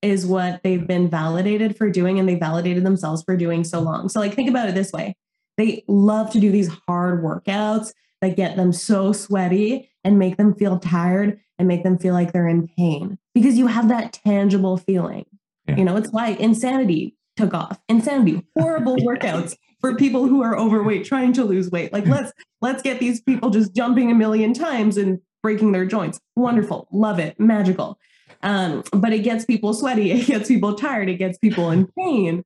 is 0.00 0.24
what 0.24 0.62
they've 0.62 0.86
been 0.86 1.10
validated 1.10 1.76
for 1.76 1.90
doing 1.90 2.18
and 2.18 2.26
they 2.26 2.36
validated 2.36 2.82
themselves 2.82 3.22
for 3.22 3.36
doing 3.36 3.64
so 3.64 3.80
long. 3.80 4.08
So, 4.08 4.20
like, 4.20 4.32
think 4.32 4.48
about 4.48 4.70
it 4.70 4.74
this 4.74 4.92
way 4.92 5.14
they 5.58 5.84
love 5.86 6.30
to 6.30 6.40
do 6.40 6.50
these 6.50 6.70
hard 6.88 7.22
workouts 7.22 7.92
that 8.22 8.36
get 8.36 8.56
them 8.56 8.72
so 8.72 9.12
sweaty 9.12 9.90
and 10.04 10.18
make 10.18 10.38
them 10.38 10.54
feel 10.54 10.78
tired 10.78 11.38
and 11.58 11.68
make 11.68 11.82
them 11.82 11.98
feel 11.98 12.14
like 12.14 12.32
they're 12.32 12.48
in 12.48 12.66
pain 12.66 13.18
because 13.34 13.58
you 13.58 13.66
have 13.66 13.88
that 13.88 14.14
tangible 14.14 14.78
feeling. 14.78 15.26
Yeah. 15.66 15.76
You 15.76 15.84
know, 15.84 15.96
it's 15.96 16.10
why 16.10 16.30
insanity 16.30 17.16
took 17.36 17.54
off. 17.54 17.80
Insanity, 17.88 18.46
horrible 18.56 18.96
workouts 18.98 19.56
for 19.80 19.94
people 19.96 20.26
who 20.26 20.42
are 20.42 20.56
overweight 20.58 21.04
trying 21.04 21.32
to 21.34 21.44
lose 21.44 21.70
weight. 21.70 21.92
Like 21.92 22.06
let's 22.06 22.32
let's 22.60 22.82
get 22.82 23.00
these 23.00 23.20
people 23.20 23.50
just 23.50 23.74
jumping 23.74 24.10
a 24.10 24.14
million 24.14 24.54
times 24.54 24.96
and 24.96 25.20
breaking 25.42 25.72
their 25.72 25.86
joints. 25.86 26.20
Wonderful. 26.36 26.88
Love 26.90 27.18
it. 27.18 27.38
Magical. 27.38 27.98
Um, 28.42 28.84
but 28.92 29.12
it 29.12 29.20
gets 29.20 29.44
people 29.44 29.74
sweaty, 29.74 30.10
it 30.12 30.26
gets 30.26 30.48
people 30.48 30.74
tired, 30.74 31.08
it 31.08 31.16
gets 31.16 31.38
people 31.38 31.70
in 31.70 31.88
pain, 31.98 32.44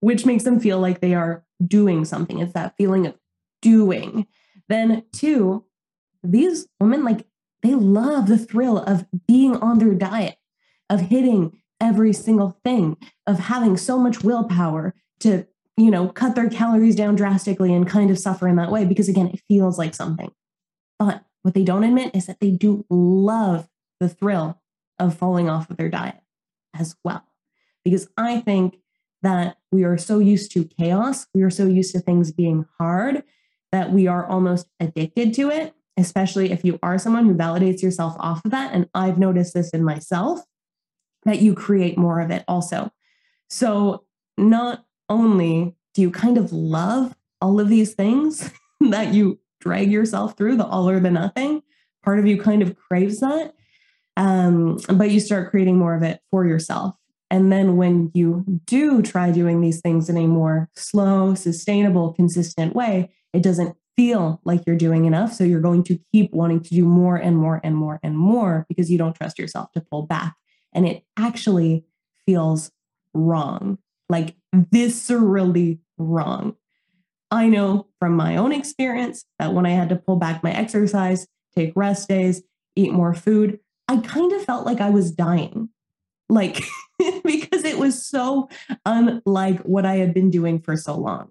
which 0.00 0.24
makes 0.24 0.44
them 0.44 0.60
feel 0.60 0.78
like 0.80 1.00
they 1.00 1.14
are 1.14 1.44
doing 1.64 2.04
something. 2.04 2.38
It's 2.38 2.54
that 2.54 2.76
feeling 2.78 3.06
of 3.06 3.16
doing. 3.60 4.26
Then, 4.68 5.02
two, 5.12 5.64
these 6.22 6.66
women 6.80 7.04
like 7.04 7.26
they 7.62 7.74
love 7.74 8.28
the 8.28 8.38
thrill 8.38 8.78
of 8.78 9.04
being 9.26 9.56
on 9.56 9.78
their 9.78 9.94
diet, 9.94 10.36
of 10.88 11.00
hitting 11.00 11.59
every 11.80 12.12
single 12.12 12.58
thing, 12.64 12.96
of 13.26 13.38
having 13.38 13.76
so 13.76 13.98
much 13.98 14.22
willpower 14.22 14.94
to, 15.20 15.46
you 15.76 15.90
know, 15.90 16.08
cut 16.08 16.34
their 16.34 16.50
calories 16.50 16.96
down 16.96 17.16
drastically 17.16 17.74
and 17.74 17.88
kind 17.88 18.10
of 18.10 18.18
suffer 18.18 18.46
in 18.48 18.56
that 18.56 18.70
way 18.70 18.84
because, 18.84 19.08
again, 19.08 19.28
it 19.28 19.40
feels 19.48 19.78
like 19.78 19.94
something. 19.94 20.30
But 20.98 21.24
what 21.42 21.54
they 21.54 21.64
don't 21.64 21.84
admit 21.84 22.14
is 22.14 22.26
that 22.26 22.40
they 22.40 22.50
do 22.50 22.84
love 22.90 23.68
the 23.98 24.08
thrill 24.08 24.60
of 24.98 25.16
falling 25.16 25.48
off 25.48 25.70
of 25.70 25.76
their 25.76 25.88
diet 25.88 26.20
as 26.78 26.96
well. 27.04 27.24
Because 27.84 28.08
I 28.16 28.40
think 28.40 28.76
that 29.22 29.56
we 29.72 29.84
are 29.84 29.98
so 29.98 30.18
used 30.18 30.52
to 30.52 30.64
chaos, 30.64 31.26
we 31.34 31.42
are 31.42 31.50
so 31.50 31.66
used 31.66 31.92
to 31.94 32.00
things 32.00 32.32
being 32.32 32.66
hard 32.78 33.22
that 33.72 33.92
we 33.92 34.06
are 34.06 34.26
almost 34.26 34.68
addicted 34.80 35.32
to 35.34 35.50
it, 35.50 35.74
especially 35.96 36.50
if 36.50 36.64
you 36.64 36.78
are 36.82 36.98
someone 36.98 37.26
who 37.26 37.34
validates 37.34 37.82
yourself 37.82 38.16
off 38.18 38.44
of 38.44 38.50
that. 38.50 38.72
And 38.72 38.88
I've 38.94 39.18
noticed 39.18 39.54
this 39.54 39.70
in 39.70 39.84
myself 39.84 40.40
that 41.24 41.40
you 41.40 41.54
create 41.54 41.98
more 41.98 42.20
of 42.20 42.30
it 42.30 42.44
also. 42.48 42.90
So, 43.48 44.04
not 44.36 44.84
only 45.08 45.74
do 45.94 46.02
you 46.02 46.10
kind 46.10 46.38
of 46.38 46.52
love 46.52 47.14
all 47.40 47.60
of 47.60 47.68
these 47.68 47.94
things 47.94 48.50
that 48.80 49.12
you 49.12 49.38
drag 49.60 49.90
yourself 49.90 50.36
through, 50.36 50.56
the 50.56 50.66
all 50.66 50.88
or 50.88 51.00
the 51.00 51.10
nothing, 51.10 51.62
part 52.02 52.18
of 52.18 52.26
you 52.26 52.40
kind 52.40 52.62
of 52.62 52.76
craves 52.76 53.20
that. 53.20 53.52
Um, 54.16 54.78
but 54.88 55.10
you 55.10 55.20
start 55.20 55.50
creating 55.50 55.78
more 55.78 55.94
of 55.94 56.02
it 56.02 56.20
for 56.30 56.46
yourself. 56.46 56.96
And 57.30 57.52
then 57.52 57.76
when 57.76 58.10
you 58.12 58.44
do 58.66 59.02
try 59.02 59.30
doing 59.30 59.60
these 59.60 59.80
things 59.80 60.08
in 60.08 60.16
a 60.16 60.26
more 60.26 60.68
slow, 60.74 61.34
sustainable, 61.34 62.12
consistent 62.12 62.74
way, 62.74 63.12
it 63.32 63.42
doesn't 63.42 63.76
feel 63.96 64.40
like 64.44 64.62
you're 64.66 64.76
doing 64.76 65.04
enough. 65.04 65.32
So 65.32 65.44
you're 65.44 65.60
going 65.60 65.84
to 65.84 65.98
keep 66.10 66.32
wanting 66.32 66.60
to 66.60 66.70
do 66.70 66.84
more 66.84 67.16
and 67.16 67.36
more 67.36 67.60
and 67.62 67.76
more 67.76 68.00
and 68.02 68.18
more 68.18 68.66
because 68.68 68.90
you 68.90 68.98
don't 68.98 69.14
trust 69.14 69.38
yourself 69.38 69.70
to 69.72 69.80
pull 69.80 70.06
back. 70.06 70.34
And 70.72 70.86
it 70.86 71.04
actually 71.16 71.84
feels 72.26 72.70
wrong, 73.14 73.78
like 74.08 74.36
viscerally 74.54 75.78
wrong. 75.98 76.56
I 77.30 77.48
know 77.48 77.86
from 77.98 78.16
my 78.16 78.36
own 78.36 78.52
experience 78.52 79.24
that 79.38 79.54
when 79.54 79.66
I 79.66 79.70
had 79.70 79.88
to 79.90 79.96
pull 79.96 80.16
back 80.16 80.42
my 80.42 80.52
exercise, 80.52 81.26
take 81.54 81.72
rest 81.76 82.08
days, 82.08 82.42
eat 82.76 82.92
more 82.92 83.14
food, 83.14 83.60
I 83.88 83.98
kind 83.98 84.32
of 84.32 84.44
felt 84.44 84.66
like 84.66 84.80
I 84.80 84.90
was 84.90 85.10
dying. 85.10 85.68
Like, 86.28 86.62
because 87.24 87.64
it 87.64 87.78
was 87.78 88.06
so 88.06 88.48
unlike 88.84 89.60
what 89.62 89.84
I 89.84 89.96
had 89.96 90.14
been 90.14 90.30
doing 90.30 90.60
for 90.60 90.76
so 90.76 90.96
long. 90.96 91.30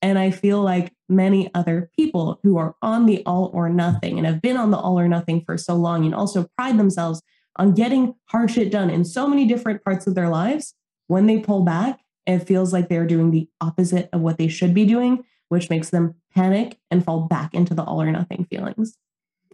And 0.00 0.18
I 0.18 0.30
feel 0.30 0.62
like 0.62 0.92
many 1.08 1.52
other 1.54 1.90
people 1.96 2.38
who 2.42 2.56
are 2.56 2.76
on 2.82 3.06
the 3.06 3.22
all 3.26 3.50
or 3.52 3.68
nothing 3.68 4.18
and 4.18 4.26
have 4.26 4.40
been 4.40 4.56
on 4.56 4.70
the 4.70 4.76
all 4.76 4.98
or 4.98 5.08
nothing 5.08 5.42
for 5.44 5.56
so 5.56 5.74
long 5.74 6.04
and 6.04 6.14
also 6.14 6.46
pride 6.56 6.78
themselves 6.78 7.20
on 7.58 7.74
getting 7.74 8.14
hard 8.26 8.50
shit 8.50 8.70
done 8.70 8.90
in 8.90 9.04
so 9.04 9.26
many 9.26 9.46
different 9.46 9.84
parts 9.84 10.06
of 10.06 10.14
their 10.14 10.28
lives, 10.28 10.74
when 11.08 11.26
they 11.26 11.38
pull 11.38 11.62
back, 11.62 12.00
it 12.26 12.40
feels 12.40 12.72
like 12.72 12.88
they're 12.88 13.06
doing 13.06 13.30
the 13.30 13.48
opposite 13.60 14.08
of 14.12 14.20
what 14.20 14.38
they 14.38 14.48
should 14.48 14.74
be 14.74 14.84
doing, 14.84 15.24
which 15.48 15.70
makes 15.70 15.90
them 15.90 16.14
panic 16.34 16.78
and 16.90 17.04
fall 17.04 17.22
back 17.22 17.54
into 17.54 17.74
the 17.74 17.82
all 17.82 18.00
or 18.02 18.10
nothing 18.10 18.44
feelings. 18.44 18.96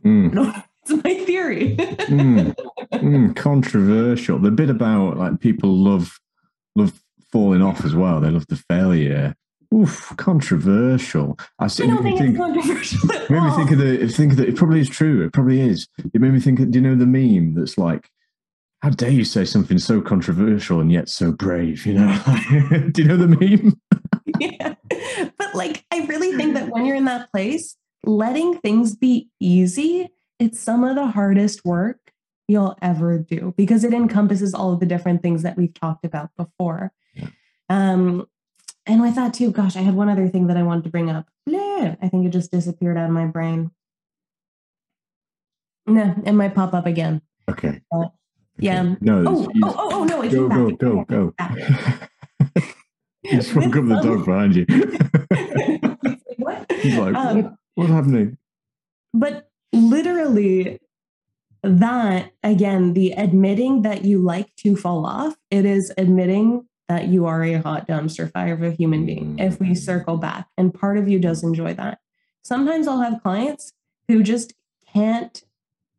Mm. 0.05 0.63
It's 0.83 1.03
my 1.03 1.15
theory. 1.25 1.77
mm, 1.79 2.55
mm, 2.93 3.37
controversial. 3.37 4.39
The 4.39 4.51
bit 4.51 4.69
about 4.69 5.17
like 5.17 5.41
people 5.41 5.75
love 5.75 6.21
love 6.77 7.03
falling 7.33 7.63
off 7.63 7.87
as 7.87 7.95
well. 7.95 8.21
They 8.21 8.29
love 8.29 8.47
the 8.49 8.57
failure. 8.57 9.35
Oof, 9.73 10.13
controversial. 10.17 11.39
I, 11.59 11.65
I 11.65 11.69
don't 11.69 12.03
think, 12.03 12.19
think, 12.19 12.31
it's 12.31 12.39
controversial. 12.39 13.11
It 13.11 13.31
made 13.31 13.43
me 13.43 13.51
think 13.51 13.71
of 13.71 13.79
the 13.79 14.09
think 14.09 14.37
that 14.37 14.49
it 14.49 14.57
probably 14.57 14.81
is 14.81 14.89
true. 14.89 15.25
It 15.25 15.33
probably 15.33 15.61
is. 15.61 15.87
It 16.13 16.21
made 16.21 16.33
me 16.33 16.41
think. 16.41 16.59
Do 16.59 16.79
you 16.79 16.81
know 16.81 16.97
the 16.97 17.07
meme 17.07 17.55
that's 17.55 17.79
like, 17.79 18.11
"How 18.83 18.91
dare 18.91 19.11
you 19.11 19.25
say 19.25 19.45
something 19.45 19.79
so 19.79 20.01
controversial 20.01 20.81
and 20.81 20.91
yet 20.91 21.09
so 21.09 21.33
brave?" 21.33 21.87
You 21.87 21.95
know. 21.95 22.23
do 22.93 23.03
you 23.03 23.09
know 23.09 23.17
the 23.17 23.29
meme? 23.29 23.81
yeah, 24.41 24.75
but 25.39 25.55
like, 25.55 25.85
I 25.93 26.07
really 26.07 26.37
think 26.37 26.55
that 26.55 26.69
when 26.69 26.85
you're 26.85 26.97
in 26.97 27.05
that 27.05 27.31
place, 27.31 27.77
letting 28.05 28.59
things 28.59 28.97
be 28.97 29.29
easy 29.41 30.11
it's 30.39 30.61
some 30.61 30.85
of 30.85 30.97
the 30.97 31.07
hardest 31.07 31.65
work 31.65 31.99
you'll 32.49 32.77
ever 32.83 33.19
do 33.19 33.55
because 33.57 33.85
it 33.85 33.95
encompasses 33.95 34.53
all 34.55 34.73
of 34.73 34.81
the 34.81 34.87
different 34.87 35.23
things 35.23 35.43
that 35.43 35.57
we've 35.57 35.73
talked 35.73 36.05
about 36.05 36.31
before. 36.37 36.93
Yeah. 37.15 37.29
Um, 37.71 38.27
and 38.87 39.01
with 39.01 39.15
that 39.15 39.35
too, 39.35 39.51
gosh, 39.51 39.77
I 39.77 39.81
had 39.81 39.95
one 39.95 40.09
other 40.09 40.29
thing 40.29 40.47
that 40.49 40.57
I 40.57 40.63
wanted 40.63 40.85
to 40.85 40.91
bring 40.91 41.11
up. 41.11 41.27
I 42.01 42.09
think 42.09 42.27
it 42.27 42.31
just 42.31 42.51
disappeared 42.51 42.97
out 42.97 43.07
of 43.07 43.11
my 43.11 43.27
brain. 43.27 43.71
No, 45.87 46.15
it 46.25 46.33
might 46.33 46.55
pop 46.55 46.75
up 46.75 46.87
again. 46.87 47.21
Okay. 47.49 47.81
Uh, 47.93 48.09
yeah. 48.59 48.95
No. 49.01 49.25
Oh, 49.27 49.49
oh, 49.63 49.75
oh, 49.77 49.89
oh, 49.93 50.05
no. 50.05 50.23
Go, 50.29 50.49
go, 50.49 50.71
go, 50.71 51.05
go, 51.05 51.35
go. 51.39 52.55
He 53.23 53.37
just 53.37 53.55
woke 53.55 53.75
up 53.75 53.87
the 53.87 54.01
dog 54.03 54.27
behind 54.27 54.55
you. 54.55 54.67
what? 56.37 56.71
He's 56.73 56.95
like, 56.95 57.15
Um, 57.15 57.43
what, 57.43 57.55
what's 57.75 57.91
happening? 57.91 58.37
But 59.15 59.49
literally, 59.73 60.79
that 61.63 62.33
again, 62.43 62.93
the 62.93 63.13
admitting 63.13 63.81
that 63.81 64.05
you 64.05 64.19
like 64.19 64.55
to 64.57 64.77
fall 64.77 65.07
off, 65.07 65.37
it 65.51 65.65
is 65.65 65.91
admitting 65.97 66.67
that 66.89 67.09
you 67.09 67.27
are 67.27 67.43
a 67.43 67.55
hot 67.55 67.89
dumpster 67.89 68.31
fire 68.31 68.55
of 68.55 68.63
a 68.63 68.71
human 68.71 69.07
being. 69.07 69.39
If 69.39 69.59
we 69.61 69.75
circle 69.75 70.17
back, 70.17 70.49
and 70.59 70.73
part 70.75 70.99
of 70.99 71.09
you 71.09 71.19
does 71.19 71.43
enjoy 71.43 71.75
that. 71.75 71.99
Sometimes 72.43 72.87
I'll 72.87 73.01
have 73.01 73.23
clients 73.23 73.73
who 74.09 74.23
just 74.23 74.53
can't, 74.93 75.43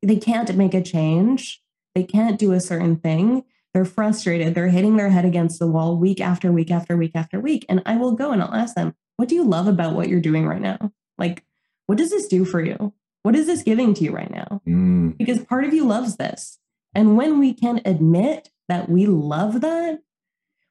they 0.01 0.17
can't 0.17 0.55
make 0.55 0.73
a 0.73 0.81
change. 0.81 1.61
They 1.95 2.03
can't 2.03 2.37
do 2.37 2.51
a 2.51 2.59
certain 2.59 2.97
thing. 2.97 3.43
They're 3.73 3.85
frustrated. 3.85 4.53
They're 4.53 4.69
hitting 4.69 4.95
their 4.95 5.09
head 5.09 5.25
against 5.25 5.59
the 5.59 5.67
wall 5.67 5.97
week 5.97 6.21
after 6.21 6.51
week 6.51 6.71
after 6.71 6.95
week 6.95 7.11
after 7.15 7.39
week. 7.39 7.65
And 7.67 7.81
I 7.85 7.97
will 7.97 8.13
go 8.13 8.31
and 8.31 8.41
I'll 8.41 8.53
ask 8.53 8.75
them, 8.75 8.95
what 9.17 9.27
do 9.27 9.35
you 9.35 9.43
love 9.43 9.67
about 9.67 9.93
what 9.93 10.07
you're 10.07 10.21
doing 10.21 10.45
right 10.45 10.61
now? 10.61 10.91
Like, 11.17 11.43
what 11.87 11.97
does 11.97 12.11
this 12.11 12.27
do 12.27 12.45
for 12.45 12.63
you? 12.63 12.93
What 13.23 13.35
is 13.35 13.47
this 13.47 13.63
giving 13.63 13.93
to 13.95 14.03
you 14.03 14.11
right 14.11 14.29
now? 14.29 14.61
Mm, 14.67 15.17
Because 15.17 15.39
part 15.39 15.65
of 15.65 15.73
you 15.73 15.85
loves 15.85 16.17
this. 16.17 16.59
And 16.93 17.17
when 17.17 17.39
we 17.39 17.53
can 17.53 17.81
admit 17.85 18.49
that 18.69 18.87
we 18.87 19.07
love 19.07 19.61
that, 19.61 19.99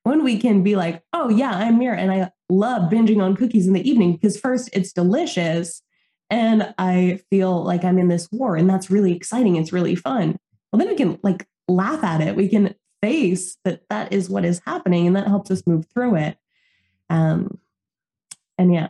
when 0.04 0.22
we 0.22 0.38
can 0.38 0.62
be 0.62 0.76
like, 0.76 1.02
oh, 1.12 1.28
yeah, 1.28 1.50
I'm 1.50 1.80
here 1.80 1.94
and 1.94 2.12
I 2.12 2.30
love 2.48 2.90
binging 2.90 3.22
on 3.22 3.34
cookies 3.36 3.66
in 3.66 3.72
the 3.72 3.88
evening 3.88 4.12
because 4.12 4.38
first 4.38 4.70
it's 4.72 4.92
delicious 4.92 5.82
and 6.30 6.74
I 6.78 7.20
feel 7.30 7.64
like 7.64 7.84
I'm 7.84 7.98
in 7.98 8.08
this 8.08 8.28
war 8.30 8.54
and 8.54 8.68
that's 8.68 8.90
really 8.90 9.14
exciting. 9.14 9.56
It's 9.56 9.72
really 9.72 9.96
fun. 9.96 10.36
Well, 10.72 10.78
then 10.78 10.88
we 10.88 10.94
can 10.94 11.18
like 11.22 11.48
laugh 11.68 12.04
at 12.04 12.20
it. 12.20 12.36
We 12.36 12.48
can 12.48 12.74
face 13.02 13.56
that 13.64 13.82
that 13.88 14.12
is 14.12 14.28
what 14.28 14.44
is 14.44 14.60
happening 14.66 15.06
and 15.06 15.16
that 15.16 15.26
helps 15.26 15.50
us 15.50 15.66
move 15.66 15.86
through 15.86 16.16
it. 16.16 16.36
Um, 17.08 17.58
and 18.58 18.74
yeah. 18.74 18.88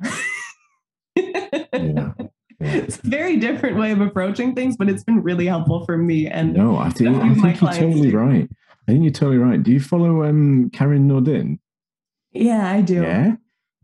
yeah. 1.16 1.48
Yeah. 1.72 2.12
it's 2.60 2.98
a 2.98 3.06
very 3.06 3.36
different 3.36 3.76
way 3.76 3.92
of 3.92 4.00
approaching 4.00 4.54
things, 4.54 4.76
but 4.76 4.88
it's 4.88 5.04
been 5.04 5.22
really 5.22 5.46
helpful 5.46 5.84
for 5.84 5.96
me. 5.96 6.26
And 6.26 6.54
No, 6.54 6.76
I 6.76 6.90
think, 6.90 7.16
I 7.16 7.34
think 7.34 7.60
you're 7.60 7.72
totally 7.72 8.10
right. 8.10 8.50
I 8.86 8.92
think 8.92 9.04
you're 9.04 9.12
totally 9.12 9.38
right. 9.38 9.62
Do 9.62 9.72
you 9.72 9.80
follow 9.80 10.24
um, 10.24 10.70
Karin 10.70 11.08
Nordin? 11.08 11.58
yeah, 12.32 12.70
I 12.70 12.80
do. 12.80 13.02
Yeah. 13.02 13.36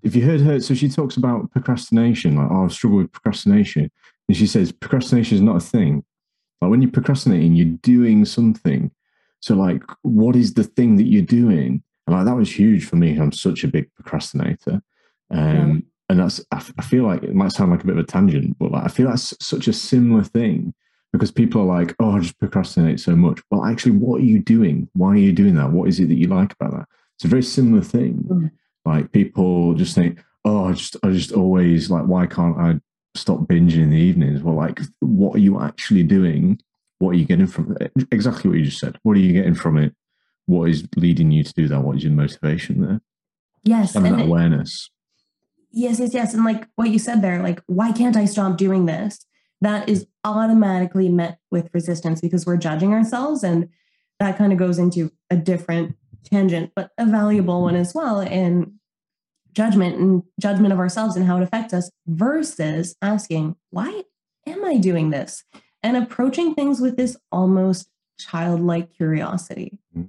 If 0.02 0.16
you 0.16 0.24
heard 0.24 0.40
her, 0.40 0.60
so 0.60 0.74
she 0.74 0.88
talks 0.88 1.16
about 1.16 1.50
procrastination, 1.52 2.36
like, 2.36 2.48
oh, 2.50 2.64
I 2.64 2.68
struggle 2.68 2.98
with 2.98 3.12
procrastination. 3.12 3.90
And 4.28 4.36
she 4.36 4.46
says, 4.46 4.72
procrastination 4.72 5.36
is 5.36 5.42
not 5.42 5.56
a 5.56 5.60
thing. 5.60 6.04
Like 6.60 6.70
when 6.70 6.82
you're 6.82 6.90
procrastinating, 6.90 7.54
you're 7.54 7.76
doing 7.82 8.24
something. 8.24 8.90
So, 9.40 9.54
like, 9.54 9.82
what 10.02 10.36
is 10.36 10.54
the 10.54 10.64
thing 10.64 10.96
that 10.96 11.06
you're 11.06 11.22
doing? 11.22 11.82
And 12.06 12.16
like 12.16 12.24
that 12.26 12.36
was 12.36 12.58
huge 12.58 12.84
for 12.84 12.96
me. 12.96 13.18
I'm 13.18 13.32
such 13.32 13.64
a 13.64 13.68
big 13.68 13.92
procrastinator. 13.94 14.82
Um, 15.30 15.84
And 16.08 16.18
that's, 16.18 16.44
I, 16.50 16.62
I 16.76 16.82
feel 16.82 17.04
like 17.04 17.22
it 17.22 17.34
might 17.34 17.52
sound 17.52 17.70
like 17.70 17.84
a 17.84 17.86
bit 17.86 17.96
of 17.96 18.02
a 18.02 18.06
tangent, 18.06 18.58
but 18.58 18.72
like, 18.72 18.84
I 18.84 18.88
feel 18.88 19.08
that's 19.08 19.32
such 19.40 19.68
a 19.68 19.72
similar 19.72 20.24
thing 20.24 20.74
because 21.12 21.30
people 21.30 21.62
are 21.62 21.78
like, 21.78 21.94
oh, 21.98 22.16
I 22.16 22.20
just 22.20 22.38
procrastinate 22.38 23.00
so 23.00 23.16
much. 23.16 23.40
Well, 23.50 23.64
actually, 23.64 23.92
what 23.92 24.20
are 24.20 24.24
you 24.24 24.38
doing? 24.38 24.88
Why 24.94 25.10
are 25.10 25.16
you 25.16 25.32
doing 25.32 25.56
that? 25.56 25.70
What 25.72 25.88
is 25.88 25.98
it 26.00 26.08
that 26.08 26.14
you 26.18 26.28
like 26.28 26.52
about 26.52 26.72
that? 26.72 26.86
It's 27.16 27.24
a 27.24 27.28
very 27.28 27.42
similar 27.42 27.82
thing. 27.82 28.24
Mm. 28.28 28.50
Like 28.84 29.12
people 29.12 29.74
just 29.74 29.94
think, 29.94 30.22
oh, 30.44 30.66
I 30.66 30.72
just, 30.72 30.96
I 31.02 31.10
just 31.10 31.32
always 31.32 31.90
like, 31.90 32.04
why 32.04 32.26
can't 32.26 32.56
I 32.56 32.80
stop 33.14 33.40
binging 33.40 33.82
in 33.82 33.90
the 33.90 33.98
evenings? 33.98 34.42
Well, 34.42 34.54
like, 34.54 34.80
what 35.00 35.34
are 35.36 35.40
you 35.40 35.60
actually 35.60 36.04
doing? 36.04 36.60
What 36.98 37.10
are 37.10 37.18
you 37.18 37.24
getting 37.24 37.46
from 37.46 37.76
it? 37.80 37.92
Exactly 38.12 38.48
what 38.48 38.58
you 38.58 38.64
just 38.64 38.78
said. 38.78 38.98
What 39.02 39.16
are 39.16 39.20
you 39.20 39.32
getting 39.32 39.54
from 39.54 39.78
it? 39.78 39.94
What 40.46 40.70
is 40.70 40.88
leading 40.96 41.30
you 41.30 41.42
to 41.44 41.52
do 41.52 41.68
that? 41.68 41.80
What 41.80 41.96
is 41.96 42.04
your 42.04 42.12
motivation 42.12 42.80
there? 42.80 43.00
Yes. 43.64 43.94
And 43.94 44.06
that 44.06 44.20
it- 44.20 44.26
awareness. 44.26 44.90
yes, 45.72 45.98
yes, 46.00 46.14
yes. 46.14 46.34
And 46.34 46.44
like 46.44 46.66
what 46.76 46.90
you 46.90 46.98
said 46.98 47.20
there, 47.20 47.42
like, 47.42 47.62
why 47.66 47.92
can't 47.92 48.16
I 48.16 48.24
stop 48.24 48.56
doing 48.56 48.86
this? 48.86 49.26
That 49.60 49.88
is 49.88 50.06
automatically 50.24 51.08
met 51.08 51.38
with 51.50 51.70
resistance 51.72 52.20
because 52.20 52.46
we're 52.46 52.56
judging 52.56 52.92
ourselves. 52.92 53.42
And 53.42 53.68
that 54.18 54.38
kind 54.38 54.52
of 54.52 54.58
goes 54.58 54.78
into 54.78 55.12
a 55.30 55.36
different 55.36 55.96
tangent, 56.24 56.72
but 56.74 56.90
a 56.98 57.06
valuable 57.06 57.62
one 57.62 57.76
as 57.76 57.94
well 57.94 58.20
in 58.20 58.74
judgment 59.52 59.96
and 59.96 60.22
judgment 60.38 60.72
of 60.72 60.78
ourselves 60.78 61.16
and 61.16 61.26
how 61.26 61.36
it 61.36 61.42
affects 61.42 61.74
us 61.74 61.90
versus 62.06 62.94
asking, 63.02 63.56
why 63.70 64.04
am 64.46 64.64
I 64.64 64.76
doing 64.76 65.10
this? 65.10 65.44
And 65.82 65.96
approaching 65.96 66.54
things 66.54 66.80
with 66.80 66.96
this 66.96 67.16
almost 67.32 67.88
childlike 68.18 68.92
curiosity. 68.92 69.78
Mhm. 69.96 70.08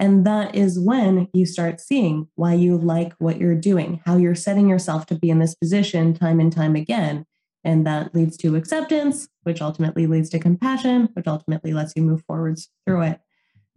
And 0.00 0.24
that 0.24 0.54
is 0.54 0.78
when 0.78 1.28
you 1.32 1.46
start 1.46 1.80
seeing 1.80 2.28
why 2.34 2.54
you 2.54 2.76
like 2.76 3.14
what 3.18 3.38
you're 3.38 3.54
doing, 3.54 4.00
how 4.04 4.16
you're 4.16 4.34
setting 4.34 4.68
yourself 4.68 5.06
to 5.06 5.14
be 5.14 5.30
in 5.30 5.38
this 5.38 5.54
position 5.54 6.14
time 6.14 6.40
and 6.40 6.52
time 6.52 6.76
again. 6.76 7.26
And 7.64 7.86
that 7.86 8.14
leads 8.14 8.36
to 8.38 8.56
acceptance, 8.56 9.28
which 9.42 9.60
ultimately 9.60 10.06
leads 10.06 10.30
to 10.30 10.38
compassion, 10.38 11.08
which 11.14 11.26
ultimately 11.26 11.72
lets 11.72 11.94
you 11.96 12.02
move 12.02 12.22
forwards 12.26 12.70
through 12.86 13.02
it. 13.02 13.20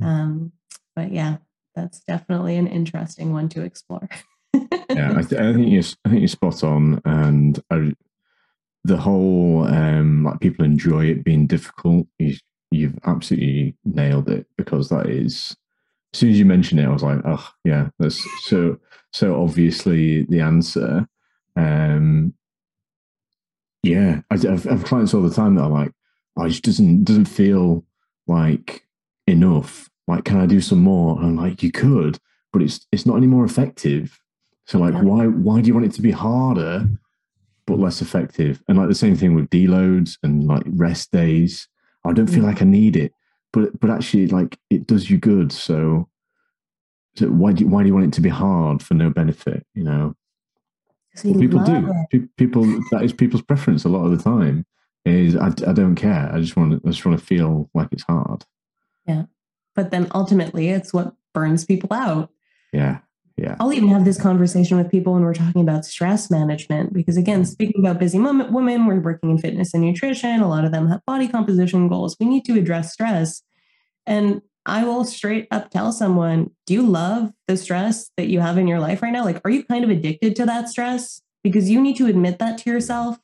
Um, 0.02 0.52
but 0.96 1.12
yeah, 1.12 1.38
that's 1.76 2.02
definitely 2.02 2.58
an 2.58 2.68
interesting 2.68 3.34
one 3.34 3.50
to 3.50 3.62
explore. 3.64 4.08
yeah, 4.54 5.14
I, 5.18 5.22
th- 5.22 5.42
I 5.42 5.54
think 5.54 5.72
you're, 5.72 5.84
I 6.06 6.10
think 6.10 6.22
you're 6.22 6.28
spot 6.28 6.64
on, 6.64 7.02
and 7.06 7.60
I, 7.70 7.94
the 8.84 8.98
whole 8.98 9.66
um, 9.66 10.24
like 10.26 10.40
people 10.40 10.66
enjoy 10.66 11.06
it 11.06 11.24
being 11.24 11.48
difficult. 11.48 12.08
You, 12.20 12.36
you've 12.72 13.00
absolutely 13.06 13.76
nailed 13.86 14.30
it 14.30 14.48
because 14.58 14.90
that 14.90 15.08
is. 15.08 15.56
As 16.14 16.20
soon 16.20 16.32
as 16.32 16.40
you 16.40 16.46
mentioned 16.46 16.82
it, 16.82 16.88
I 16.88 16.92
was 16.92 17.04
like, 17.04 17.20
oh 17.26 17.50
yeah, 17.64 17.90
that's 18.00 18.22
so 18.44 18.78
so 19.14 19.42
obviously 19.42 20.24
the 20.26 20.42
answer. 20.42 21.08
Um, 21.56 22.34
yeah, 23.84 24.22
I, 24.30 24.36
I've, 24.36 24.68
I've 24.68 24.84
clients 24.84 25.14
all 25.14 25.22
the 25.22 25.34
time 25.34 25.56
that 25.56 25.64
are 25.64 25.70
like, 25.70 25.92
oh, 26.38 26.46
it 26.46 26.50
just 26.50 26.64
doesn't 26.64 27.04
doesn't 27.04 27.26
feel 27.26 27.84
like 28.28 28.88
enough. 29.28 29.90
Like, 30.08 30.24
can 30.26 30.40
I 30.40 30.46
do 30.46 30.62
some 30.62 30.80
more? 30.80 31.18
And 31.18 31.26
I'm 31.26 31.36
like, 31.36 31.64
you 31.64 31.72
could, 31.72 32.18
but 32.54 32.62
it's 32.62 32.86
it's 32.92 33.06
not 33.06 33.18
any 33.18 33.28
more 33.28 33.46
effective. 33.46 34.20
So 34.68 34.80
like, 34.80 34.94
Yeah. 34.94 35.02
why 35.02 35.26
why 35.28 35.62
do 35.62 35.68
you 35.68 35.74
want 35.74 35.86
it 35.88 35.94
to 35.94 36.02
be 36.02 36.12
harder 36.12 36.88
but 37.66 37.80
less 37.80 38.02
effective? 38.02 38.62
And 38.68 38.78
like 38.78 38.88
the 38.90 38.96
same 38.96 39.16
thing 39.16 39.36
with 39.36 39.50
deloads 39.50 40.18
and 40.24 40.46
like 40.48 40.64
rest 40.68 41.12
days. 41.12 41.68
I 42.06 42.14
don't 42.14 42.28
feel 42.28 42.44
Mm. 42.44 42.48
like 42.48 42.62
I 42.62 42.66
need 42.66 42.96
it, 42.96 43.14
but 43.54 43.80
but 43.80 43.90
actually, 43.90 44.28
like 44.28 44.58
it 44.70 44.88
does 44.88 45.10
you 45.10 45.18
good. 45.18 45.52
So, 45.52 46.08
so 47.16 47.28
why 47.28 47.54
do 47.54 47.64
you, 47.64 47.70
why 47.70 47.82
do 47.84 47.88
you 47.88 47.94
want 47.94 48.06
it 48.08 48.14
to 48.14 48.22
be 48.22 48.30
hard 48.30 48.82
for 48.82 48.94
no 48.96 49.10
benefit? 49.10 49.66
You 49.76 49.84
know, 49.84 50.16
Well, 51.24 51.34
people 51.36 51.64
do. 51.64 51.94
it. 52.12 52.36
People 52.38 52.64
that 52.92 53.04
is 53.04 53.14
people's 53.14 53.42
preference 53.42 53.84
a 53.84 53.90
lot 53.90 54.06
of 54.06 54.12
the 54.12 54.24
time. 54.24 54.66
Is 55.04 55.36
I, 55.36 55.48
I 55.48 55.74
don't 55.74 55.96
care. 55.96 56.30
I 56.32 56.40
just 56.40 56.56
want 56.56 56.72
to 56.72 56.88
I 56.88 56.92
just 56.92 57.06
want 57.06 57.20
to 57.20 57.26
feel 57.26 57.70
like 57.74 57.90
it's 57.92 58.04
hard. 58.04 58.46
Yeah, 59.08 59.24
but 59.76 59.92
then 59.92 60.08
ultimately, 60.14 60.70
it's 60.70 60.94
what 60.94 61.14
burns 61.34 61.66
people 61.66 61.92
out. 61.92 62.30
Yeah, 62.72 63.00
yeah, 63.38 63.56
I'll 63.60 63.74
even 63.74 63.90
have 63.90 64.06
this 64.06 64.22
conversation 64.22 64.78
with 64.78 64.92
people 64.92 65.14
when 65.14 65.24
we're 65.24 65.34
talking 65.34 65.62
about 65.62 65.86
stress 65.86 66.30
management, 66.30 66.94
because 66.94 67.18
again, 67.18 67.42
mm. 67.42 67.48
speaking 67.48 67.82
about 67.82 68.00
busy 68.00 68.20
women, 68.20 68.86
we're 68.86 69.00
working 69.00 69.32
in 69.32 69.38
fitness 69.40 69.74
and 69.74 69.84
nutrition. 69.84 70.42
A 70.42 70.48
lot 70.48 70.66
of 70.66 70.72
them 70.72 70.88
have 70.90 71.04
body 71.06 71.28
composition 71.28 71.88
goals. 71.88 72.16
We 72.20 72.28
need 72.28 72.46
to 72.46 72.58
address 72.58 72.94
stress. 72.94 73.42
And 74.06 74.42
I 74.66 74.84
will 74.84 75.04
straight 75.06 75.48
up 75.50 75.70
tell 75.70 75.92
someone, 75.92 76.52
do 76.66 76.74
you 76.74 76.84
love 76.84 77.32
the 77.48 77.58
stress 77.58 78.12
that 78.18 78.28
you 78.28 78.40
have 78.40 78.58
in 78.58 78.68
your 78.68 78.80
life 78.80 79.02
right 79.02 79.12
now? 79.12 79.24
Like, 79.24 79.42
are 79.44 79.52
you 79.52 79.64
kind 79.64 79.84
of 79.84 79.90
addicted 79.90 80.36
to 80.38 80.46
that 80.46 80.70
stress? 80.70 81.22
Because 81.44 81.70
you 81.70 81.82
need 81.82 81.98
to 81.98 82.06
admit 82.06 82.38
that 82.40 82.60
to 82.60 82.70
yourself 82.70 83.18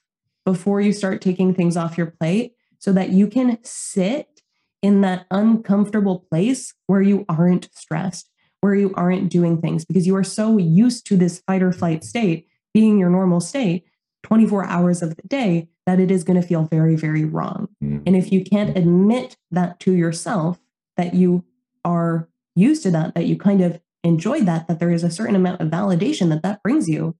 before 0.45 0.81
you 0.81 0.91
start 0.91 1.21
taking 1.21 1.53
things 1.53 1.77
off 1.77 1.97
your 1.97 2.07
plate 2.07 2.53
so 2.79 2.91
that 2.93 3.09
you 3.09 3.27
can 3.27 3.59
sit 3.63 4.41
in 4.81 5.01
that 5.01 5.25
uncomfortable 5.29 6.25
place 6.31 6.73
where 6.87 7.01
you 7.01 7.25
aren't 7.29 7.69
stressed 7.75 8.29
where 8.61 8.75
you 8.75 8.93
aren't 8.95 9.29
doing 9.29 9.61
things 9.61 9.85
because 9.85 10.07
you 10.07 10.15
are 10.15 10.23
so 10.23 10.57
used 10.57 11.05
to 11.07 11.15
this 11.15 11.39
fight 11.47 11.61
or 11.61 11.71
flight 11.71 12.03
state 12.03 12.47
being 12.73 12.97
your 12.97 13.09
normal 13.09 13.39
state 13.39 13.85
24 14.23 14.65
hours 14.65 15.01
of 15.01 15.15
the 15.15 15.27
day 15.27 15.69
that 15.85 15.99
it 15.99 16.11
is 16.11 16.23
going 16.23 16.39
to 16.39 16.45
feel 16.45 16.63
very, 16.63 16.95
very 16.95 17.23
wrong. 17.23 17.69
Mm. 17.81 18.03
And 18.05 18.15
if 18.15 18.31
you 18.31 18.43
can't 18.43 18.77
admit 18.77 19.37
that 19.51 19.79
to 19.81 19.93
yourself, 19.93 20.59
that 20.97 21.13
you 21.13 21.43
are 21.85 22.27
used 22.55 22.83
to 22.83 22.91
that, 22.91 23.15
that 23.15 23.25
you 23.25 23.37
kind 23.37 23.61
of 23.61 23.79
enjoy 24.03 24.41
that, 24.41 24.67
that 24.67 24.79
there 24.79 24.91
is 24.91 25.03
a 25.03 25.11
certain 25.11 25.35
amount 25.35 25.61
of 25.61 25.69
validation 25.69 26.29
that 26.29 26.43
that 26.43 26.61
brings 26.63 26.87
you, 26.89 27.15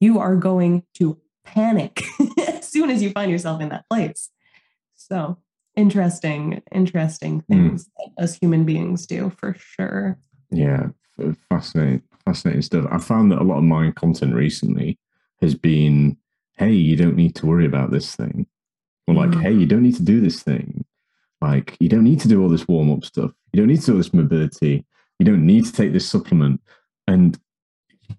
you 0.00 0.18
are 0.18 0.36
going 0.36 0.84
to 0.94 1.18
panic 1.44 2.02
as 2.48 2.68
soon 2.68 2.90
as 2.90 3.02
you 3.02 3.10
find 3.10 3.30
yourself 3.30 3.60
in 3.60 3.68
that 3.70 3.84
place. 3.90 4.30
So 4.94 5.38
interesting, 5.76 6.62
interesting 6.72 7.42
things 7.42 7.88
that 7.96 8.22
us 8.22 8.34
human 8.34 8.64
beings 8.64 9.06
do 9.06 9.30
for 9.30 9.54
sure. 9.58 10.18
yeah. 10.50 10.88
Fascinating, 11.48 12.02
fascinating 12.24 12.62
stuff. 12.62 12.86
I 12.92 12.98
found 12.98 13.32
that 13.32 13.40
a 13.40 13.44
lot 13.44 13.58
of 13.58 13.64
my 13.64 13.90
content 13.90 14.34
recently 14.34 14.98
has 15.40 15.54
been, 15.56 16.16
"Hey, 16.56 16.72
you 16.72 16.94
don't 16.94 17.16
need 17.16 17.34
to 17.36 17.46
worry 17.46 17.66
about 17.66 17.90
this 17.90 18.14
thing," 18.14 18.46
or 19.08 19.14
like, 19.14 19.30
Mhm. 19.30 19.42
"Hey, 19.42 19.52
you 19.52 19.66
don't 19.66 19.82
need 19.82 19.96
to 19.96 20.02
do 20.04 20.20
this 20.20 20.40
thing." 20.42 20.84
Like, 21.40 21.76
you 21.80 21.88
don't 21.88 22.04
need 22.04 22.20
to 22.20 22.28
do 22.28 22.42
all 22.42 22.48
this 22.48 22.66
warm 22.66 22.90
up 22.90 23.04
stuff. 23.04 23.30
You 23.52 23.60
don't 23.60 23.68
need 23.68 23.80
to 23.80 23.86
do 23.86 23.92
all 23.92 23.98
this 23.98 24.12
mobility. 24.14 24.84
You 25.18 25.26
don't 25.26 25.46
need 25.46 25.64
to 25.66 25.72
take 25.72 25.92
this 25.92 26.08
supplement. 26.08 26.60
And 27.06 27.38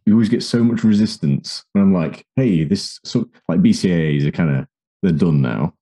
you 0.06 0.14
always 0.14 0.30
get 0.30 0.44
so 0.44 0.64
much 0.64 0.84
resistance. 0.84 1.64
And 1.74 1.82
I'm 1.84 1.94
like, 1.94 2.26
hey, 2.36 2.64
this 2.64 3.00
so 3.04 3.30
like 3.48 3.60
BCAAs 3.62 4.26
are 4.26 4.32
kind 4.32 4.50
of 4.58 4.68
they're 5.02 5.12
done 5.12 5.42
now. 5.42 5.74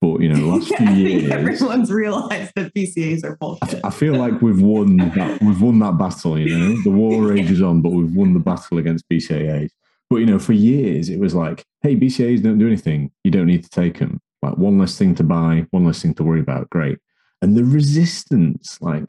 But 0.00 0.20
you 0.20 0.28
know, 0.28 0.54
last 0.54 0.70
Yeah, 0.78 0.94
few 0.94 1.06
years, 1.06 1.30
everyone's 1.30 1.90
realized 1.90 2.52
that 2.56 2.74
BCAAs 2.74 3.24
are 3.24 3.32
I, 3.32 3.36
bullshit. 3.36 3.74
f- 3.74 3.84
I 3.84 3.90
feel 3.90 4.14
like 4.14 4.40
we've 4.42 4.60
won 4.60 4.96
that 4.98 5.38
we've 5.42 5.60
won 5.60 5.78
that 5.80 5.98
battle. 5.98 6.38
You 6.38 6.58
know, 6.58 6.82
the 6.82 6.90
war 6.90 7.22
rages 7.32 7.62
on, 7.62 7.80
but 7.80 7.92
we've 7.92 8.14
won 8.14 8.34
the 8.34 8.40
battle 8.40 8.78
against 8.78 9.08
BCAAs. 9.08 9.70
But 10.10 10.16
you 10.16 10.26
know, 10.26 10.38
for 10.38 10.52
years 10.52 11.08
it 11.08 11.18
was 11.18 11.34
like, 11.34 11.64
hey, 11.82 11.96
BCAAs 11.96 12.42
don't 12.42 12.58
do 12.58 12.66
anything. 12.66 13.10
You 13.24 13.30
don't 13.30 13.46
need 13.46 13.64
to 13.64 13.70
take 13.70 13.98
them. 13.98 14.20
Like 14.42 14.58
one 14.58 14.78
less 14.78 14.98
thing 14.98 15.14
to 15.16 15.24
buy, 15.24 15.66
one 15.70 15.84
less 15.84 16.02
thing 16.02 16.14
to 16.14 16.24
worry 16.24 16.40
about. 16.40 16.70
Great. 16.70 16.98
And 17.42 17.56
the 17.56 17.64
resistance, 17.64 18.78
like, 18.80 19.04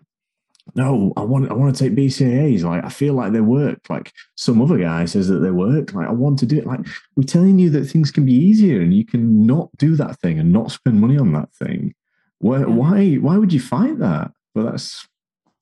no, 0.75 1.13
I 1.15 1.21
want 1.21 1.49
I 1.49 1.53
want 1.53 1.75
to 1.75 1.83
take 1.83 1.95
BCAAs. 1.97 2.63
Like, 2.63 2.83
I 2.83 2.89
feel 2.89 3.13
like 3.13 3.31
they 3.31 3.41
work. 3.41 3.89
Like 3.89 4.11
some 4.35 4.61
other 4.61 4.77
guy 4.77 5.05
says 5.05 5.27
that 5.29 5.39
they 5.39 5.51
work. 5.51 5.93
Like, 5.93 6.07
I 6.07 6.11
want 6.11 6.39
to 6.39 6.45
do 6.45 6.57
it. 6.57 6.67
Like, 6.67 6.81
we're 7.15 7.23
telling 7.23 7.57
you 7.59 7.69
that 7.71 7.85
things 7.85 8.11
can 8.11 8.25
be 8.25 8.33
easier 8.33 8.81
and 8.81 8.93
you 8.93 9.05
can 9.05 9.45
not 9.45 9.69
do 9.77 9.95
that 9.95 10.19
thing 10.19 10.39
and 10.39 10.51
not 10.51 10.71
spend 10.71 10.99
money 10.99 11.17
on 11.17 11.31
that 11.33 11.53
thing. 11.53 11.95
Why? 12.39 12.59
Yeah. 12.59 12.65
Why? 12.65 13.15
Why 13.15 13.37
would 13.37 13.53
you 13.53 13.61
fight 13.61 13.99
that? 13.99 14.31
But 14.53 14.71
that's 14.71 15.07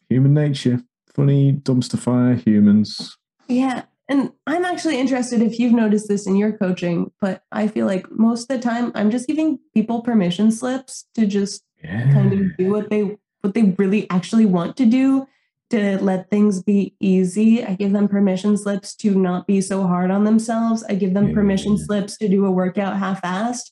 human 0.09 0.33
nature. 0.33 0.81
Funny 1.13 1.53
dumpster 1.53 1.99
fire 1.99 2.35
humans. 2.35 3.17
Yeah. 3.47 3.83
And 4.07 4.31
I'm 4.45 4.65
actually 4.65 4.99
interested 4.99 5.41
if 5.41 5.59
you've 5.59 5.73
noticed 5.73 6.07
this 6.07 6.27
in 6.27 6.35
your 6.35 6.55
coaching, 6.57 7.11
but 7.19 7.43
I 7.51 7.67
feel 7.67 7.87
like 7.87 8.11
most 8.11 8.43
of 8.43 8.47
the 8.49 8.59
time 8.59 8.91
I'm 8.93 9.09
just 9.09 9.27
giving 9.27 9.59
people 9.73 10.01
permission 10.01 10.51
slips 10.51 11.05
to 11.15 11.25
just 11.25 11.63
Yeah. 11.83 12.11
kind 12.11 12.33
of 12.33 12.57
do 12.57 12.71
what 12.71 12.89
they 12.89 13.17
what 13.41 13.53
they 13.53 13.75
really 13.77 14.09
actually 14.09 14.45
want 14.45 14.75
to 14.77 14.85
do 14.85 15.27
to 15.69 15.97
let 16.01 16.29
things 16.31 16.63
be 16.63 16.95
easy. 16.99 17.63
I 17.63 17.75
give 17.75 17.91
them 17.91 18.07
permission 18.07 18.57
slips 18.57 18.95
to 18.97 19.13
not 19.13 19.45
be 19.45 19.61
so 19.61 19.85
hard 19.85 20.09
on 20.09 20.23
themselves. 20.23 20.83
I 20.83 20.95
give 20.95 21.13
them 21.13 21.27
Yeah. 21.27 21.35
permission 21.35 21.77
slips 21.77 22.17
to 22.17 22.27
do 22.27 22.45
a 22.45 22.51
workout 22.51 22.97
half-assed. 22.97 23.71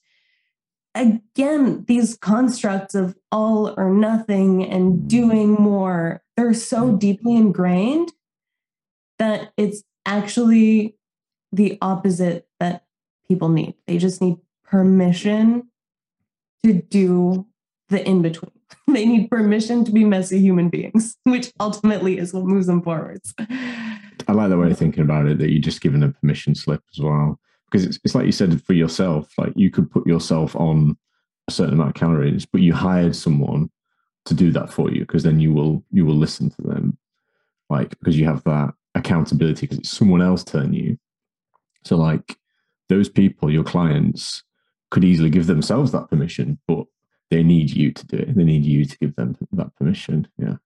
Again, 0.96 1.86
these 1.88 2.16
constructs 2.18 2.94
of 2.94 3.16
all 3.32 3.74
or 3.78 3.90
nothing 3.92 4.64
and 4.64 5.08
doing 5.08 5.54
more, 5.54 6.22
they're 6.38 6.54
so 6.54 6.90
mm. 6.90 7.00
deeply 7.00 7.36
ingrained 7.36 8.12
that 9.18 9.54
it's 9.58 9.84
actually 10.06 10.96
the 11.52 11.78
opposite 11.82 12.48
that 12.60 12.86
people 13.28 13.50
need. 13.50 13.76
They 13.88 13.98
just 13.98 14.22
need 14.22 14.38
permission 14.64 15.70
to 16.64 16.74
do 16.74 17.46
the 17.90 18.06
in 18.08 18.22
between. 18.22 18.52
They 18.88 19.06
need 19.06 19.30
permission 19.30 19.86
to 19.86 19.92
be 19.92 20.04
messy 20.04 20.40
human 20.40 20.70
beings, 20.70 21.16
which 21.24 21.54
ultimately 21.60 22.18
is 22.18 22.34
what 22.34 22.46
moves 22.46 22.68
them 22.68 22.82
forwards. 22.82 23.34
I 24.28 24.32
like 24.34 24.50
the 24.50 24.58
way 24.58 24.72
of 24.72 24.78
thinking 24.78 25.04
about 25.04 25.28
it. 25.28 25.38
That 25.38 25.52
you're 25.52 25.62
just 25.62 25.82
giving 25.82 26.04
a 26.04 26.10
permission 26.10 26.56
slip 26.56 26.82
as 26.92 27.00
well, 27.00 27.40
because 27.66 27.86
it's 27.86 28.00
it's 28.04 28.16
like 28.16 28.26
you 28.26 28.32
said 28.32 28.62
for 28.64 28.74
yourself. 28.74 29.32
Like 29.38 29.54
you 29.56 29.70
could 29.70 29.90
put 29.92 30.08
yourself 30.08 30.56
on 30.56 30.98
a 31.48 31.52
certain 31.52 31.76
amount 31.76 31.90
of 31.90 31.96
calories, 31.96 32.46
but 32.46 32.62
you 32.62 32.74
hired 32.74 33.16
someone 33.16 33.70
to 34.26 34.34
do 34.34 34.52
that 34.52 34.72
for 34.72 34.92
you, 34.92 35.02
because 35.02 35.24
then 35.24 35.40
you 35.40 35.54
will 35.54 35.84
you 35.92 36.06
will 36.06 36.16
listen 36.16 36.50
to 36.50 36.62
them, 36.64 36.98
like 37.70 37.90
because 38.00 38.18
you 38.18 38.26
have 38.26 38.44
that 38.44 38.74
accountability 38.96 39.62
because 39.62 39.80
it's 39.80 39.90
someone 39.90 40.22
else 40.22 40.44
telling 40.44 40.74
you. 40.74 40.98
So 41.84 41.98
like 41.98 42.38
those 42.90 43.10
people, 43.10 43.52
your 43.52 43.64
clients, 43.64 44.44
could 44.92 45.04
easily 45.04 45.32
give 45.32 45.48
themselves 45.48 45.92
that 45.92 46.08
permission, 46.10 46.60
but 46.68 46.86
they 47.32 47.42
need 47.42 47.72
you 47.72 47.92
to 47.92 48.06
do 48.06 48.18
it. 48.18 48.36
They 48.36 48.44
need 48.44 48.64
you 48.64 48.86
to 48.86 48.98
give 49.00 49.16
them 49.16 49.36
that 49.52 49.76
permission. 49.76 50.28
Yeah. 50.38 50.58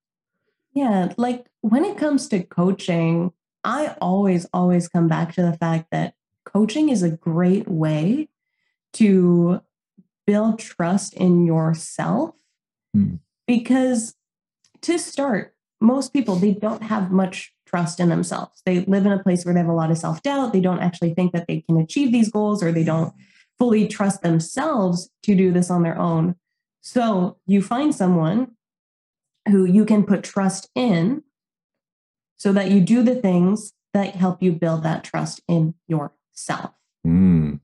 Yeah, 0.74 1.14
like 1.16 1.46
when 1.62 1.84
it 1.84 1.96
comes 1.96 2.28
to 2.28 2.42
coaching, 2.42 3.32
I 3.64 3.96
always, 4.00 4.46
always 4.52 4.86
come 4.86 5.08
back 5.08 5.32
to 5.34 5.42
the 5.42 5.54
fact 5.54 5.86
that 5.92 6.14
coaching 6.44 6.90
is 6.90 7.02
a 7.02 7.10
great 7.10 7.68
way 7.68 8.28
to 8.94 9.62
build 10.26 10.58
trust 10.58 11.14
in 11.14 11.46
yourself. 11.46 12.34
Hmm. 12.94 13.16
Because 13.46 14.14
to 14.82 14.98
start, 14.98 15.54
most 15.80 16.12
people 16.12 16.36
they 16.36 16.52
don't 16.52 16.82
have 16.82 17.10
much 17.10 17.54
trust 17.68 18.00
in 18.00 18.08
themselves. 18.08 18.62
They 18.64 18.84
live 18.84 19.06
in 19.06 19.12
a 19.12 19.22
place 19.22 19.44
where 19.44 19.54
they 19.54 19.60
have 19.60 19.68
a 19.68 19.72
lot 19.72 19.90
of 19.90 19.98
self-doubt. 19.98 20.52
They 20.52 20.60
don't 20.60 20.80
actually 20.80 21.14
think 21.14 21.32
that 21.32 21.46
they 21.46 21.60
can 21.62 21.76
achieve 21.78 22.12
these 22.12 22.30
goals 22.30 22.62
or 22.62 22.72
they 22.72 22.84
don't 22.84 23.12
fully 23.58 23.88
trust 23.88 24.22
themselves 24.22 25.10
to 25.24 25.34
do 25.34 25.52
this 25.52 25.70
on 25.70 25.82
their 25.82 25.98
own. 25.98 26.36
So, 26.80 27.38
you 27.46 27.60
find 27.60 27.94
someone 27.94 28.52
who 29.48 29.64
you 29.64 29.84
can 29.84 30.04
put 30.04 30.22
trust 30.22 30.70
in 30.74 31.22
so 32.36 32.52
that 32.52 32.70
you 32.70 32.80
do 32.80 33.02
the 33.02 33.16
things 33.16 33.72
that 33.94 34.14
help 34.14 34.42
you 34.42 34.52
build 34.52 34.82
that 34.84 35.04
trust 35.04 35.40
in 35.48 35.74
yourself. 35.88 36.70
Mm. 37.06 37.60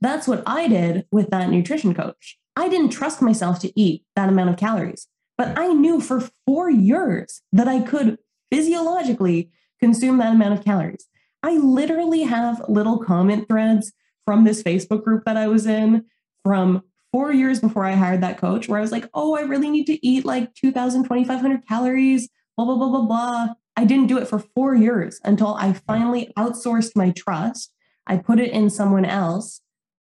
That's 0.00 0.28
what 0.28 0.42
I 0.46 0.68
did 0.68 1.06
with 1.10 1.30
that 1.30 1.50
nutrition 1.50 1.94
coach. 1.94 2.38
I 2.56 2.68
didn't 2.68 2.90
trust 2.90 3.20
myself 3.20 3.58
to 3.60 3.72
eat 3.78 4.04
that 4.14 4.28
amount 4.28 4.50
of 4.50 4.56
calories, 4.56 5.08
but 5.36 5.58
I 5.58 5.68
knew 5.68 6.00
for 6.00 6.28
four 6.46 6.70
years 6.70 7.42
that 7.52 7.66
I 7.66 7.80
could 7.80 8.18
physiologically 8.50 9.50
consume 9.80 10.18
that 10.18 10.32
amount 10.32 10.58
of 10.58 10.64
calories. 10.64 11.06
I 11.42 11.58
literally 11.58 12.22
have 12.22 12.64
little 12.68 12.98
comment 12.98 13.48
threads 13.48 13.92
from 14.24 14.44
this 14.44 14.62
Facebook 14.62 15.04
group 15.04 15.24
that 15.24 15.36
I 15.36 15.48
was 15.48 15.66
in 15.66 16.06
from 16.42 16.82
four 17.12 17.32
years 17.32 17.60
before 17.60 17.84
I 17.84 17.92
hired 17.92 18.22
that 18.22 18.38
coach, 18.38 18.68
where 18.68 18.78
I 18.78 18.82
was 18.82 18.92
like, 18.92 19.08
oh, 19.14 19.36
I 19.36 19.42
really 19.42 19.70
need 19.70 19.86
to 19.86 20.06
eat 20.06 20.24
like 20.24 20.54
2,000, 20.54 21.04
2,500 21.04 21.66
calories, 21.68 22.28
blah, 22.56 22.64
blah, 22.64 22.76
blah, 22.76 22.88
blah, 22.88 23.02
blah. 23.02 23.46
I 23.76 23.84
didn't 23.84 24.06
do 24.06 24.18
it 24.18 24.26
for 24.26 24.38
four 24.38 24.74
years 24.74 25.20
until 25.24 25.54
I 25.54 25.74
finally 25.74 26.32
outsourced 26.36 26.96
my 26.96 27.10
trust. 27.10 27.72
I 28.06 28.16
put 28.16 28.40
it 28.40 28.50
in 28.50 28.70
someone 28.70 29.04
else. 29.04 29.60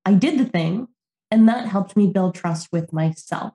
I 0.05 0.13
did 0.13 0.39
the 0.39 0.45
thing, 0.45 0.88
and 1.29 1.47
that 1.49 1.67
helped 1.67 1.95
me 1.95 2.07
build 2.07 2.35
trust 2.35 2.69
with 2.71 2.91
myself. 2.93 3.53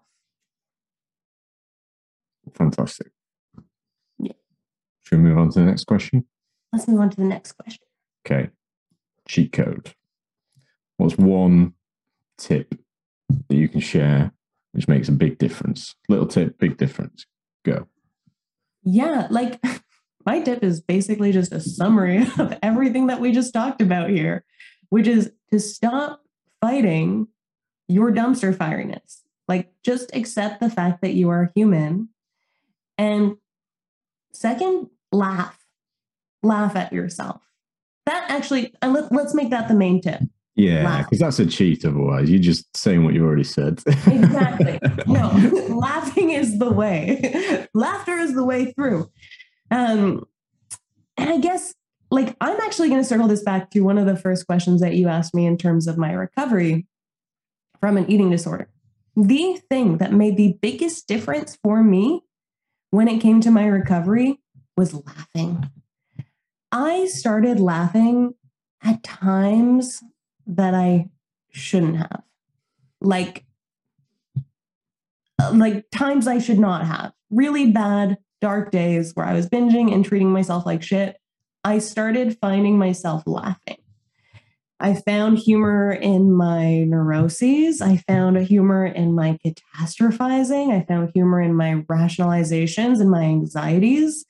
Fantastic. 2.55 3.09
Should 5.03 5.19
we 5.19 5.25
move 5.25 5.39
on 5.39 5.51
to 5.51 5.61
the 5.61 5.65
next 5.65 5.85
question? 5.85 6.25
Let's 6.73 6.89
move 6.89 7.01
on 7.01 7.11
to 7.11 7.17
the 7.17 7.25
next 7.25 7.53
question. 7.53 7.85
Okay. 8.27 8.51
Cheat 9.29 9.53
code. 9.53 9.95
What's 10.97 11.19
one 11.19 11.75
tip 12.39 12.75
that 13.49 13.57
you 13.57 13.69
can 13.69 13.81
share 13.81 14.33
which 14.73 14.89
makes 14.89 15.09
a 15.09 15.13
big 15.13 15.39
difference? 15.39 15.95
Little 16.09 16.27
tip, 16.27 16.59
big 16.59 16.77
difference. 16.77 17.27
Go. 17.65 17.87
Yeah, 18.83 19.29
like 19.31 19.63
my 20.27 20.41
tip 20.41 20.63
is 20.65 20.81
basically 20.81 21.33
just 21.33 21.53
a 21.53 21.61
summary 21.61 22.27
of 22.39 22.59
everything 22.63 23.07
that 23.09 23.21
we 23.21 23.33
just 23.33 23.53
talked 23.53 23.81
about 23.81 24.11
here, 24.11 24.45
which 24.89 25.07
is 25.07 25.31
to 25.51 25.61
stop 25.61 26.23
fighting 26.61 27.29
your 27.89 28.11
dumpster 28.11 28.55
firiness. 28.55 29.21
Like, 29.49 29.73
just 29.85 30.15
accept 30.15 30.61
the 30.61 30.71
fact 30.71 31.03
that 31.03 31.15
you 31.15 31.29
are 31.29 31.53
human. 31.55 32.09
And 32.97 33.37
second, 34.33 34.89
laugh. 35.11 35.59
Laugh 36.43 36.74
at 36.76 36.93
yourself. 36.93 37.41
That 38.07 38.28
actually, 38.28 38.74
and 38.83 38.93
let, 38.93 39.12
let's 39.12 39.35
make 39.35 39.51
that 39.51 39.68
the 39.68 39.74
main 39.74 40.01
tip. 40.01 40.22
Yeah, 40.55 41.03
because 41.03 41.18
that's 41.18 41.39
a 41.39 41.47
cheat 41.47 41.85
otherwise. 41.85 42.28
You're 42.28 42.41
just 42.41 42.76
saying 42.76 43.05
what 43.05 43.14
you 43.14 43.24
already 43.24 43.45
said. 43.45 43.80
Exactly. 43.87 44.78
no, 45.07 45.30
laughing 45.70 46.30
is 46.30 46.59
the 46.59 46.70
way. 46.70 47.66
Laughter 47.74 48.18
is 48.18 48.35
the 48.35 48.45
way 48.45 48.72
through. 48.72 49.11
Um, 49.70 50.26
and 51.16 51.30
I 51.30 51.39
guess, 51.39 51.74
like, 52.11 52.37
I'm 52.43 52.61
actually 52.61 52.91
going 52.91 53.01
to 53.01 53.09
circle 53.09 53.28
this 53.28 53.43
back 53.43 53.70
to 53.70 53.80
one 53.80 53.97
of 53.97 54.05
the 54.05 54.16
first 54.16 54.47
questions 54.47 54.83
that 54.83 54.95
you 54.95 55.09
asked 55.09 55.35
me 55.35 55.47
in 55.47 55.57
terms 55.57 55.87
of 55.87 55.97
my 55.97 56.12
recovery 56.12 56.87
from 57.80 57.97
an 57.97 58.11
eating 58.11 58.28
disorder. 58.28 58.68
The 59.16 59.59
thing 59.70 59.99
that 59.99 60.12
made 60.12 60.37
the 60.37 60.59
biggest 60.61 61.09
difference 61.09 61.57
for 61.62 61.83
me 61.83 62.22
when 62.93 63.09
it 63.09 63.20
came 63.20 63.40
to 63.40 63.51
my 63.51 63.66
recovery 63.66 64.38
was 64.76 64.95
laughing. 64.95 65.68
I 66.70 67.07
started 67.07 67.59
laughing 67.59 68.34
at 68.84 69.03
times 69.03 70.03
that 70.47 70.74
I 70.74 71.09
shouldn't 71.51 71.97
have. 71.97 72.22
Like, 73.01 73.47
uh, 75.40 75.53
like 75.55 75.86
times 75.90 76.26
I 76.26 76.38
should 76.38 76.59
not 76.59 76.86
have. 76.86 77.12
Really 77.30 77.70
bad, 77.70 78.18
dark 78.43 78.70
days 78.70 79.12
where 79.14 79.26
I 79.26 79.32
was 79.32 79.49
binging 79.49 79.93
and 79.93 80.05
treating 80.05 80.30
myself 80.30 80.66
like 80.66 80.82
shit. 80.82 81.16
I 81.64 81.78
started 81.78 82.36
finding 82.43 82.76
myself 82.76 83.22
laughing. 83.26 83.82
I 84.83 84.95
found 84.95 85.39
humor 85.39 85.93
in 85.93 86.33
my 86.33 86.83
neuroses. 86.83 87.80
I 87.80 87.99
found 87.99 88.37
a 88.37 88.43
humor 88.43 88.85
in 88.85 89.14
my 89.14 89.39
catastrophizing. 89.47 90.72
I 90.72 90.85
found 90.85 91.12
humor 91.14 91.41
in 91.41 91.55
my 91.55 91.85
rationalizations 91.89 93.01
and 93.01 93.09
my 93.09 93.22
anxieties. 93.22 94.24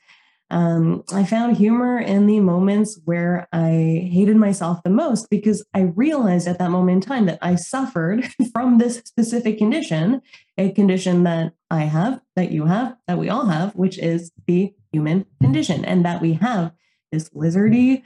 Um, 0.51 1.05
I 1.11 1.25
found 1.25 1.57
humor 1.57 1.99
in 1.99 2.27
the 2.27 2.41
moments 2.41 3.01
where 3.07 3.49
I 3.51 4.07
hated 4.13 4.37
myself 4.37 4.83
the 4.83 4.91
most 4.91 5.31
because 5.31 5.65
I 5.73 5.93
realized 5.97 6.47
at 6.47 6.59
that 6.59 6.71
moment 6.71 6.97
in 6.97 7.09
time 7.09 7.25
that 7.27 7.39
I 7.41 7.55
suffered 7.55 8.29
from 8.53 8.77
this 8.77 8.99
specific 9.07 9.57
condition, 9.57 10.21
a 10.59 10.71
condition 10.73 11.23
that 11.23 11.55
I 11.71 11.85
have, 11.85 12.21
that 12.37 12.53
you 12.53 12.67
have, 12.67 12.95
that 13.09 13.17
we 13.17 13.31
all 13.31 13.47
have, 13.47 13.75
which 13.75 13.99
is 13.99 14.31
the 14.47 14.75
human 14.93 15.25
condition, 15.41 15.87
and 15.87 16.05
that 16.05 16.21
we 16.21 16.35
have 16.35 16.73
this 17.11 17.31
lizardy 17.31 18.03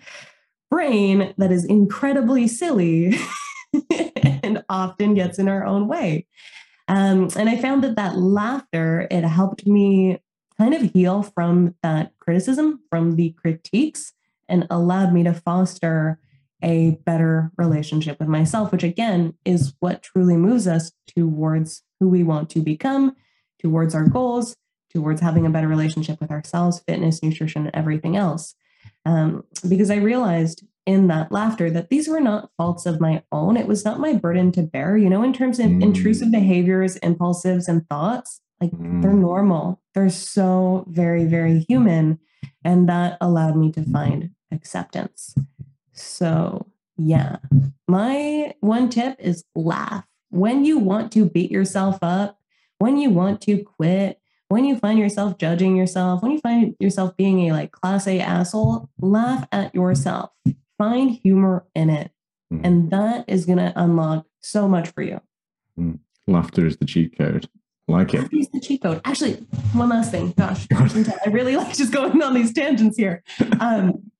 brain 0.70 1.34
that 1.38 1.52
is 1.52 1.64
incredibly 1.64 2.48
silly 2.48 3.16
and 4.42 4.64
often 4.68 5.14
gets 5.14 5.38
in 5.38 5.48
our 5.48 5.64
own 5.64 5.88
way. 5.88 6.26
Um, 6.88 7.30
and 7.36 7.48
I 7.48 7.56
found 7.56 7.82
that 7.84 7.96
that 7.96 8.16
laughter, 8.16 9.08
it 9.10 9.24
helped 9.24 9.66
me 9.66 10.20
kind 10.56 10.74
of 10.74 10.92
heal 10.92 11.22
from 11.22 11.74
that 11.82 12.12
criticism, 12.18 12.80
from 12.90 13.16
the 13.16 13.30
critiques, 13.30 14.12
and 14.48 14.66
allowed 14.70 15.12
me 15.12 15.22
to 15.24 15.34
foster 15.34 16.20
a 16.62 16.92
better 17.04 17.52
relationship 17.58 18.18
with 18.18 18.28
myself, 18.28 18.72
which 18.72 18.82
again 18.82 19.34
is 19.44 19.74
what 19.80 20.02
truly 20.02 20.36
moves 20.36 20.66
us 20.66 20.92
towards 21.06 21.82
who 22.00 22.08
we 22.08 22.22
want 22.22 22.48
to 22.50 22.60
become, 22.60 23.14
towards 23.60 23.94
our 23.94 24.06
goals, 24.06 24.56
towards 24.92 25.20
having 25.20 25.44
a 25.44 25.50
better 25.50 25.68
relationship 25.68 26.20
with 26.20 26.30
ourselves, 26.30 26.82
fitness, 26.86 27.22
nutrition, 27.22 27.70
everything 27.74 28.16
else. 28.16 28.54
Um, 29.06 29.44
because 29.68 29.90
I 29.90 29.96
realized 29.96 30.64
in 30.84 31.06
that 31.08 31.32
laughter 31.32 31.70
that 31.70 31.90
these 31.90 32.08
were 32.08 32.20
not 32.20 32.50
faults 32.56 32.86
of 32.86 33.00
my 33.00 33.22
own. 33.32 33.56
It 33.56 33.66
was 33.66 33.84
not 33.84 34.00
my 34.00 34.12
burden 34.12 34.52
to 34.52 34.62
bear, 34.62 34.96
you 34.96 35.08
know, 35.08 35.22
in 35.22 35.32
terms 35.32 35.58
of 35.58 35.66
mm. 35.66 35.82
intrusive 35.82 36.30
behaviors, 36.30 36.98
impulsives, 36.98 37.68
and 37.68 37.88
thoughts. 37.88 38.40
Like 38.60 38.72
mm. 38.72 39.02
they're 39.02 39.12
normal. 39.12 39.80
They're 39.94 40.10
so 40.10 40.84
very, 40.88 41.24
very 41.24 41.64
human. 41.68 42.18
And 42.64 42.88
that 42.88 43.16
allowed 43.20 43.56
me 43.56 43.72
to 43.72 43.82
find 43.90 44.30
acceptance. 44.52 45.34
So, 45.92 46.66
yeah, 46.96 47.36
my 47.88 48.54
one 48.60 48.88
tip 48.88 49.16
is 49.18 49.44
laugh. 49.54 50.04
When 50.30 50.64
you 50.64 50.78
want 50.78 51.12
to 51.12 51.28
beat 51.28 51.50
yourself 51.50 51.98
up, 52.02 52.38
when 52.78 52.96
you 52.96 53.10
want 53.10 53.40
to 53.42 53.62
quit, 53.62 54.20
when 54.48 54.64
you 54.64 54.76
find 54.78 54.98
yourself 54.98 55.38
judging 55.38 55.76
yourself, 55.76 56.22
when 56.22 56.32
you 56.32 56.38
find 56.38 56.76
yourself 56.78 57.16
being 57.16 57.48
a 57.48 57.52
like 57.52 57.72
class 57.72 58.06
A 58.06 58.20
asshole, 58.20 58.88
laugh 59.00 59.46
at 59.50 59.74
yourself. 59.74 60.30
Find 60.78 61.10
humor 61.10 61.64
in 61.74 61.90
it. 61.90 62.10
Mm. 62.52 62.60
And 62.64 62.90
that 62.90 63.24
is 63.28 63.46
going 63.46 63.58
to 63.58 63.72
unlock 63.74 64.26
so 64.40 64.68
much 64.68 64.88
for 64.90 65.02
you. 65.02 65.20
Mm. 65.78 65.98
Laughter 66.26 66.66
is 66.66 66.76
the 66.76 66.84
cheat 66.84 67.16
code. 67.16 67.48
Like 67.88 68.14
it. 68.14 68.20
Laughter 68.20 68.36
is 68.36 68.48
the 68.50 68.60
cheat 68.60 68.82
code. 68.82 69.00
Actually, 69.04 69.34
one 69.72 69.88
last 69.88 70.10
thing. 70.10 70.32
Gosh, 70.36 70.66
I 70.72 71.28
really 71.30 71.56
like 71.56 71.76
just 71.76 71.92
going 71.92 72.20
on 72.22 72.34
these 72.34 72.52
tangents 72.52 72.96
here. 72.96 73.22
Um, 73.60 74.10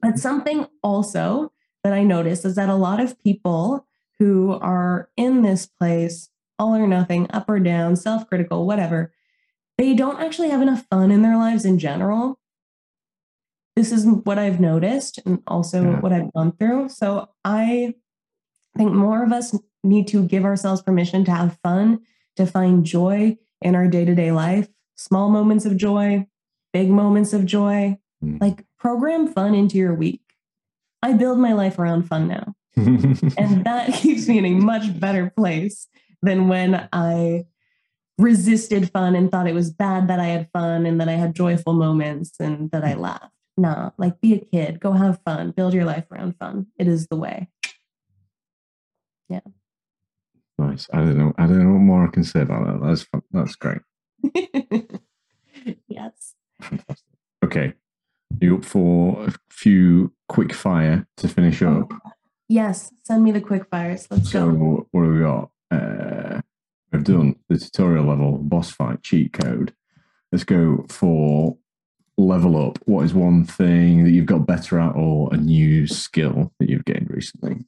but 0.00 0.18
something 0.18 0.66
also 0.82 1.52
that 1.82 1.92
I 1.92 2.02
noticed 2.02 2.44
is 2.44 2.54
that 2.56 2.68
a 2.68 2.74
lot 2.74 3.00
of 3.00 3.20
people 3.22 3.86
who 4.18 4.52
are 4.60 5.08
in 5.16 5.42
this 5.42 5.66
place, 5.66 6.30
all 6.58 6.74
or 6.74 6.86
nothing, 6.86 7.26
up 7.30 7.48
or 7.48 7.58
down, 7.58 7.96
self 7.96 8.28
critical, 8.28 8.66
whatever, 8.66 9.12
they 9.78 9.94
don't 9.94 10.20
actually 10.20 10.50
have 10.50 10.62
enough 10.62 10.86
fun 10.90 11.10
in 11.10 11.22
their 11.22 11.36
lives 11.36 11.64
in 11.64 11.78
general. 11.78 12.38
This 13.76 13.90
is 13.90 14.06
what 14.06 14.38
I've 14.38 14.60
noticed 14.60 15.18
and 15.26 15.42
also 15.46 15.82
yeah. 15.82 16.00
what 16.00 16.12
I've 16.12 16.32
gone 16.32 16.52
through. 16.52 16.90
So 16.90 17.28
I 17.44 17.94
think 18.76 18.92
more 18.92 19.24
of 19.24 19.32
us 19.32 19.58
need 19.82 20.08
to 20.08 20.24
give 20.26 20.44
ourselves 20.44 20.82
permission 20.82 21.24
to 21.24 21.32
have 21.32 21.58
fun, 21.62 22.00
to 22.36 22.46
find 22.46 22.84
joy 22.84 23.36
in 23.60 23.74
our 23.74 23.88
day 23.88 24.04
to 24.04 24.14
day 24.14 24.30
life, 24.30 24.68
small 24.96 25.28
moments 25.28 25.64
of 25.64 25.76
joy, 25.76 26.26
big 26.72 26.88
moments 26.90 27.32
of 27.32 27.46
joy. 27.46 27.98
Mm. 28.22 28.40
Like 28.40 28.64
program 28.78 29.26
fun 29.26 29.54
into 29.54 29.76
your 29.76 29.94
week. 29.94 30.22
I 31.02 31.12
build 31.12 31.38
my 31.38 31.52
life 31.52 31.78
around 31.78 32.04
fun 32.04 32.28
now. 32.28 32.54
and 32.76 33.64
that 33.64 33.92
keeps 33.94 34.28
me 34.28 34.38
in 34.38 34.44
a 34.44 34.54
much 34.54 34.98
better 34.98 35.30
place 35.36 35.86
than 36.22 36.48
when 36.48 36.88
I 36.92 37.44
resisted 38.18 38.90
fun 38.90 39.14
and 39.14 39.30
thought 39.30 39.48
it 39.48 39.54
was 39.54 39.70
bad 39.70 40.08
that 40.08 40.20
I 40.20 40.26
had 40.26 40.48
fun 40.52 40.86
and 40.86 41.00
that 41.00 41.08
I 41.08 41.12
had 41.12 41.34
joyful 41.34 41.72
moments 41.72 42.32
and 42.38 42.70
that 42.70 42.84
I 42.84 42.94
laughed. 42.94 43.30
Nah, 43.56 43.90
like 43.98 44.20
be 44.20 44.34
a 44.34 44.38
kid, 44.40 44.80
go 44.80 44.92
have 44.92 45.20
fun, 45.24 45.52
build 45.52 45.74
your 45.74 45.84
life 45.84 46.06
around 46.10 46.36
fun. 46.38 46.66
It 46.78 46.88
is 46.88 47.06
the 47.06 47.16
way. 47.16 47.48
Yeah. 49.28 49.40
Nice. 50.58 50.88
I 50.92 50.98
don't 50.98 51.18
know. 51.18 51.32
I 51.38 51.46
don't 51.46 51.64
know 51.64 51.72
what 51.72 51.80
more 51.80 52.06
I 52.06 52.10
can 52.10 52.24
say 52.24 52.42
about 52.42 52.66
that. 52.66 52.86
That's 52.86 53.02
fun. 53.02 53.22
That's 53.32 53.56
great. 53.56 53.80
yes. 55.88 56.34
Fantastic. 56.62 57.06
Okay. 57.44 57.74
You 58.40 58.58
up 58.58 58.64
for 58.64 59.26
a 59.26 59.34
few 59.50 60.12
quick 60.28 60.52
fire 60.52 61.06
to 61.18 61.28
finish 61.28 61.62
oh, 61.62 61.80
up? 61.80 61.92
Yes. 62.48 62.92
Send 63.04 63.24
me 63.24 63.32
the 63.32 63.40
quick 63.40 63.68
fires. 63.70 64.06
Let's 64.10 64.30
so, 64.30 64.50
go. 64.50 64.86
what 64.90 65.04
have 65.04 65.12
we 65.12 65.20
got? 65.20 65.50
Uh, 65.70 66.13
I've 66.94 67.02
done 67.02 67.34
the 67.48 67.58
tutorial 67.58 68.04
level 68.04 68.38
boss 68.38 68.70
fight 68.70 69.02
cheat 69.02 69.32
code. 69.32 69.74
Let's 70.30 70.44
go 70.44 70.86
for 70.88 71.58
level 72.16 72.56
up. 72.68 72.78
What 72.84 73.04
is 73.04 73.12
one 73.12 73.44
thing 73.44 74.04
that 74.04 74.12
you've 74.12 74.26
got 74.26 74.46
better 74.46 74.78
at 74.78 74.94
or 74.94 75.28
a 75.34 75.36
new 75.36 75.88
skill 75.88 76.52
that 76.60 76.68
you've 76.70 76.84
gained 76.84 77.10
recently? 77.10 77.66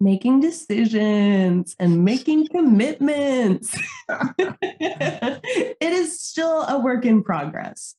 Making 0.00 0.40
decisions 0.40 1.76
and 1.78 2.02
making 2.02 2.48
commitments. 2.48 3.78
it 4.08 5.78
is 5.80 6.18
still 6.18 6.62
a 6.62 6.80
work 6.80 7.04
in 7.04 7.22
progress. 7.22 7.94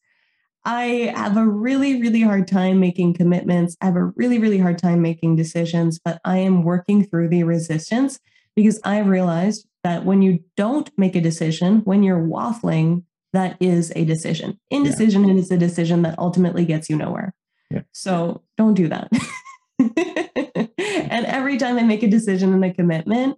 I 0.66 1.14
have 1.16 1.38
a 1.38 1.46
really, 1.46 2.02
really 2.02 2.22
hard 2.22 2.48
time 2.48 2.80
making 2.80 3.14
commitments. 3.14 3.78
I 3.80 3.86
have 3.86 3.96
a 3.96 4.06
really, 4.06 4.39
really 4.39 4.58
hard 4.58 4.80
time 4.80 5.04
making 5.04 5.36
decisions, 5.36 6.00
but 6.04 6.20
I 6.26 6.38
am 6.38 6.64
working 6.64 7.06
through 7.06 7.30
the 7.30 7.44
resistance 7.44 8.20
because 8.56 8.80
I 8.84 8.98
realized 9.00 9.68
that 9.84 10.06
when 10.06 10.22
you 10.22 10.40
don't 10.56 10.90
make 10.98 11.16
a 11.16 11.22
decision, 11.22 11.82
when 11.84 12.04
you're 12.04 12.22
waffling, 12.22 13.04
that 13.34 13.58
is 13.60 13.92
a 13.96 14.06
decision. 14.06 14.60
Indecision 14.70 15.28
yeah. 15.28 15.36
is 15.36 15.52
a 15.52 15.58
decision 15.58 16.04
that 16.04 16.18
ultimately 16.18 16.66
gets 16.66 16.90
you 16.90 16.96
nowhere. 16.96 17.34
Yeah. 17.70 17.82
So 17.92 18.44
don't 18.58 18.76
do 18.76 18.88
that. 18.88 19.10
and 19.80 21.26
every 21.26 21.58
time 21.58 21.78
I 21.78 21.84
make 21.84 22.04
a 22.04 22.08
decision 22.08 22.54
and 22.54 22.64
a 22.64 22.74
commitment, 22.74 23.38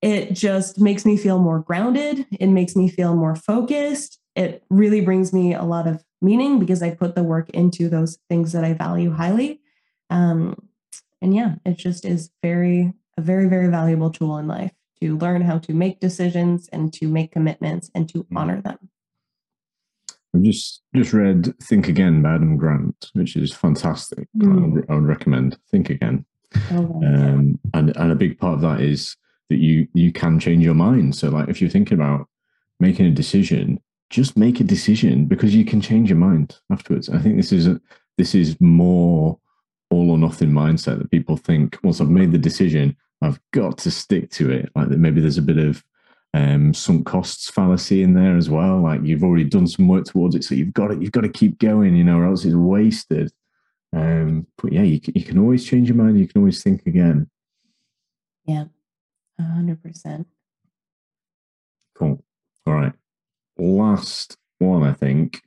it 0.00 0.32
just 0.32 0.80
makes 0.80 1.04
me 1.04 1.16
feel 1.16 1.38
more 1.38 1.60
grounded. 1.60 2.26
It 2.40 2.48
makes 2.48 2.74
me 2.74 2.88
feel 2.88 3.14
more 3.14 3.36
focused. 3.36 4.18
It 4.34 4.64
really 4.70 5.02
brings 5.02 5.32
me 5.32 5.54
a 5.54 5.62
lot 5.62 5.86
of 5.86 6.02
meaning 6.20 6.58
because 6.58 6.82
I 6.82 6.94
put 6.94 7.14
the 7.14 7.22
work 7.22 7.50
into 7.50 7.88
those 7.88 8.18
things 8.28 8.52
that 8.52 8.64
I 8.64 8.72
value 8.72 9.12
highly. 9.12 9.60
Um, 10.10 10.56
and 11.20 11.34
yeah, 11.34 11.56
it 11.64 11.76
just 11.76 12.04
is 12.04 12.30
very, 12.42 12.92
a 13.16 13.20
very, 13.20 13.46
very 13.46 13.68
valuable 13.68 14.10
tool 14.10 14.38
in 14.38 14.48
life 14.48 14.72
to 15.02 15.16
learn 15.18 15.42
how 15.42 15.58
to 15.58 15.74
make 15.74 15.98
decisions 15.98 16.68
and 16.72 16.92
to 16.94 17.08
make 17.08 17.32
commitments 17.32 17.90
and 17.92 18.08
to 18.08 18.22
mm. 18.22 18.36
honor 18.36 18.60
them. 18.60 18.78
I've 20.34 20.42
just 20.42 20.82
just 20.94 21.12
read 21.12 21.52
Think 21.60 21.88
Again 21.88 22.22
by 22.22 22.34
Adam 22.34 22.56
Grant, 22.56 23.10
which 23.12 23.36
is 23.36 23.52
fantastic. 23.52 24.28
Mm. 24.38 24.52
I, 24.52 24.66
would, 24.66 24.90
I, 24.90 24.94
would, 24.94 25.06
recommend 25.06 25.58
Think 25.70 25.90
Again. 25.90 26.24
Oh, 26.70 27.02
um, 27.04 27.58
and 27.74 27.96
and 27.96 28.12
a 28.12 28.14
big 28.14 28.38
part 28.38 28.54
of 28.54 28.60
that 28.60 28.80
is 28.80 29.16
that 29.50 29.56
you 29.56 29.88
you 29.92 30.12
can 30.12 30.38
change 30.38 30.64
your 30.64 30.74
mind. 30.74 31.16
So 31.16 31.28
like 31.30 31.48
if 31.48 31.60
you're 31.60 31.68
thinking 31.68 31.98
about 31.98 32.28
making 32.78 33.06
a 33.06 33.10
decision, 33.10 33.80
just 34.08 34.36
make 34.36 34.60
a 34.60 34.64
decision 34.64 35.26
because 35.26 35.54
you 35.54 35.64
can 35.64 35.80
change 35.80 36.10
your 36.10 36.18
mind 36.18 36.58
afterwards. 36.70 37.08
I 37.08 37.18
think 37.18 37.36
this 37.36 37.52
is 37.52 37.66
a, 37.66 37.80
this 38.18 38.34
is 38.34 38.56
more 38.60 39.38
all 39.90 40.10
or 40.10 40.18
nothing 40.18 40.50
mindset 40.50 40.98
that 40.98 41.10
people 41.10 41.36
think 41.36 41.78
once 41.82 42.00
I've 42.00 42.08
made 42.08 42.32
the 42.32 42.38
decision, 42.38 42.96
I've 43.22 43.40
got 43.52 43.78
to 43.78 43.90
stick 43.90 44.30
to 44.32 44.50
it. 44.50 44.70
Like 44.74 44.88
maybe 44.88 45.20
there's 45.20 45.38
a 45.38 45.42
bit 45.42 45.58
of 45.58 45.84
um, 46.34 46.74
sunk 46.74 47.06
costs 47.06 47.50
fallacy 47.50 48.02
in 48.02 48.14
there 48.14 48.36
as 48.36 48.50
well. 48.50 48.80
Like 48.80 49.00
you've 49.04 49.22
already 49.22 49.44
done 49.44 49.66
some 49.66 49.86
work 49.88 50.04
towards 50.04 50.34
it, 50.34 50.44
so 50.44 50.54
you've 50.54 50.72
got 50.72 50.90
it. 50.90 51.00
You've 51.00 51.12
got 51.12 51.20
to 51.22 51.28
keep 51.28 51.58
going, 51.58 51.94
you 51.94 52.04
know, 52.04 52.18
or 52.18 52.26
else 52.26 52.44
it's 52.44 52.54
wasted. 52.54 53.32
Um, 53.94 54.46
but 54.60 54.72
yeah, 54.72 54.82
you 54.82 55.00
can, 55.00 55.14
you 55.14 55.24
can 55.24 55.38
always 55.38 55.64
change 55.64 55.88
your 55.88 55.96
mind. 55.96 56.18
You 56.18 56.26
can 56.26 56.40
always 56.40 56.62
think 56.62 56.86
again. 56.86 57.28
Yeah, 58.44 58.64
a 59.38 59.42
hundred 59.42 59.82
percent. 59.82 60.26
Cool. 61.94 62.22
All 62.66 62.74
right. 62.74 62.92
Last 63.58 64.36
one, 64.58 64.82
I 64.82 64.92
think. 64.92 65.42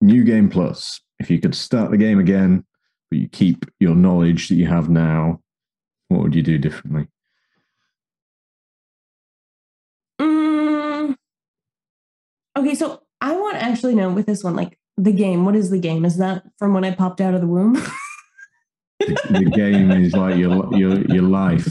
New 0.00 0.24
game 0.24 0.48
plus. 0.48 1.00
If 1.18 1.30
you 1.30 1.40
could 1.40 1.54
start 1.54 1.90
the 1.90 1.96
game 1.96 2.18
again, 2.18 2.64
but 3.10 3.18
you 3.18 3.28
keep 3.28 3.64
your 3.80 3.94
knowledge 3.94 4.48
that 4.48 4.54
you 4.54 4.66
have 4.66 4.88
now, 4.88 5.40
what 6.08 6.22
would 6.22 6.34
you 6.34 6.42
do 6.42 6.58
differently? 6.58 7.08
Mm, 10.20 11.16
okay, 12.56 12.74
so 12.74 13.02
I 13.20 13.36
want 13.36 13.56
to 13.56 13.62
actually 13.62 13.94
know 13.94 14.10
with 14.10 14.26
this 14.26 14.44
one, 14.44 14.56
like 14.56 14.78
the 14.96 15.12
game. 15.12 15.44
What 15.44 15.56
is 15.56 15.70
the 15.70 15.78
game? 15.78 16.04
Is 16.04 16.18
that 16.18 16.44
from 16.58 16.74
when 16.74 16.84
I 16.84 16.92
popped 16.92 17.20
out 17.20 17.34
of 17.34 17.40
the 17.40 17.46
womb? 17.46 17.74
the, 19.00 19.16
the, 19.30 19.50
game 19.50 19.90
is 19.90 20.12
like 20.12 20.36
your 20.36 20.74
your 20.74 21.00
your 21.06 21.22
life, 21.22 21.68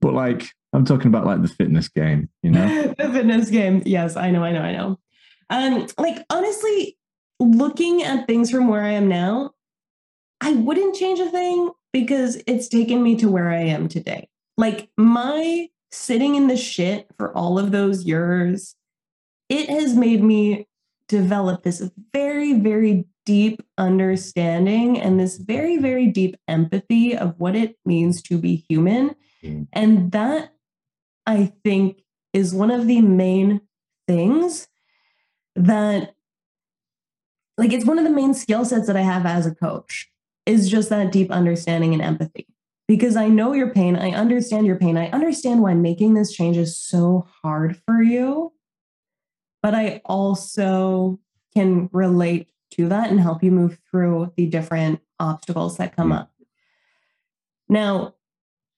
but 0.00 0.14
like 0.14 0.48
I'm 0.72 0.84
talking 0.84 1.08
about 1.08 1.26
like 1.26 1.42
the 1.42 1.48
fitness 1.48 1.88
game, 1.88 2.28
you 2.42 2.50
know, 2.50 2.94
the 2.98 3.10
fitness 3.12 3.50
game. 3.50 3.82
Yes, 3.84 4.16
I 4.16 4.30
know, 4.30 4.42
I 4.42 4.52
know, 4.52 4.62
I 4.62 4.72
know. 4.72 4.98
Um, 5.50 5.86
like 5.98 6.24
honestly, 6.30 6.98
looking 7.40 8.02
at 8.02 8.26
things 8.26 8.50
from 8.50 8.68
where 8.68 8.82
I 8.82 8.90
am 8.90 9.08
now, 9.08 9.52
I 10.40 10.52
wouldn't 10.52 10.94
change 10.94 11.20
a 11.20 11.30
thing 11.30 11.70
because 11.92 12.42
it's 12.46 12.68
taken 12.68 13.02
me 13.02 13.16
to 13.16 13.28
where 13.28 13.50
I 13.50 13.62
am 13.62 13.88
today. 13.88 14.28
Like 14.56 14.90
my 14.96 15.68
sitting 15.90 16.34
in 16.34 16.48
the 16.48 16.56
shit 16.56 17.08
for 17.16 17.36
all 17.36 17.58
of 17.58 17.70
those 17.70 18.04
years, 18.04 18.74
it 19.48 19.70
has 19.70 19.94
made 19.94 20.22
me 20.22 20.66
develop 21.08 21.62
this 21.62 21.88
very, 22.12 22.54
very 22.54 23.06
deep 23.24 23.62
understanding 23.78 25.00
and 25.00 25.18
this 25.18 25.38
very, 25.38 25.78
very 25.78 26.06
deep 26.06 26.36
empathy 26.46 27.16
of 27.16 27.34
what 27.38 27.56
it 27.56 27.76
means 27.84 28.22
to 28.22 28.38
be 28.38 28.64
human. 28.68 29.14
Mm. 29.42 29.68
And 29.72 30.12
that 30.12 30.54
I 31.26 31.52
think 31.64 32.02
is 32.32 32.54
one 32.54 32.70
of 32.70 32.86
the 32.86 33.00
main 33.00 33.60
things 34.06 34.68
that 35.54 36.14
like 37.56 37.72
it's 37.72 37.84
one 37.84 37.98
of 37.98 38.04
the 38.04 38.10
main 38.10 38.32
skill 38.32 38.64
sets 38.64 38.86
that 38.86 38.96
I 38.96 39.02
have 39.02 39.26
as 39.26 39.44
a 39.44 39.54
coach 39.54 40.10
is 40.48 40.68
just 40.68 40.88
that 40.88 41.12
deep 41.12 41.30
understanding 41.30 41.92
and 41.92 42.02
empathy 42.02 42.46
because 42.88 43.16
I 43.16 43.28
know 43.28 43.52
your 43.52 43.70
pain. 43.70 43.96
I 43.96 44.12
understand 44.12 44.66
your 44.66 44.76
pain. 44.76 44.96
I 44.96 45.10
understand 45.10 45.62
why 45.62 45.74
making 45.74 46.14
this 46.14 46.32
change 46.32 46.56
is 46.56 46.78
so 46.78 47.28
hard 47.42 47.76
for 47.76 48.02
you. 48.02 48.54
But 49.62 49.74
I 49.74 50.00
also 50.06 51.20
can 51.54 51.90
relate 51.92 52.48
to 52.72 52.88
that 52.88 53.10
and 53.10 53.20
help 53.20 53.42
you 53.42 53.50
move 53.50 53.78
through 53.90 54.32
the 54.36 54.46
different 54.46 55.00
obstacles 55.20 55.76
that 55.76 55.94
come 55.94 56.12
up. 56.12 56.32
Now, 57.68 58.14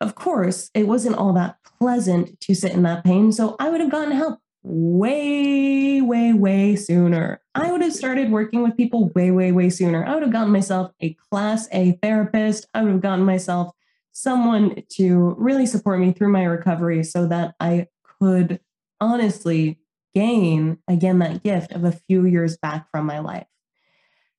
of 0.01 0.17
course, 0.17 0.71
it 0.75 0.89
wasn't 0.89 1.17
all 1.17 1.33
that 1.35 1.59
pleasant 1.79 2.41
to 2.41 2.55
sit 2.55 2.73
in 2.73 2.83
that 2.83 3.05
pain. 3.05 3.31
So 3.31 3.55
I 3.61 3.69
would 3.69 3.81
have 3.81 3.91
gotten 3.91 4.13
help 4.13 4.41
way, 4.63 6.01
way, 6.01 6.33
way 6.33 6.75
sooner. 6.75 7.41
I 7.61 7.71
would 7.71 7.83
have 7.83 7.93
started 7.95 8.31
working 8.31 8.63
with 8.63 8.77
people 8.77 9.11
way, 9.11 9.31
way, 9.31 9.53
way 9.53 9.69
sooner. 9.69 10.05
I 10.05 10.15
would 10.15 10.23
have 10.23 10.33
gotten 10.33 10.53
myself 10.53 10.93
a 11.01 11.13
class 11.15 11.69
A 11.73 11.93
therapist. 12.03 12.67
I 12.73 12.83
would 12.83 12.93
have 12.93 13.03
gotten 13.03 13.25
myself 13.25 13.75
someone 14.13 14.83
to 14.97 15.35
really 15.39 15.67
support 15.67 16.01
me 16.01 16.13
through 16.13 16.33
my 16.33 16.45
recovery 16.45 17.05
so 17.05 17.27
that 17.27 17.55
I 17.61 17.89
could 18.19 18.61
honestly 19.01 19.79
gain 20.15 20.79
again 20.89 21.19
that 21.19 21.43
gift 21.43 21.73
of 21.73 21.85
a 21.85 21.93
few 21.93 22.25
years 22.25 22.57
back 22.57 22.91
from 22.91 23.05
my 23.07 23.19
life. 23.19 23.47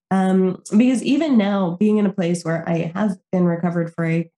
Um, 0.10 0.62
because 0.76 1.04
even 1.04 1.38
now, 1.38 1.78
being 1.80 1.98
in 1.98 2.06
a 2.06 2.12
place 2.12 2.44
where 2.44 2.68
I 2.68 2.92
have 2.96 3.18
been 3.32 3.46
recovered 3.46 3.94
for 3.94 4.06
a 4.06 4.30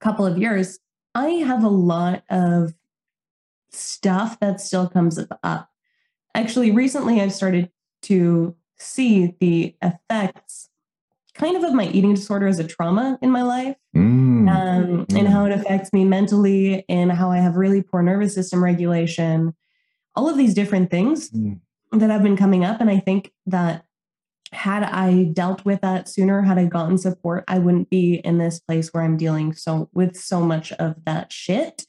couple 0.00 0.24
of 0.24 0.38
years, 0.38 0.78
I 1.14 1.28
have 1.28 1.64
a 1.64 1.68
lot 1.68 2.22
of 2.30 2.72
stuff 3.70 4.38
that 4.40 4.60
still 4.60 4.88
comes 4.88 5.18
up. 5.42 5.70
Actually, 6.34 6.70
recently 6.70 7.20
I've 7.20 7.32
started 7.32 7.70
to 8.06 8.54
see 8.78 9.34
the 9.40 9.74
effects 9.82 10.68
kind 11.36 11.56
of 11.56 11.64
of 11.64 11.74
my 11.74 11.88
eating 11.88 12.14
disorder 12.14 12.46
as 12.46 12.58
a 12.58 12.66
trauma 12.66 13.18
in 13.20 13.30
my 13.30 13.42
life 13.42 13.76
mm. 13.94 14.48
um, 14.48 15.06
mm. 15.06 15.18
and 15.18 15.28
how 15.28 15.44
it 15.44 15.52
affects 15.52 15.92
me 15.92 16.04
mentally 16.04 16.84
and 16.88 17.12
how 17.12 17.30
I 17.30 17.38
have 17.38 17.56
really 17.56 17.82
poor 17.82 18.02
nervous 18.02 18.34
system 18.34 18.64
regulation, 18.64 19.54
all 20.14 20.28
of 20.28 20.38
these 20.38 20.54
different 20.54 20.90
things 20.90 21.30
mm. 21.30 21.60
that 21.92 22.10
have 22.10 22.22
been 22.22 22.36
coming 22.36 22.64
up. 22.64 22.80
And 22.80 22.90
I 22.90 22.98
think 22.98 23.32
that 23.46 23.84
had 24.52 24.82
I 24.84 25.24
dealt 25.24 25.64
with 25.64 25.80
that 25.82 26.08
sooner, 26.08 26.40
had 26.42 26.58
I 26.58 26.66
gotten 26.66 26.96
support, 26.96 27.44
I 27.48 27.58
wouldn't 27.58 27.90
be 27.90 28.14
in 28.14 28.38
this 28.38 28.60
place 28.60 28.88
where 28.92 29.02
I'm 29.02 29.16
dealing 29.16 29.52
so 29.52 29.90
with 29.92 30.16
so 30.16 30.40
much 30.40 30.72
of 30.72 31.04
that 31.04 31.32
shit. 31.32 31.86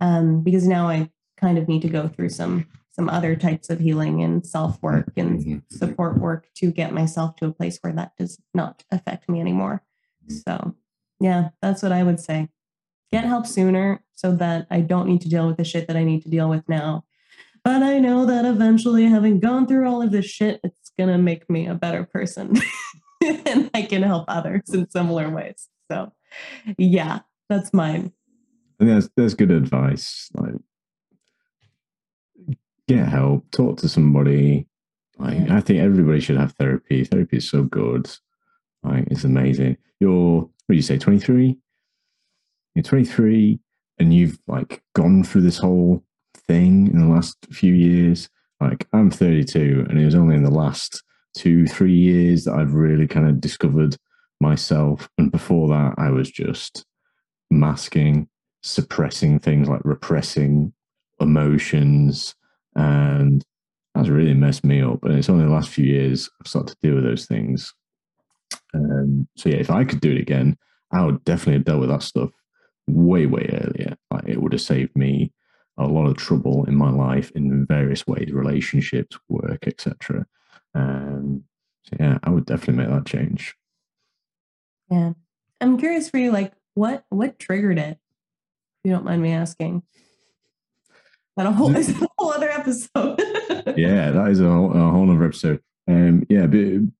Um, 0.00 0.42
because 0.42 0.66
now 0.66 0.88
I 0.88 1.10
kind 1.40 1.56
of 1.56 1.66
need 1.66 1.82
to 1.82 1.88
go 1.88 2.08
through 2.08 2.28
some 2.28 2.66
some 2.94 3.08
other 3.08 3.34
types 3.34 3.70
of 3.70 3.80
healing 3.80 4.22
and 4.22 4.46
self 4.46 4.80
work 4.82 5.12
and 5.16 5.40
mm-hmm. 5.40 5.58
support 5.68 6.18
work 6.18 6.48
to 6.54 6.70
get 6.70 6.92
myself 6.92 7.34
to 7.36 7.46
a 7.46 7.52
place 7.52 7.78
where 7.80 7.92
that 7.92 8.12
does 8.16 8.38
not 8.54 8.84
affect 8.90 9.28
me 9.28 9.40
anymore. 9.40 9.82
So, 10.28 10.74
yeah, 11.20 11.50
that's 11.60 11.82
what 11.82 11.92
I 11.92 12.02
would 12.02 12.20
say. 12.20 12.48
Get 13.12 13.24
help 13.24 13.46
sooner 13.46 14.02
so 14.14 14.32
that 14.36 14.66
I 14.70 14.80
don't 14.80 15.08
need 15.08 15.20
to 15.22 15.28
deal 15.28 15.46
with 15.46 15.56
the 15.56 15.64
shit 15.64 15.88
that 15.88 15.96
I 15.96 16.04
need 16.04 16.22
to 16.22 16.30
deal 16.30 16.48
with 16.48 16.68
now. 16.68 17.04
But 17.64 17.82
I 17.82 17.98
know 17.98 18.26
that 18.26 18.44
eventually, 18.44 19.06
having 19.06 19.40
gone 19.40 19.66
through 19.66 19.88
all 19.88 20.02
of 20.02 20.12
this 20.12 20.26
shit, 20.26 20.60
it's 20.62 20.90
going 20.96 21.08
to 21.08 21.18
make 21.18 21.48
me 21.48 21.66
a 21.66 21.74
better 21.74 22.04
person 22.04 22.56
and 23.24 23.70
I 23.74 23.82
can 23.82 24.02
help 24.02 24.26
others 24.28 24.62
in 24.72 24.88
similar 24.90 25.30
ways. 25.30 25.68
So, 25.90 26.12
yeah, 26.78 27.20
that's 27.48 27.72
mine. 27.72 28.12
And 28.78 28.88
that's, 28.88 29.08
that's 29.16 29.34
good 29.34 29.50
advice. 29.50 30.28
Like, 30.34 30.54
get 32.88 33.08
help, 33.08 33.50
talk 33.50 33.78
to 33.78 33.88
somebody. 33.88 34.66
Like, 35.18 35.50
I 35.50 35.60
think 35.60 35.80
everybody 35.80 36.20
should 36.20 36.36
have 36.36 36.52
therapy. 36.52 37.04
Therapy 37.04 37.38
is 37.38 37.48
so 37.48 37.62
good. 37.62 38.10
Like, 38.82 39.06
it's 39.10 39.24
amazing. 39.24 39.76
You're, 40.00 40.40
what 40.42 40.50
do 40.68 40.74
you 40.74 40.82
say, 40.82 40.98
23? 40.98 41.56
You're 42.74 42.82
23 42.82 43.60
and 43.98 44.12
you've 44.12 44.38
like 44.48 44.82
gone 44.94 45.22
through 45.22 45.42
this 45.42 45.58
whole 45.58 46.04
thing 46.48 46.88
in 46.88 46.98
the 46.98 47.14
last 47.14 47.36
few 47.50 47.72
years. 47.72 48.28
Like, 48.60 48.86
I'm 48.92 49.10
32 49.10 49.86
and 49.88 49.98
it 49.98 50.04
was 50.04 50.14
only 50.14 50.34
in 50.34 50.42
the 50.42 50.50
last 50.50 51.02
two, 51.36 51.66
three 51.66 51.94
years 51.94 52.44
that 52.44 52.54
I've 52.54 52.74
really 52.74 53.06
kind 53.06 53.28
of 53.28 53.40
discovered 53.40 53.96
myself. 54.40 55.08
And 55.18 55.30
before 55.30 55.68
that, 55.68 55.94
I 55.98 56.10
was 56.10 56.30
just 56.30 56.84
masking, 57.50 58.28
suppressing 58.62 59.38
things 59.38 59.68
like 59.68 59.82
repressing 59.84 60.72
emotions, 61.20 62.34
and 62.74 63.44
that's 63.94 64.08
really 64.08 64.34
messed 64.34 64.64
me 64.64 64.82
up. 64.82 65.04
And 65.04 65.18
it's 65.18 65.28
only 65.28 65.44
the 65.44 65.50
last 65.50 65.70
few 65.70 65.84
years 65.84 66.28
I've 66.40 66.48
started 66.48 66.74
to 66.74 66.78
deal 66.82 66.96
with 66.96 67.04
those 67.04 67.26
things. 67.26 67.72
Um, 68.74 69.28
so 69.36 69.48
yeah, 69.48 69.56
if 69.56 69.70
I 69.70 69.84
could 69.84 70.00
do 70.00 70.12
it 70.12 70.20
again, 70.20 70.56
I 70.92 71.04
would 71.04 71.24
definitely 71.24 71.54
have 71.54 71.64
dealt 71.64 71.80
with 71.80 71.90
that 71.90 72.02
stuff 72.02 72.30
way, 72.86 73.26
way 73.26 73.48
earlier. 73.52 73.96
Like 74.10 74.26
it 74.26 74.40
would 74.40 74.52
have 74.52 74.62
saved 74.62 74.96
me 74.96 75.32
a 75.78 75.86
lot 75.86 76.06
of 76.06 76.16
trouble 76.16 76.64
in 76.66 76.76
my 76.76 76.90
life 76.90 77.30
in 77.32 77.66
various 77.66 78.06
ways, 78.06 78.32
relationships, 78.32 79.18
work, 79.28 79.66
etc. 79.66 80.26
Um, 80.74 81.44
so 81.84 81.96
yeah, 81.98 82.18
I 82.22 82.30
would 82.30 82.46
definitely 82.46 82.84
make 82.84 82.94
that 82.94 83.06
change. 83.06 83.54
Yeah, 84.90 85.12
I'm 85.60 85.78
curious 85.78 86.10
for 86.10 86.18
you, 86.18 86.30
like 86.30 86.52
what 86.74 87.04
what 87.08 87.38
triggered 87.38 87.78
it? 87.78 87.98
If 87.98 88.88
you 88.88 88.92
don't 88.92 89.04
mind 89.04 89.22
me 89.22 89.32
asking. 89.32 89.82
That 91.36 91.46
a 91.46 91.52
whole 91.52 91.74
is 91.74 91.90
a 91.90 92.08
whole 92.16 92.32
other 92.32 92.50
episode. 92.50 93.18
yeah, 93.76 94.12
that 94.12 94.28
is 94.30 94.40
a 94.40 94.48
whole, 94.48 94.70
a 94.72 94.90
whole 94.90 95.10
other 95.10 95.24
episode. 95.24 95.60
Um, 95.88 96.24
yeah, 96.28 96.46
big, 96.46 96.90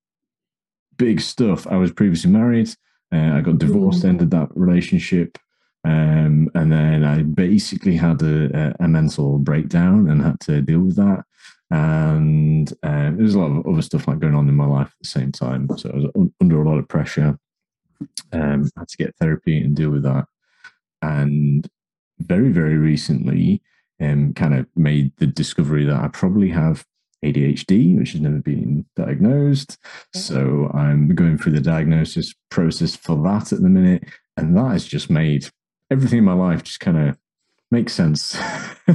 big 0.97 1.21
stuff. 1.21 1.67
I 1.67 1.77
was 1.77 1.93
previously 1.93 2.31
married. 2.31 2.71
Uh, 3.13 3.37
I 3.37 3.41
got 3.43 3.59
divorced, 3.59 4.03
mm. 4.03 4.09
ended 4.09 4.33
that 4.33 4.49
relationship, 4.57 5.39
um, 5.85 6.51
and 6.55 6.73
then 6.73 7.05
I 7.05 7.23
basically 7.23 7.97
had 7.97 8.23
a, 8.23 8.75
a, 8.81 8.89
mental 8.89 9.39
breakdown 9.39 10.09
and 10.09 10.21
had 10.21 10.41
to 10.41 10.63
deal 10.63 10.81
with 10.81 10.97
that. 10.97 11.25
And 11.71 12.73
uh, 12.83 13.13
there's 13.13 13.35
a 13.35 13.39
lot 13.39 13.57
of 13.57 13.67
other 13.67 13.83
stuff 13.83 14.09
like 14.09 14.19
going 14.19 14.35
on 14.35 14.49
in 14.49 14.55
my 14.57 14.67
life 14.67 14.89
at 14.89 15.03
the 15.03 15.09
same 15.09 15.31
time. 15.31 15.69
So 15.77 15.91
I 15.91 15.97
was 15.97 16.07
un- 16.17 16.35
under 16.41 16.61
a 16.61 16.69
lot 16.69 16.79
of 16.79 16.89
pressure. 16.89 17.39
Um, 18.33 18.71
had 18.77 18.89
to 18.89 18.97
get 18.97 19.15
therapy 19.17 19.63
and 19.63 19.77
deal 19.77 19.91
with 19.91 20.03
that. 20.03 20.27
And 21.03 21.69
very, 22.19 22.51
very 22.51 22.77
recently, 22.77 23.63
um, 24.01 24.35
kind 24.35 24.55
of 24.55 24.67
made 24.77 25.13
the 25.19 25.27
discovery 25.27 25.85
that 25.85 26.03
I 26.03 26.09
probably 26.09 26.51
have 26.51 26.85
ADHD, 27.25 27.99
which 27.99 28.13
has 28.13 28.21
never 28.21 28.39
been 28.39 28.85
diagnosed. 28.97 29.79
So 30.15 30.71
I'm 30.75 31.15
going 31.15 31.39
through 31.39 31.53
the 31.53 31.61
diagnosis 31.61 32.35
process 32.51 32.95
for 32.97 33.17
that 33.23 33.53
at 33.53 33.63
the 33.63 33.69
minute. 33.69 34.05
And 34.37 34.57
that 34.57 34.73
has 34.73 34.85
just 34.85 35.11
made 35.11 35.49
everything 35.91 36.19
in 36.19 36.25
my 36.25 36.35
life 36.35 36.63
just 36.63 36.81
kind 36.81 37.09
of 37.09 37.19
make 37.71 37.89
sense. 37.89 38.37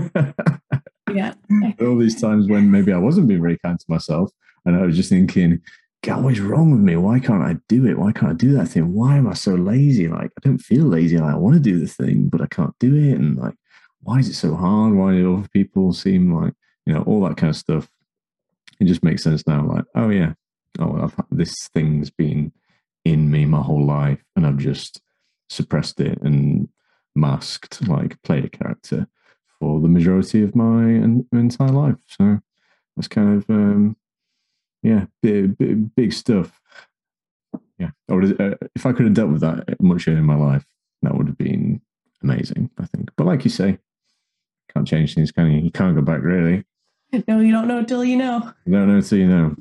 yeah. 1.13 1.33
All 1.81 1.97
these 1.97 2.21
times 2.21 2.47
when 2.47 2.69
maybe 2.71 2.93
I 2.93 2.97
wasn't 2.97 3.27
being 3.27 3.41
very 3.41 3.57
kind 3.57 3.79
to 3.79 3.85
myself 3.87 4.31
and 4.65 4.75
I 4.75 4.85
was 4.85 4.95
just 4.95 5.09
thinking, 5.09 5.61
God, 6.03 6.23
what 6.23 6.33
is 6.33 6.39
wrong 6.39 6.71
with 6.71 6.79
me? 6.79 6.95
Why 6.95 7.19
can't 7.19 7.43
I 7.43 7.57
do 7.67 7.85
it? 7.85 7.97
Why 7.97 8.11
can't 8.11 8.31
I 8.31 8.35
do 8.35 8.53
that 8.53 8.67
thing? 8.67 8.93
Why 8.93 9.17
am 9.17 9.27
I 9.27 9.33
so 9.33 9.55
lazy? 9.55 10.07
Like, 10.07 10.31
I 10.37 10.41
don't 10.41 10.59
feel 10.59 10.85
lazy. 10.85 11.17
Like, 11.17 11.33
I 11.33 11.37
want 11.37 11.55
to 11.55 11.59
do 11.59 11.77
the 11.77 11.87
thing, 11.87 12.29
but 12.29 12.41
I 12.41 12.47
can't 12.47 12.73
do 12.79 12.95
it. 12.95 13.15
And 13.15 13.37
like, 13.37 13.55
why 14.01 14.19
is 14.19 14.29
it 14.29 14.35
so 14.35 14.55
hard? 14.55 14.93
Why 14.93 15.13
do 15.13 15.37
other 15.37 15.47
people 15.49 15.93
seem 15.93 16.33
like, 16.33 16.53
you 16.85 16.93
know, 16.93 17.01
all 17.03 17.21
that 17.27 17.37
kind 17.37 17.49
of 17.49 17.57
stuff? 17.57 17.89
It 18.79 18.85
just 18.85 19.03
makes 19.03 19.23
sense 19.23 19.45
now. 19.45 19.65
Like, 19.65 19.85
oh, 19.95 20.09
yeah, 20.09 20.33
oh, 20.79 21.01
I've 21.01 21.15
this 21.31 21.53
thing's 21.73 22.09
been 22.09 22.53
in 23.05 23.29
me 23.29 23.45
my 23.45 23.61
whole 23.61 23.85
life 23.85 24.23
and 24.35 24.45
I've 24.45 24.57
just 24.57 25.01
suppressed 25.49 25.99
it 25.99 26.21
and 26.21 26.69
masked, 27.15 27.87
like, 27.87 28.21
played 28.23 28.45
a 28.45 28.49
character 28.49 29.07
for 29.59 29.81
the 29.81 29.89
majority 29.89 30.43
of 30.43 30.55
my 30.55 30.85
entire 31.33 31.71
life. 31.71 31.97
So 32.07 32.39
that's 32.95 33.07
kind 33.07 33.37
of, 33.37 33.49
um, 33.49 33.97
yeah, 34.81 35.05
big, 35.21 35.57
big, 35.57 35.93
big 35.95 36.13
stuff. 36.13 36.61
Yeah, 37.77 37.91
I 38.09 38.13
would, 38.13 38.39
uh, 38.39 38.55
if 38.75 38.85
I 38.85 38.93
could 38.93 39.05
have 39.05 39.13
dealt 39.13 39.31
with 39.31 39.41
that 39.41 39.81
much 39.81 40.07
earlier 40.07 40.19
in 40.19 40.25
my 40.25 40.35
life, 40.35 40.65
that 41.01 41.15
would 41.15 41.27
have 41.27 41.37
been 41.37 41.81
amazing, 42.21 42.69
I 42.77 42.85
think. 42.85 43.11
But 43.17 43.25
like 43.25 43.43
you 43.43 43.49
say, 43.49 43.79
can't 44.79 44.87
change 44.87 45.15
things, 45.15 45.31
can 45.31 45.51
you? 45.51 45.59
You 45.59 45.71
can't 45.71 45.95
go 45.95 46.01
back, 46.01 46.21
really. 46.21 46.63
No, 47.27 47.39
you 47.39 47.51
don't 47.51 47.67
know 47.67 47.83
till 47.83 48.05
you 48.05 48.15
know. 48.15 48.53
You 48.67 48.73
don't 48.73 48.87
know 48.87 48.97
until 48.97 49.17
you 49.17 49.27
know. 49.27 49.55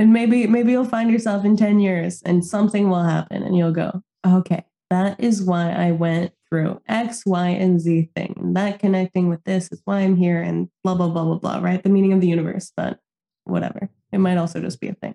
And 0.00 0.12
maybe 0.12 0.48
maybe 0.48 0.72
you'll 0.72 0.84
find 0.84 1.08
yourself 1.08 1.44
in 1.44 1.56
10 1.56 1.78
years 1.78 2.20
and 2.22 2.44
something 2.44 2.90
will 2.90 3.04
happen 3.04 3.44
and 3.44 3.56
you'll 3.56 3.70
go, 3.70 4.02
okay, 4.26 4.64
that 4.90 5.20
is 5.20 5.40
why 5.40 5.70
I 5.70 5.92
went 5.92 6.32
through 6.48 6.80
X, 6.88 7.22
Y, 7.26 7.48
and 7.48 7.80
Z 7.80 8.10
thing. 8.16 8.54
That 8.54 8.80
connecting 8.80 9.28
with 9.28 9.44
this 9.44 9.70
is 9.70 9.82
why 9.84 10.00
I'm 10.00 10.16
here 10.16 10.42
and 10.42 10.68
blah, 10.82 10.96
blah, 10.96 11.10
blah, 11.10 11.22
blah, 11.22 11.38
blah, 11.38 11.58
right? 11.60 11.80
The 11.80 11.90
meaning 11.90 12.12
of 12.12 12.20
the 12.20 12.26
universe, 12.26 12.72
but 12.76 12.98
whatever. 13.44 13.88
It 14.10 14.18
might 14.18 14.36
also 14.36 14.60
just 14.60 14.80
be 14.80 14.88
a 14.88 14.94
thing. 14.94 15.14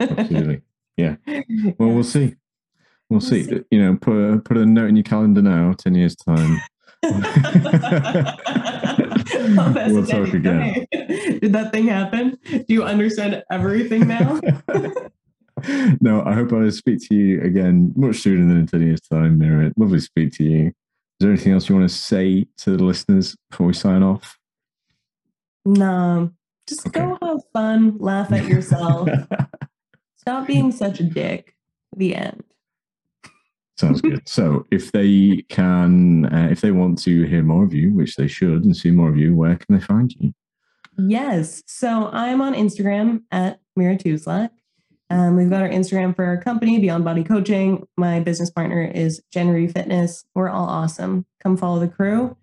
absolutely. 0.00 0.62
Yeah. 0.96 1.16
Well, 1.76 1.90
we'll 1.90 2.04
see. 2.04 2.36
We'll, 3.10 3.20
we'll 3.20 3.20
see. 3.20 3.44
see. 3.44 3.60
You 3.70 3.82
know, 3.84 3.96
put 4.00 4.46
put 4.46 4.56
a 4.56 4.64
note 4.64 4.88
in 4.88 4.96
your 4.96 5.02
calendar 5.02 5.42
now. 5.42 5.74
Ten 5.74 5.94
years 5.94 6.16
time. 6.16 6.58
Oh, 9.58 9.72
we'll 9.88 10.06
talk 10.06 10.32
again. 10.34 10.86
Did 10.92 11.52
that 11.52 11.72
thing 11.72 11.88
happen? 11.88 12.38
Do 12.50 12.64
you 12.68 12.84
understand 12.84 13.42
everything 13.50 14.08
now? 14.08 14.40
no, 16.00 16.22
I 16.24 16.34
hope 16.34 16.52
I 16.52 16.68
speak 16.68 17.00
to 17.08 17.14
you 17.14 17.40
again 17.42 17.92
much 17.96 18.16
sooner 18.16 18.46
than 18.46 18.58
in 18.58 18.66
10 18.66 18.82
years' 18.82 19.00
time, 19.00 19.38
Mira. 19.38 19.72
Lovely 19.76 19.98
to 19.98 20.04
speak 20.04 20.32
to 20.34 20.44
you. 20.44 20.66
Is 20.66 20.72
there 21.20 21.30
anything 21.30 21.52
else 21.52 21.68
you 21.68 21.76
want 21.76 21.88
to 21.88 21.94
say 21.94 22.46
to 22.58 22.76
the 22.76 22.84
listeners 22.84 23.36
before 23.50 23.68
we 23.68 23.72
sign 23.72 24.02
off? 24.02 24.38
No, 25.64 26.30
just 26.68 26.86
okay. 26.86 27.00
go 27.00 27.18
have 27.22 27.40
fun, 27.52 27.96
laugh 27.98 28.30
at 28.32 28.44
yourself. 28.44 29.08
Stop 30.16 30.46
being 30.46 30.72
such 30.72 31.00
a 31.00 31.04
dick. 31.04 31.56
The 31.96 32.14
end. 32.14 32.44
Sounds 33.76 34.00
good. 34.00 34.26
so, 34.26 34.66
if 34.70 34.92
they 34.92 35.44
can, 35.48 36.26
uh, 36.32 36.48
if 36.50 36.60
they 36.60 36.70
want 36.70 36.98
to 37.02 37.24
hear 37.24 37.42
more 37.42 37.64
of 37.64 37.74
you, 37.74 37.94
which 37.94 38.16
they 38.16 38.26
should, 38.26 38.64
and 38.64 38.76
see 38.76 38.90
more 38.90 39.10
of 39.10 39.16
you, 39.16 39.34
where 39.34 39.56
can 39.56 39.76
they 39.76 39.82
find 39.82 40.14
you? 40.18 40.32
Yes. 40.98 41.62
So, 41.66 42.08
I'm 42.08 42.40
on 42.40 42.54
Instagram 42.54 43.22
at 43.30 43.60
Mira 43.76 43.96
Tuslak. 43.96 44.50
Um, 45.08 45.36
we've 45.36 45.50
got 45.50 45.62
our 45.62 45.68
Instagram 45.68 46.16
for 46.16 46.24
our 46.24 46.36
company, 46.40 46.78
Beyond 46.78 47.04
Body 47.04 47.22
Coaching. 47.22 47.86
My 47.96 48.18
business 48.20 48.50
partner 48.50 48.82
is 48.82 49.22
January 49.30 49.68
Fitness. 49.68 50.24
We're 50.34 50.48
all 50.48 50.66
awesome. 50.66 51.26
Come 51.42 51.56
follow 51.56 51.78
the 51.78 51.88
crew. 51.88 52.36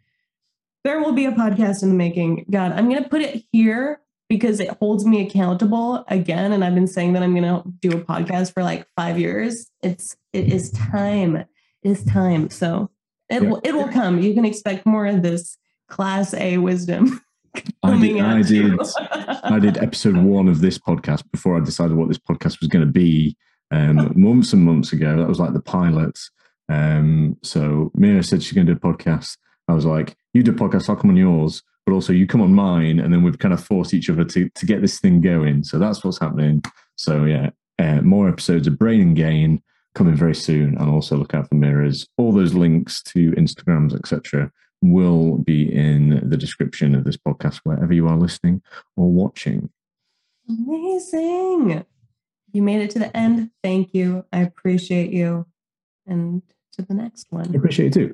There 0.84 1.00
will 1.00 1.14
be 1.14 1.26
a 1.26 1.32
podcast 1.32 1.84
in 1.84 1.90
the 1.90 1.96
making. 1.96 2.46
God, 2.52 2.72
I'm 2.74 2.90
going 2.90 3.04
to 3.04 3.10
put 3.10 3.22
it 3.22 3.44
here 3.52 4.00
because 4.34 4.60
it 4.60 4.70
holds 4.80 5.06
me 5.06 5.22
accountable 5.22 6.04
again. 6.08 6.54
And 6.54 6.64
I've 6.64 6.74
been 6.74 6.88
saying 6.88 7.14
that 7.14 7.22
I'm 7.22 7.36
going 7.36 7.44
to 7.44 7.64
do 7.82 7.96
a 7.96 8.02
podcast 8.02 8.52
for 8.52 8.64
like 8.64 8.88
five 8.96 9.20
years. 9.20 9.70
It's 9.84 10.16
it 10.34 10.52
is 10.52 10.72
time. 10.72 11.36
It 11.36 11.48
is 11.84 12.04
time. 12.04 12.50
So 12.50 12.90
it 13.30 13.44
yeah. 13.44 13.50
will 13.50 13.62
it 13.64 13.76
will 13.76 13.90
come. 13.90 14.20
You 14.20 14.34
can 14.34 14.44
expect 14.44 14.88
more 14.88 15.06
of 15.06 15.22
this 15.22 15.56
class 15.88 16.34
A 16.34 16.58
wisdom. 16.58 17.22
I 17.84 18.00
did, 18.00 18.20
I 18.20 18.42
did, 18.42 18.80
I 19.44 19.60
did 19.60 19.78
episode 19.78 20.18
one 20.18 20.48
of 20.48 20.62
this 20.62 20.80
podcast 20.80 21.24
before 21.32 21.56
I 21.56 21.64
decided 21.64 21.96
what 21.96 22.08
this 22.08 22.18
podcast 22.18 22.60
was 22.60 22.68
going 22.68 22.84
to 22.84 22.92
be 22.92 23.38
um, 23.70 24.20
months 24.20 24.54
and 24.54 24.64
months 24.64 24.92
ago. 24.92 25.16
That 25.16 25.28
was 25.28 25.40
like 25.40 25.54
the 25.54 25.62
pilot. 25.62 26.18
Um, 26.68 27.38
so 27.44 27.92
Mira 27.94 28.24
said 28.24 28.42
she's 28.42 28.54
going 28.54 28.66
to 28.66 28.74
do 28.74 28.80
a 28.82 28.94
podcast. 28.94 29.38
I 29.68 29.74
was 29.74 29.86
like, 29.86 30.16
you 30.34 30.42
do 30.42 30.50
a 30.50 30.56
podcast, 30.56 30.90
I'll 30.90 30.96
come 30.96 31.12
on 31.12 31.16
yours, 31.16 31.62
but 31.86 31.94
also 31.94 32.14
you 32.14 32.28
come 32.28 32.42
on 32.42 32.54
mine. 32.54 33.00
And 33.00 33.14
then 33.14 33.24
we've 33.24 33.40
kind 33.40 33.54
of 33.54 33.64
forced 33.64 33.94
each 33.94 34.10
other 34.10 34.24
to, 34.26 34.50
to 34.50 34.66
get 34.66 34.82
this 34.82 35.00
thing 35.00 35.22
going. 35.22 35.64
So 35.64 35.80
that's 35.80 36.04
what's 36.04 36.20
happening. 36.20 36.64
So 36.96 37.26
yeah, 37.26 37.50
uh, 37.80 38.02
more 38.02 38.30
episodes 38.30 38.68
of 38.68 38.78
Brain 38.78 39.02
and 39.02 39.16
Gain 39.16 39.62
coming 39.96 40.16
very 40.16 40.36
soon. 40.36 40.78
And 40.78 40.90
also 40.90 41.18
look 41.18 41.34
out 41.34 41.50
for 41.50 41.56
mirrors 41.56 42.08
All 42.18 42.32
those 42.32 42.54
links 42.54 43.02
to 43.04 43.32
Instagrams, 43.32 43.94
etc 43.94 44.52
will 44.84 45.38
be 45.38 45.74
in 45.74 46.28
the 46.30 46.38
description 46.38 46.94
of 46.94 47.06
this 47.06 47.18
podcast, 47.18 47.62
wherever 47.64 47.94
you 47.94 48.08
are 48.08 48.18
listening 48.18 48.62
or 48.98 49.10
watching. 49.10 49.70
Amazing. 50.48 51.86
You 52.52 52.62
made 52.62 52.82
it 52.82 52.92
to 52.92 53.00
the 53.00 53.16
end. 53.16 53.50
Thank 53.64 53.94
you. 53.94 54.26
I 54.32 54.42
appreciate 54.42 55.12
you. 55.12 55.48
And 56.06 56.42
to 56.74 56.82
the 56.82 56.94
next 56.94 57.28
one. 57.30 57.50
I 57.54 57.58
appreciate 57.58 57.96
you 57.96 58.08
too. 58.08 58.14